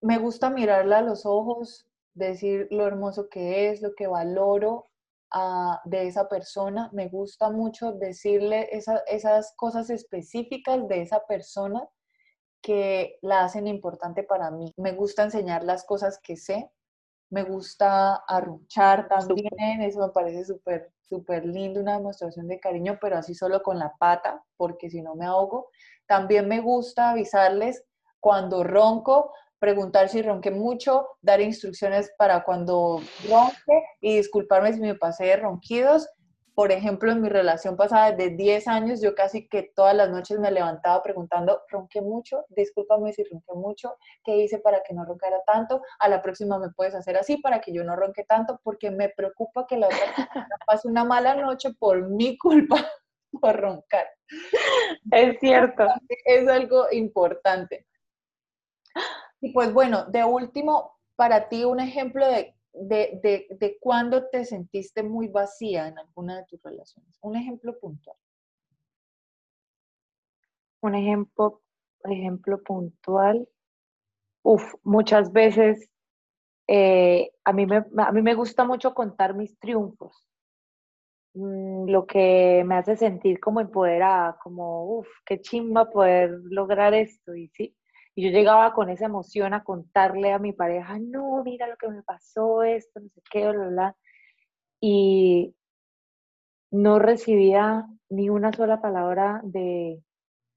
me 0.00 0.18
gusta 0.18 0.50
mirarla 0.50 0.98
a 0.98 1.02
los 1.02 1.26
ojos, 1.26 1.86
decir 2.14 2.68
lo 2.70 2.86
hermoso 2.86 3.28
que 3.28 3.70
es, 3.70 3.82
lo 3.82 3.94
que 3.94 4.06
valoro 4.06 4.90
ah, 5.30 5.80
de 5.84 6.06
esa 6.06 6.28
persona. 6.28 6.90
Me 6.92 7.08
gusta 7.08 7.50
mucho 7.50 7.92
decirle 7.92 8.68
esas 8.72 9.54
cosas 9.56 9.90
específicas 9.90 10.86
de 10.88 11.02
esa 11.02 11.26
persona 11.26 11.88
que 12.62 13.18
la 13.22 13.44
hacen 13.44 13.66
importante 13.66 14.22
para 14.22 14.50
mí. 14.50 14.72
Me 14.76 14.92
gusta 14.92 15.22
enseñar 15.22 15.64
las 15.64 15.84
cosas 15.84 16.18
que 16.22 16.36
sé. 16.36 16.70
Me 17.30 17.44
gusta 17.44 18.16
arruchar 18.26 19.08
también, 19.08 19.82
eso 19.82 20.00
me 20.00 20.12
parece 20.12 20.44
súper, 20.44 20.92
súper 21.00 21.46
lindo, 21.46 21.80
una 21.80 21.96
demostración 21.96 22.48
de 22.48 22.58
cariño, 22.58 22.98
pero 23.00 23.16
así 23.16 23.34
solo 23.34 23.62
con 23.62 23.78
la 23.78 23.94
pata, 23.98 24.42
porque 24.56 24.90
si 24.90 25.00
no 25.00 25.14
me 25.14 25.26
ahogo. 25.26 25.68
También 26.06 26.48
me 26.48 26.60
gusta 26.60 27.10
avisarles 27.10 27.84
cuando 28.18 28.64
ronco, 28.64 29.32
preguntar 29.60 30.08
si 30.08 30.22
ronqué 30.22 30.50
mucho, 30.50 31.06
dar 31.22 31.40
instrucciones 31.40 32.10
para 32.18 32.42
cuando 32.42 33.00
ronque 33.28 33.84
y 34.00 34.16
disculparme 34.16 34.72
si 34.72 34.80
me 34.80 34.96
pasé 34.96 35.26
de 35.26 35.36
ronquidos. 35.36 36.08
Por 36.60 36.72
ejemplo, 36.72 37.10
en 37.10 37.22
mi 37.22 37.30
relación 37.30 37.74
pasada 37.74 38.12
de 38.12 38.36
10 38.36 38.68
años, 38.68 39.00
yo 39.00 39.14
casi 39.14 39.48
que 39.48 39.72
todas 39.74 39.94
las 39.94 40.10
noches 40.10 40.38
me 40.38 40.50
levantaba 40.50 41.02
preguntando, 41.02 41.62
¿ronqué 41.70 42.02
mucho? 42.02 42.44
Discúlpame 42.50 43.14
si 43.14 43.24
ronqué 43.24 43.54
mucho. 43.54 43.96
¿Qué 44.22 44.36
hice 44.36 44.58
para 44.58 44.82
que 44.82 44.92
no 44.92 45.06
roncara 45.06 45.38
tanto? 45.46 45.80
A 46.00 46.06
la 46.10 46.20
próxima 46.20 46.58
me 46.58 46.68
puedes 46.68 46.94
hacer 46.94 47.16
así 47.16 47.38
para 47.38 47.62
que 47.62 47.72
yo 47.72 47.82
no 47.82 47.96
ronque 47.96 48.24
tanto, 48.24 48.60
porque 48.62 48.90
me 48.90 49.08
preocupa 49.08 49.66
que 49.66 49.78
la 49.78 49.86
otra 49.86 50.00
persona 50.14 50.48
pase 50.66 50.86
una 50.86 51.02
mala 51.02 51.34
noche 51.34 51.70
por 51.78 52.10
mi 52.10 52.36
culpa 52.36 52.76
por 53.40 53.58
roncar. 53.58 54.06
Es 55.12 55.38
cierto. 55.40 55.86
Es 56.26 56.46
algo 56.46 56.88
importante. 56.92 57.86
Y 59.40 59.54
pues 59.54 59.72
bueno, 59.72 60.04
de 60.10 60.24
último, 60.24 60.98
para 61.16 61.48
ti 61.48 61.64
un 61.64 61.80
ejemplo 61.80 62.28
de, 62.28 62.54
de, 62.72 63.48
de, 63.58 63.78
cuándo 63.80 64.28
te 64.28 64.44
sentiste 64.44 65.02
muy 65.02 65.28
vacía 65.28 65.88
en 65.88 65.98
alguna 65.98 66.36
de 66.38 66.44
tus 66.46 66.62
relaciones. 66.62 67.18
Un 67.22 67.36
ejemplo 67.36 67.78
puntual. 67.78 68.16
Un 70.80 70.94
ejemplo, 70.94 71.60
ejemplo 72.04 72.62
puntual. 72.62 73.48
Uf, 74.42 74.74
muchas 74.82 75.32
veces 75.32 75.90
eh, 76.66 77.32
a, 77.44 77.52
mí 77.52 77.66
me, 77.66 77.84
a 77.98 78.12
mí 78.12 78.22
me 78.22 78.34
gusta 78.34 78.64
mucho 78.64 78.94
contar 78.94 79.34
mis 79.34 79.58
triunfos, 79.58 80.24
mm, 81.34 81.88
lo 81.88 82.06
que 82.06 82.62
me 82.64 82.76
hace 82.76 82.96
sentir 82.96 83.40
como 83.40 83.60
empoderada, 83.60 84.38
como, 84.42 84.98
uff, 84.98 85.08
qué 85.26 85.40
chimba 85.40 85.90
poder 85.90 86.30
lograr 86.44 86.94
esto, 86.94 87.34
y 87.34 87.48
sí. 87.48 87.76
Y 88.14 88.24
yo 88.24 88.30
llegaba 88.30 88.72
con 88.72 88.90
esa 88.90 89.06
emoción 89.06 89.54
a 89.54 89.64
contarle 89.64 90.32
a 90.32 90.38
mi 90.38 90.52
pareja, 90.52 90.98
no, 90.98 91.42
mira 91.44 91.66
lo 91.68 91.76
que 91.76 91.88
me 91.88 92.02
pasó, 92.02 92.62
esto, 92.62 93.00
no 93.00 93.08
sé 93.08 93.22
qué, 93.30 93.48
bla, 93.48 93.68
bla. 93.68 93.96
Y 94.80 95.54
no 96.70 96.98
recibía 96.98 97.86
ni 98.08 98.30
una 98.30 98.52
sola 98.52 98.80
palabra 98.80 99.40
de 99.44 100.02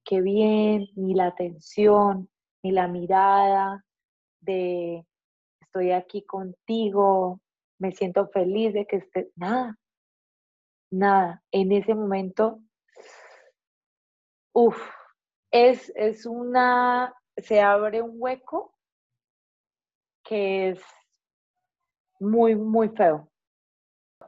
qué 0.03 0.21
bien, 0.21 0.87
ni 0.95 1.13
la 1.13 1.27
atención, 1.27 2.29
ni 2.63 2.71
la 2.71 2.87
mirada 2.87 3.85
de 4.41 5.05
estoy 5.61 5.91
aquí 5.91 6.23
contigo, 6.23 7.41
me 7.79 7.91
siento 7.91 8.27
feliz 8.27 8.73
de 8.73 8.85
que 8.85 8.97
esté, 8.97 9.31
nada, 9.35 9.77
nada. 10.91 11.43
En 11.51 11.71
ese 11.71 11.95
momento, 11.95 12.59
uff, 14.53 14.77
es, 15.51 15.91
es 15.95 16.25
una, 16.25 17.13
se 17.37 17.61
abre 17.61 18.01
un 18.01 18.15
hueco 18.17 18.73
que 20.23 20.69
es 20.69 20.81
muy, 22.19 22.55
muy 22.55 22.89
feo. 22.89 23.29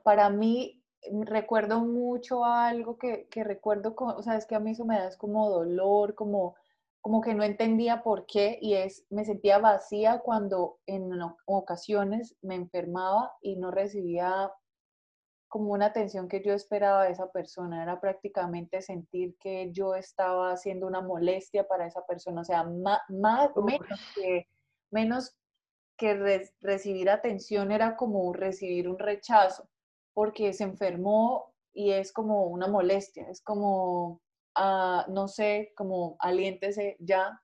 Para 0.03 0.29
mí, 0.29 0.83
recuerdo 1.25 1.79
mucho 1.79 2.43
algo 2.43 2.97
que, 2.97 3.27
que 3.29 3.43
recuerdo, 3.43 3.95
o 3.97 4.21
sea, 4.21 4.35
es 4.35 4.45
que 4.45 4.55
a 4.55 4.59
mí 4.59 4.71
eso 4.71 4.85
me 4.85 4.97
da 4.97 5.15
como 5.17 5.49
dolor, 5.49 6.15
como 6.15 6.55
como 7.05 7.21
que 7.21 7.35
no 7.35 7.43
entendía 7.43 8.01
por 8.01 8.25
qué 8.25 8.57
y 8.59 8.73
es, 8.73 9.05
me 9.11 9.25
sentía 9.25 9.59
vacía 9.59 10.21
cuando 10.21 10.79
en 10.87 11.11
ocasiones 11.45 12.35
me 12.41 12.55
enfermaba 12.55 13.31
y 13.43 13.57
no 13.57 13.69
recibía 13.69 14.51
como 15.55 15.71
una 15.71 15.85
atención 15.85 16.27
que 16.27 16.43
yo 16.43 16.51
esperaba 16.51 17.05
de 17.05 17.11
esa 17.11 17.31
persona, 17.31 17.81
era 17.81 18.01
prácticamente 18.01 18.81
sentir 18.81 19.37
que 19.39 19.71
yo 19.71 19.95
estaba 19.95 20.51
haciendo 20.51 20.85
una 20.85 20.99
molestia 20.99 21.65
para 21.65 21.87
esa 21.87 22.05
persona, 22.05 22.41
o 22.41 22.43
sea, 22.43 22.65
más, 22.65 22.99
menos 23.07 24.01
que, 24.13 24.49
menos 24.91 25.33
que 25.97 26.51
recibir 26.59 27.09
atención 27.09 27.71
era 27.71 27.95
como 27.95 28.33
recibir 28.33 28.89
un 28.89 28.99
rechazo, 28.99 29.69
porque 30.13 30.51
se 30.51 30.65
enfermó 30.65 31.53
y 31.71 31.91
es 31.91 32.11
como 32.11 32.47
una 32.47 32.67
molestia, 32.67 33.29
es 33.29 33.41
como 33.41 34.21
no 35.07 35.29
sé, 35.29 35.71
como 35.77 36.17
aliéntese 36.19 36.97
ya 36.99 37.41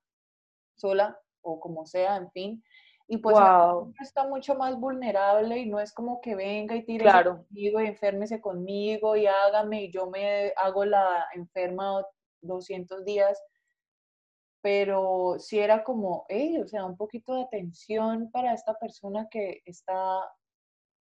sola 0.76 1.18
o 1.40 1.58
como 1.60 1.86
sea, 1.86 2.16
en 2.16 2.30
fin. 2.32 2.64
Y 3.12 3.18
pues 3.18 3.36
está 4.00 4.26
mucho 4.26 4.54
más 4.54 4.80
vulnerable 4.80 5.58
y 5.58 5.66
no 5.66 5.78
es 5.78 5.92
como 5.92 6.22
que 6.22 6.34
venga 6.34 6.74
y 6.74 6.82
tire 6.82 7.04
conmigo 7.22 7.82
y 7.82 7.86
enférmese 7.86 8.40
conmigo 8.40 9.16
y 9.16 9.26
hágame 9.26 9.82
y 9.82 9.92
yo 9.92 10.08
me 10.08 10.50
hago 10.56 10.86
la 10.86 11.26
enferma 11.34 12.02
200 12.40 13.04
días. 13.04 13.38
Pero 14.62 15.34
sí 15.38 15.58
era 15.58 15.84
como, 15.84 16.24
hey, 16.30 16.58
o 16.64 16.66
sea, 16.66 16.86
un 16.86 16.96
poquito 16.96 17.34
de 17.34 17.42
atención 17.42 18.30
para 18.30 18.54
esta 18.54 18.78
persona 18.78 19.28
que 19.30 19.60
está 19.66 20.20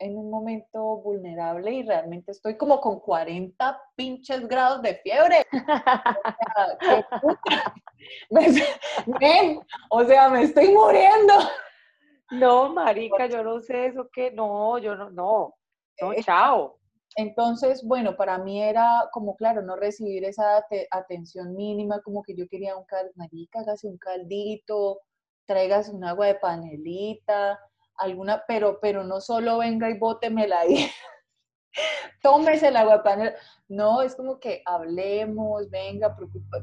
en 0.00 0.18
un 0.18 0.30
momento 0.30 0.96
vulnerable 0.96 1.70
y 1.70 1.84
realmente 1.84 2.32
estoy 2.32 2.56
como 2.56 2.80
con 2.80 2.98
40 2.98 3.80
pinches 3.94 4.48
grados 4.48 4.82
de 4.82 4.96
fiebre. 4.96 5.46
O 9.90 10.04
sea, 10.04 10.28
me 10.28 10.42
estoy 10.42 10.72
muriendo. 10.72 11.34
No, 12.31 12.72
marica, 12.72 13.26
yo 13.26 13.43
no 13.43 13.61
sé 13.61 13.87
eso 13.87 14.09
que, 14.12 14.31
no, 14.31 14.78
yo 14.78 14.95
no, 14.95 15.11
no, 15.11 15.55
no, 16.01 16.14
chao. 16.22 16.78
Entonces, 17.16 17.83
bueno, 17.85 18.16
para 18.16 18.39
mí 18.39 18.62
era 18.62 19.09
como, 19.12 19.35
claro, 19.37 19.62
no 19.62 19.76
recibir 19.76 20.24
esa 20.24 20.64
atención 20.93 21.57
mínima, 21.57 22.01
como 22.03 22.22
que 22.22 22.37
yo 22.37 22.47
quería 22.49 22.76
un 22.76 22.85
cal, 22.85 23.11
marica, 23.16 23.61
hágase 23.61 23.89
un 23.89 23.99
caldito, 23.99 25.01
traigas 25.47 25.89
un 25.89 26.05
agua 26.05 26.26
de 26.26 26.37
panelita, 26.37 27.59
alguna, 27.97 28.45
pero, 28.47 28.78
pero 28.81 29.03
no 29.03 29.20
solo 29.20 29.59
venga 29.59 29.91
y 29.91 29.99
bótemela 29.99 30.61
ahí, 30.61 30.76
tómese 32.23 32.68
el 32.68 32.77
agua 32.77 33.03
panel. 33.03 33.35
No, 33.68 34.03
es 34.03 34.14
como 34.16 34.41
que 34.41 34.62
hablemos, 34.66 35.71
venga, 35.71 36.16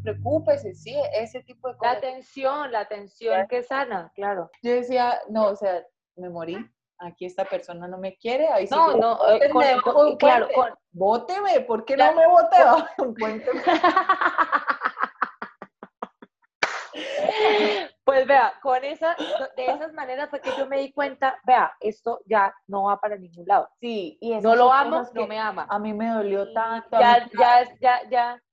preocúpese, 0.03 0.73
sí, 0.73 0.95
ese 1.13 1.41
tipo 1.43 1.69
de 1.69 1.77
cosas. 1.77 1.93
La 1.93 1.97
atención, 1.97 2.71
la 2.71 2.79
atención 2.81 3.47
que 3.47 3.63
sana, 3.63 4.11
claro. 4.15 4.49
Yo 4.61 4.71
decía, 4.73 5.19
no, 5.29 5.47
o 5.47 5.55
sea, 5.55 5.85
me 6.15 6.29
morí, 6.29 6.57
aquí 6.99 7.25
esta 7.25 7.45
persona 7.45 7.87
no 7.87 7.97
me 7.97 8.17
quiere, 8.17 8.47
ahí 8.49 8.67
no, 8.69 8.91
sí, 8.91 8.99
no, 8.99 9.29
eh, 9.29 9.49
con, 9.83 10.17
claro, 10.17 10.47
con, 10.53 10.73
bóteme, 10.91 11.61
¿por 11.61 11.85
qué 11.85 11.95
no 11.95 12.13
me 12.13 12.27
bote 12.27 12.57
Pues 18.17 18.27
vea, 18.27 18.53
con 18.63 18.83
esa, 18.83 19.15
de 19.55 19.65
esas 19.67 19.93
maneras 19.93 20.27
fue 20.31 20.41
que 20.41 20.49
yo 20.57 20.65
me 20.65 20.79
di 20.79 20.91
cuenta, 20.91 21.39
vea, 21.45 21.71
esto 21.79 22.21
ya 22.25 22.51
no 22.65 22.85
va 22.85 22.99
para 22.99 23.15
ningún 23.15 23.45
lado. 23.45 23.69
Sí, 23.79 24.17
y 24.19 24.35
no 24.39 24.55
lo 24.55 24.73
amo, 24.73 25.03
no 25.13 25.27
me 25.27 25.37
ama. 25.37 25.67
A 25.69 25.77
mí 25.77 25.93
me 25.93 26.09
dolió 26.09 26.51
tanto. 26.51 26.99
Ya, 26.99 27.29
ya, 27.39 27.75
ya, 27.79 28.09
ya, 28.09 28.43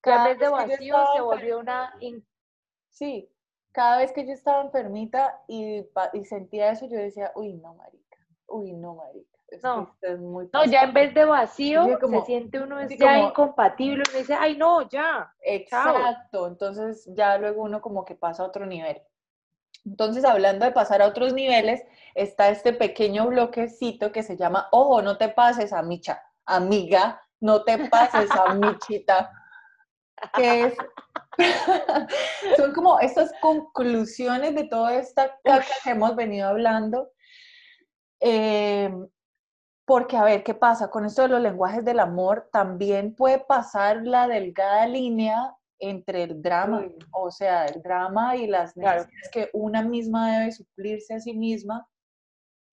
cada 0.00 0.28
vez 0.28 0.38
de 0.38 0.48
vacío 0.48 0.96
se 1.14 1.20
volvió 1.20 1.58
una... 1.58 1.94
Sí, 2.88 3.30
cada 3.72 3.98
vez 3.98 4.10
que 4.12 4.26
yo 4.26 4.32
estaba 4.32 4.62
enfermita 4.62 5.38
y, 5.48 5.84
y 6.14 6.24
sentía 6.24 6.70
eso, 6.70 6.86
yo 6.86 6.96
decía, 6.96 7.30
uy, 7.34 7.52
no, 7.52 7.74
marica, 7.74 8.16
uy, 8.46 8.72
no, 8.72 8.94
marica 8.94 9.33
no, 9.62 9.96
no, 10.52 10.64
ya 10.64 10.82
en 10.82 10.94
vez 10.94 11.14
de 11.14 11.24
vacío, 11.24 11.98
se 11.98 12.20
siente 12.22 12.60
uno 12.60 12.80
es 12.80 12.96
ya 12.96 13.18
incompatible, 13.18 14.02
uno 14.08 14.18
dice, 14.18 14.34
ay, 14.34 14.56
no, 14.56 14.88
ya. 14.88 15.32
Exacto, 15.40 16.46
entonces 16.46 17.08
ya 17.14 17.38
luego 17.38 17.62
uno 17.62 17.80
como 17.80 18.04
que 18.04 18.14
pasa 18.14 18.42
a 18.42 18.46
otro 18.46 18.66
nivel. 18.66 19.00
Entonces, 19.84 20.24
hablando 20.24 20.64
de 20.64 20.72
pasar 20.72 21.02
a 21.02 21.06
otros 21.06 21.34
niveles, 21.34 21.82
está 22.14 22.48
este 22.48 22.72
pequeño 22.72 23.26
bloquecito 23.26 24.12
que 24.12 24.22
se 24.22 24.36
llama, 24.36 24.68
ojo, 24.72 25.02
no 25.02 25.18
te 25.18 25.28
pases, 25.28 25.72
amicha, 25.72 26.22
amiga, 26.46 27.20
no 27.40 27.64
te 27.64 27.88
pases, 27.88 28.30
amichita, 28.46 29.30
que 30.34 30.64
es, 30.64 30.74
son 32.56 32.72
como 32.72 32.98
estas 33.00 33.32
conclusiones 33.42 34.54
de 34.54 34.64
toda 34.64 34.94
esta 34.94 35.38
caca 35.42 35.66
que 35.82 35.90
hemos 35.90 36.16
venido 36.16 36.48
hablando. 36.48 37.10
Eh, 38.20 38.90
porque, 39.86 40.16
a 40.16 40.24
ver, 40.24 40.42
¿qué 40.42 40.54
pasa? 40.54 40.90
Con 40.90 41.04
esto 41.04 41.22
de 41.22 41.28
los 41.28 41.40
lenguajes 41.40 41.84
del 41.84 42.00
amor, 42.00 42.48
también 42.52 43.14
puede 43.14 43.38
pasar 43.38 44.06
la 44.06 44.26
delgada 44.26 44.86
línea 44.86 45.54
entre 45.78 46.22
el 46.22 46.40
drama, 46.40 46.86
o 47.12 47.30
sea, 47.30 47.66
el 47.66 47.82
drama 47.82 48.36
y 48.36 48.46
las 48.46 48.76
necesidades 48.76 49.30
que 49.30 49.50
una 49.52 49.82
misma 49.82 50.38
debe 50.38 50.52
suplirse 50.52 51.14
a 51.14 51.20
sí 51.20 51.34
misma. 51.34 51.86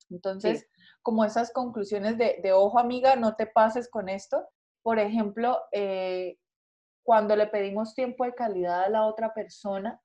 Entonces, 0.10 0.68
como 1.02 1.26
esas 1.26 1.52
conclusiones 1.52 2.18
de, 2.18 2.40
de, 2.42 2.54
ojo 2.54 2.80
amiga, 2.80 3.16
no 3.16 3.36
te 3.36 3.48
pases 3.48 3.90
con 3.90 4.08
esto. 4.08 4.48
Por 4.82 5.00
ejemplo, 5.00 5.60
eh, 5.72 6.38
cuando 7.04 7.36
le 7.36 7.48
pedimos 7.48 7.94
tiempo 7.94 8.24
de 8.24 8.34
calidad 8.34 8.84
a 8.84 8.90
la 8.90 9.06
otra 9.06 9.34
persona, 9.34 10.02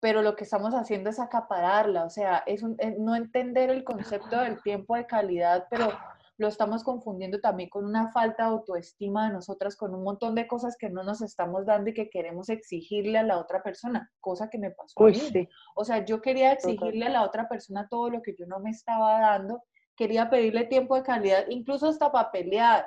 pero 0.00 0.22
lo 0.22 0.36
que 0.36 0.44
estamos 0.44 0.74
haciendo 0.74 1.10
es 1.10 1.18
acapararla, 1.18 2.04
o 2.04 2.10
sea, 2.10 2.42
es, 2.46 2.62
no 2.98 3.16
entender 3.16 3.70
el 3.70 3.84
concepto 3.84 4.40
del 4.40 4.62
tiempo 4.62 4.94
de 4.94 5.06
calidad, 5.06 5.66
pero 5.70 5.92
lo 6.36 6.46
estamos 6.46 6.84
confundiendo 6.84 7.40
también 7.40 7.68
con 7.68 7.84
una 7.84 8.12
falta 8.12 8.44
de 8.44 8.50
autoestima 8.50 9.26
de 9.26 9.32
nosotras, 9.32 9.74
con 9.74 9.92
un 9.92 10.04
montón 10.04 10.36
de 10.36 10.46
cosas 10.46 10.76
que 10.78 10.88
no 10.88 11.02
nos 11.02 11.20
estamos 11.20 11.66
dando 11.66 11.90
y 11.90 11.94
que 11.94 12.10
queremos 12.10 12.48
exigirle 12.48 13.18
a 13.18 13.24
la 13.24 13.38
otra 13.38 13.60
persona, 13.60 14.08
cosa 14.20 14.48
que 14.48 14.58
me 14.58 14.70
pasó. 14.70 15.04
a 15.04 15.08
mí. 15.08 15.48
O 15.74 15.84
sea, 15.84 16.04
yo 16.04 16.22
quería 16.22 16.52
exigirle 16.52 17.06
a 17.06 17.10
la 17.10 17.24
otra 17.24 17.48
persona 17.48 17.88
todo 17.90 18.08
lo 18.10 18.22
que 18.22 18.36
yo 18.38 18.46
no 18.46 18.60
me 18.60 18.70
estaba 18.70 19.18
dando, 19.18 19.64
quería 19.96 20.30
pedirle 20.30 20.66
tiempo 20.66 20.94
de 20.94 21.02
calidad, 21.02 21.44
incluso 21.48 21.88
hasta 21.88 22.12
para 22.12 22.30
pelear. 22.30 22.86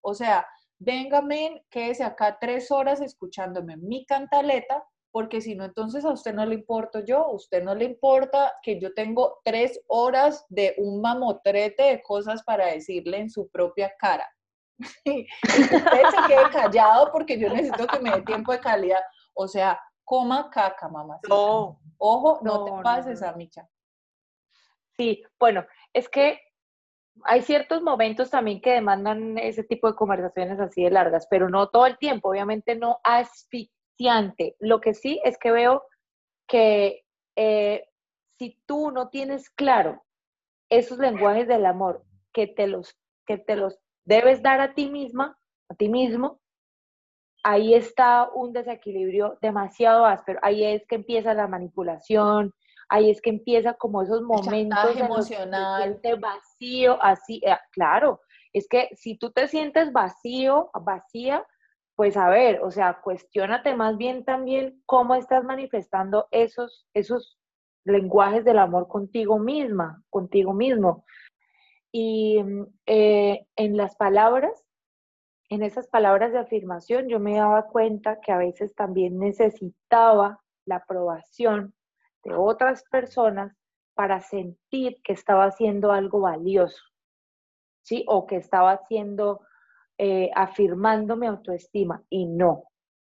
O 0.00 0.14
sea, 0.14 0.46
véngame, 0.78 1.66
quédese 1.68 2.02
acá 2.02 2.38
tres 2.40 2.70
horas 2.70 3.02
escuchándome 3.02 3.76
mi 3.76 4.06
cantaleta 4.06 4.82
porque 5.16 5.40
si 5.40 5.54
no, 5.54 5.64
entonces 5.64 6.04
a 6.04 6.10
usted 6.10 6.34
no 6.34 6.44
le 6.44 6.56
importo 6.56 7.00
yo, 7.00 7.24
a 7.24 7.32
usted 7.32 7.64
no 7.64 7.74
le 7.74 7.86
importa 7.86 8.52
que 8.62 8.78
yo 8.78 8.92
tengo 8.92 9.40
tres 9.44 9.80
horas 9.86 10.44
de 10.50 10.74
un 10.76 11.00
mamotrete 11.00 11.84
de 11.84 12.02
cosas 12.02 12.42
para 12.42 12.66
decirle 12.66 13.20
en 13.20 13.30
su 13.30 13.48
propia 13.48 13.94
cara. 13.98 14.28
y 15.06 15.26
usted 15.42 15.70
se 15.70 16.28
quede 16.28 16.50
callado 16.52 17.10
porque 17.12 17.40
yo 17.40 17.48
necesito 17.48 17.86
que 17.86 17.98
me 17.98 18.10
dé 18.10 18.20
tiempo 18.24 18.52
de 18.52 18.60
calidad. 18.60 19.00
O 19.32 19.48
sea, 19.48 19.80
coma 20.04 20.50
caca, 20.50 20.86
mamá. 20.86 21.18
No. 21.30 21.80
Ojo, 21.96 22.40
no, 22.42 22.66
te 22.66 22.82
pases, 22.82 23.22
a 23.22 23.32
Micha. 23.32 23.66
Sí, 24.98 25.24
bueno, 25.40 25.64
es 25.94 26.10
que 26.10 26.38
hay 27.24 27.40
ciertos 27.40 27.80
momentos 27.80 28.28
también 28.28 28.60
que 28.60 28.72
demandan 28.72 29.38
ese 29.38 29.64
tipo 29.64 29.88
de 29.90 29.96
conversaciones 29.96 30.60
así 30.60 30.84
de 30.84 30.90
largas, 30.90 31.26
pero 31.30 31.48
no 31.48 31.70
todo 31.70 31.86
el 31.86 31.96
tiempo, 31.96 32.28
obviamente 32.28 32.76
no 32.76 33.00
lo 34.58 34.80
que 34.80 34.94
sí 34.94 35.20
es 35.24 35.38
que 35.38 35.50
veo 35.50 35.84
que 36.46 37.04
eh, 37.36 37.88
si 38.38 38.60
tú 38.66 38.90
no 38.90 39.08
tienes 39.08 39.50
claro 39.50 40.02
esos 40.68 40.98
lenguajes 40.98 41.48
del 41.48 41.66
amor 41.66 42.04
que 42.32 42.46
te 42.46 42.66
los, 42.66 42.96
que 43.26 43.38
te 43.38 43.56
los 43.56 43.78
debes 44.04 44.42
dar 44.42 44.60
a 44.60 44.74
ti 44.74 44.90
misma, 44.90 45.38
a 45.68 45.74
ti 45.74 45.88
mismo, 45.88 46.40
ahí 47.42 47.74
está 47.74 48.28
un 48.34 48.52
desequilibrio 48.52 49.38
demasiado 49.40 50.04
áspero. 50.04 50.40
Ahí 50.42 50.64
es 50.64 50.86
que 50.86 50.96
empieza 50.96 51.32
la 51.34 51.46
manipulación, 51.46 52.52
ahí 52.88 53.10
es 53.10 53.20
que 53.20 53.30
empieza 53.30 53.74
como 53.74 54.02
esos 54.02 54.22
momentos 54.22 54.96
emocional, 54.96 56.00
de 56.02 56.14
vacío, 56.16 56.98
así, 57.00 57.40
eh, 57.44 57.56
claro, 57.70 58.20
es 58.52 58.66
que 58.68 58.88
si 58.96 59.16
tú 59.16 59.30
te 59.30 59.48
sientes 59.48 59.92
vacío, 59.92 60.70
vacía, 60.82 61.44
pues 61.96 62.16
a 62.16 62.28
ver, 62.28 62.60
o 62.62 62.70
sea, 62.70 63.00
cuestionate 63.02 63.74
más 63.74 63.96
bien 63.96 64.24
también 64.24 64.82
cómo 64.86 65.14
estás 65.14 65.42
manifestando 65.44 66.28
esos, 66.30 66.86
esos 66.94 67.38
lenguajes 67.84 68.44
del 68.44 68.58
amor 68.58 68.86
contigo 68.86 69.38
misma, 69.38 70.02
contigo 70.10 70.52
mismo. 70.52 71.04
Y 71.90 72.42
mm, 72.42 72.66
eh, 72.86 73.46
en 73.56 73.76
las 73.76 73.96
palabras, 73.96 74.64
en 75.48 75.62
esas 75.62 75.88
palabras 75.88 76.32
de 76.32 76.38
afirmación, 76.38 77.08
yo 77.08 77.18
me 77.18 77.36
daba 77.36 77.66
cuenta 77.68 78.20
que 78.20 78.32
a 78.32 78.38
veces 78.38 78.74
también 78.74 79.18
necesitaba 79.18 80.40
la 80.66 80.76
aprobación 80.76 81.74
de 82.24 82.34
otras 82.34 82.84
personas 82.90 83.56
para 83.94 84.20
sentir 84.20 85.00
que 85.02 85.14
estaba 85.14 85.46
haciendo 85.46 85.92
algo 85.92 86.20
valioso, 86.20 86.82
¿sí? 87.82 88.04
O 88.08 88.26
que 88.26 88.36
estaba 88.36 88.72
haciendo, 88.72 89.40
eh, 89.98 90.30
afirmando 90.34 91.16
mi 91.16 91.26
autoestima. 91.26 92.02
Y 92.08 92.26
no, 92.26 92.64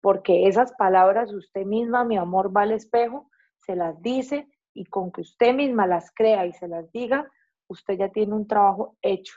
porque 0.01 0.47
esas 0.47 0.73
palabras 0.73 1.33
usted 1.33 1.65
misma, 1.65 2.03
mi 2.03 2.17
amor 2.17 2.55
va 2.55 2.61
al 2.61 2.71
espejo, 2.71 3.29
se 3.59 3.75
las 3.75 4.01
dice 4.01 4.47
y 4.73 4.85
con 4.85 5.11
que 5.11 5.21
usted 5.21 5.53
misma 5.53 5.87
las 5.87 6.11
crea 6.13 6.45
y 6.45 6.53
se 6.53 6.67
las 6.67 6.91
diga, 6.91 7.29
usted 7.67 7.97
ya 7.97 8.09
tiene 8.09 8.33
un 8.33 8.47
trabajo 8.47 8.95
hecho. 9.01 9.35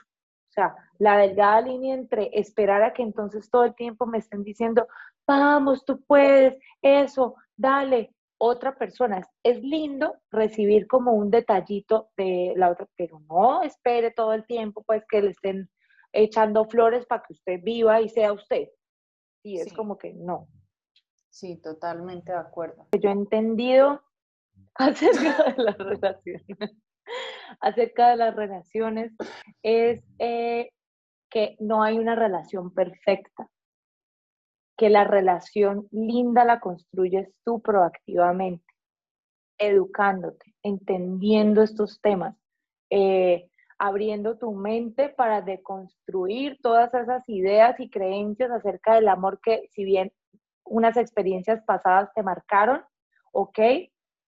O 0.49 0.53
sea, 0.53 0.75
la 0.99 1.17
delgada 1.17 1.61
línea 1.61 1.95
entre 1.95 2.29
esperar 2.33 2.83
a 2.83 2.93
que 2.93 3.01
entonces 3.01 3.49
todo 3.49 3.65
el 3.65 3.75
tiempo 3.75 4.05
me 4.05 4.19
estén 4.19 4.43
diciendo, 4.43 4.87
vamos, 5.27 5.83
tú 5.83 6.03
puedes, 6.05 6.57
eso, 6.81 7.35
dale, 7.57 8.13
otra 8.37 8.75
persona. 8.75 9.27
Es 9.41 9.61
lindo 9.61 10.17
recibir 10.29 10.87
como 10.87 11.13
un 11.13 11.31
detallito 11.31 12.09
de 12.17 12.53
la 12.55 12.69
otra, 12.69 12.87
pero 12.97 13.21
no 13.29 13.63
espere 13.63 14.11
todo 14.11 14.33
el 14.33 14.45
tiempo 14.45 14.83
pues 14.83 15.03
que 15.09 15.21
le 15.21 15.31
estén 15.31 15.69
echando 16.13 16.65
flores 16.65 17.05
para 17.05 17.23
que 17.23 17.33
usted 17.33 17.59
viva 17.61 17.99
y 18.01 18.09
sea 18.09 18.31
usted. 18.31 18.69
Y 19.43 19.59
es 19.59 19.73
como 19.73 19.97
que 19.97 20.13
no. 20.13 20.47
Sí, 21.29 21.57
totalmente 21.57 22.31
de 22.31 22.37
acuerdo. 22.37 22.87
Yo 22.97 23.09
he 23.09 23.13
entendido 23.13 24.01
acerca 24.75 25.51
de 25.51 25.63
las 25.63 25.77
relaciones, 25.77 26.45
acerca 27.59 28.09
de 28.09 28.15
las 28.17 28.35
relaciones, 28.35 29.11
es 29.63 30.03
eh, 30.19 30.69
que 31.29 31.57
no 31.59 31.83
hay 31.83 31.97
una 31.97 32.15
relación 32.15 32.71
perfecta, 32.73 33.49
que 34.77 34.89
la 34.89 35.03
relación 35.03 35.87
linda 35.91 36.45
la 36.45 36.59
construyes 36.59 37.33
tú 37.43 37.61
proactivamente, 37.61 38.65
educándote, 39.57 40.53
entendiendo 40.61 41.63
estos 41.63 41.99
temas, 42.01 42.35
eh, 42.91 43.49
abriendo 43.77 44.37
tu 44.37 44.53
mente 44.53 45.09
para 45.09 45.41
deconstruir 45.41 46.59
todas 46.61 46.93
esas 46.93 47.27
ideas 47.27 47.79
y 47.79 47.89
creencias 47.89 48.51
acerca 48.51 48.95
del 48.95 49.07
amor 49.07 49.39
que 49.41 49.67
si 49.71 49.83
bien 49.83 50.11
unas 50.65 50.97
experiencias 50.97 51.61
pasadas 51.63 52.09
te 52.13 52.23
marcaron, 52.23 52.81
ok, 53.31 53.59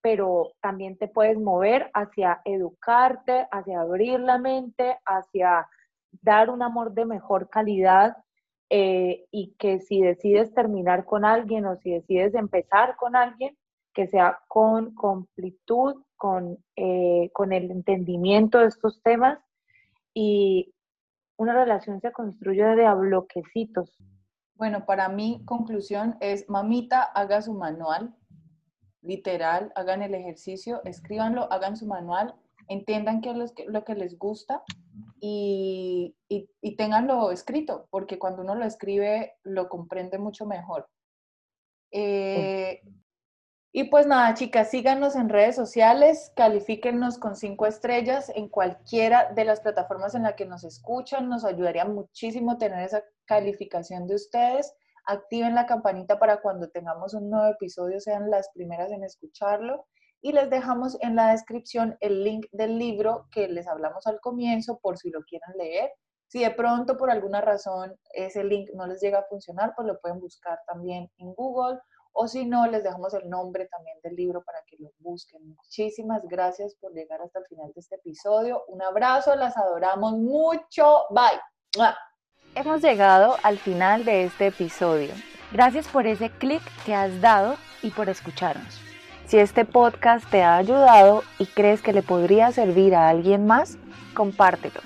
pero 0.01 0.51
también 0.61 0.97
te 0.97 1.07
puedes 1.07 1.37
mover 1.37 1.89
hacia 1.93 2.41
educarte, 2.45 3.47
hacia 3.51 3.81
abrir 3.81 4.19
la 4.19 4.37
mente, 4.37 4.99
hacia 5.05 5.67
dar 6.21 6.49
un 6.49 6.61
amor 6.61 6.93
de 6.93 7.05
mejor 7.05 7.49
calidad 7.49 8.15
eh, 8.69 9.25
y 9.31 9.55
que 9.57 9.79
si 9.79 10.01
decides 10.01 10.53
terminar 10.53 11.05
con 11.05 11.25
alguien 11.25 11.65
o 11.65 11.75
si 11.77 11.91
decides 11.91 12.35
empezar 12.35 12.95
con 12.97 13.15
alguien, 13.15 13.57
que 13.93 14.07
sea 14.07 14.39
con 14.47 14.93
completud, 14.93 16.03
con, 16.17 16.57
eh, 16.75 17.29
con 17.33 17.53
el 17.53 17.71
entendimiento 17.71 18.59
de 18.59 18.67
estos 18.67 19.01
temas 19.01 19.39
y 20.13 20.73
una 21.37 21.53
relación 21.53 21.99
se 22.01 22.11
construye 22.11 22.63
de 22.63 22.85
a 22.85 22.93
bloquecitos. 22.93 23.97
Bueno, 24.55 24.85
para 24.85 25.09
mí, 25.09 25.41
conclusión 25.45 26.15
es, 26.21 26.49
mamita, 26.49 27.03
haga 27.03 27.41
su 27.41 27.53
manual, 27.53 28.15
literal, 29.01 29.71
hagan 29.75 30.01
el 30.01 30.15
ejercicio, 30.15 30.81
escríbanlo, 30.85 31.51
hagan 31.51 31.75
su 31.75 31.85
manual, 31.85 32.35
entiendan 32.69 33.21
qué 33.21 33.31
es 33.31 33.53
lo 33.67 33.83
que, 33.83 33.95
les 33.95 34.17
gusta 34.17 34.63
y, 35.19 36.15
y, 36.29 36.75
tenganlo 36.77 37.31
escrito, 37.31 37.87
porque 37.91 38.17
cuando 38.17 38.41
uno 38.41 38.55
lo 38.55 38.65
escribe 38.65 39.33
lo 39.43 39.69
comprende 39.69 40.17
mucho 40.17 40.45
mejor. 40.45 40.87
Eh, 41.91 42.81
y 43.77 43.83
pues 43.85 44.07
nada, 44.07 44.33
chicas, 44.33 44.69
síganos 44.71 45.15
en 45.15 45.27
redes 45.27 45.55
sociales, 45.55 46.31
califíquennos 46.35 47.17
con 47.17 47.35
cinco 47.35 47.65
estrellas 47.65 48.31
en 48.33 48.47
cualquiera 48.47 49.33
de 49.33 49.43
las 49.43 49.59
plataformas 49.59 50.15
en 50.15 50.23
las 50.23 50.35
que 50.35 50.45
nos 50.45 50.63
escuchan, 50.63 51.27
nos 51.27 51.43
ayudaría 51.43 51.83
muchísimo 51.83 52.57
tener 52.57 52.83
esa 52.85 53.03
calificación 53.25 54.07
de 54.07 54.15
ustedes 54.15 54.73
activen 55.05 55.55
la 55.55 55.65
campanita 55.65 56.19
para 56.19 56.41
cuando 56.41 56.69
tengamos 56.69 57.13
un 57.13 57.29
nuevo 57.29 57.47
episodio 57.47 57.99
sean 57.99 58.29
las 58.29 58.49
primeras 58.53 58.91
en 58.91 59.03
escucharlo. 59.03 59.85
Y 60.21 60.31
les 60.31 60.49
dejamos 60.49 60.97
en 61.01 61.15
la 61.15 61.31
descripción 61.31 61.97
el 61.99 62.23
link 62.23 62.47
del 62.51 62.79
libro 62.79 63.27
que 63.31 63.47
les 63.47 63.67
hablamos 63.67 64.07
al 64.07 64.19
comienzo 64.21 64.79
por 64.79 64.97
si 64.97 65.11
lo 65.11 65.21
quieren 65.23 65.55
leer. 65.55 65.91
Si 66.27 66.39
de 66.39 66.49
pronto 66.49 66.97
por 66.97 67.11
alguna 67.11 67.41
razón 67.41 67.95
ese 68.13 68.43
link 68.43 68.69
no 68.73 68.87
les 68.87 69.01
llega 69.01 69.19
a 69.19 69.25
funcionar, 69.29 69.73
pues 69.75 69.87
lo 69.87 69.99
pueden 69.99 70.19
buscar 70.19 70.59
también 70.65 71.11
en 71.17 71.33
Google 71.35 71.79
o 72.15 72.27
si 72.27 72.45
no, 72.45 72.65
les 72.67 72.81
dejamos 72.81 73.13
el 73.13 73.29
nombre 73.29 73.67
también 73.67 73.97
del 74.01 74.15
libro 74.15 74.41
para 74.41 74.59
que 74.65 74.77
lo 74.79 74.89
busquen. 74.99 75.55
Muchísimas 75.55 76.23
gracias 76.23 76.73
por 76.75 76.93
llegar 76.93 77.21
hasta 77.21 77.39
el 77.39 77.45
final 77.45 77.71
de 77.73 77.79
este 77.81 77.95
episodio. 77.95 78.63
Un 78.69 78.81
abrazo, 78.81 79.35
las 79.35 79.57
adoramos 79.57 80.13
mucho. 80.13 81.03
Bye. 81.09 81.41
Hemos 82.55 82.81
llegado 82.81 83.35
al 83.43 83.57
final 83.57 84.05
de 84.05 84.23
este 84.23 84.47
episodio. 84.47 85.11
Gracias 85.51 85.89
por 85.89 86.07
ese 86.07 86.29
clic 86.29 86.61
que 86.85 86.95
has 86.95 87.19
dado 87.19 87.57
y 87.83 87.91
por 87.91 88.07
escucharnos. 88.07 88.79
Si 89.25 89.37
este 89.37 89.65
podcast 89.65 90.25
te 90.29 90.41
ha 90.41 90.55
ayudado 90.55 91.23
y 91.37 91.47
crees 91.47 91.81
que 91.81 91.91
le 91.91 92.01
podría 92.01 92.51
servir 92.53 92.95
a 92.95 93.09
alguien 93.09 93.45
más, 93.45 93.77
compártelo. 94.13 94.79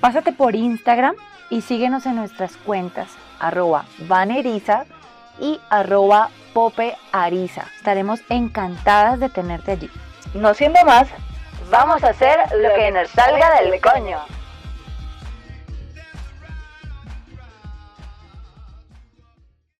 Pásate 0.00 0.32
por 0.32 0.54
Instagram 0.54 1.16
y 1.48 1.62
síguenos 1.62 2.04
en 2.04 2.16
nuestras 2.16 2.58
cuentas 2.58 3.08
arroba 3.38 3.86
vaneriza 4.06 4.84
y 5.38 5.60
arroba 5.70 6.30
popeariza. 6.52 7.66
Estaremos 7.76 8.20
encantadas 8.28 9.20
de 9.20 9.28
tenerte 9.28 9.72
allí. 9.72 9.90
No 10.34 10.54
siendo 10.54 10.84
más, 10.84 11.08
vamos 11.70 12.02
a 12.02 12.08
hacer 12.10 12.38
lo 12.56 12.74
que 12.74 12.90
nos 12.90 13.08
salga 13.10 13.60
del 13.60 13.80
coño. 13.80 14.18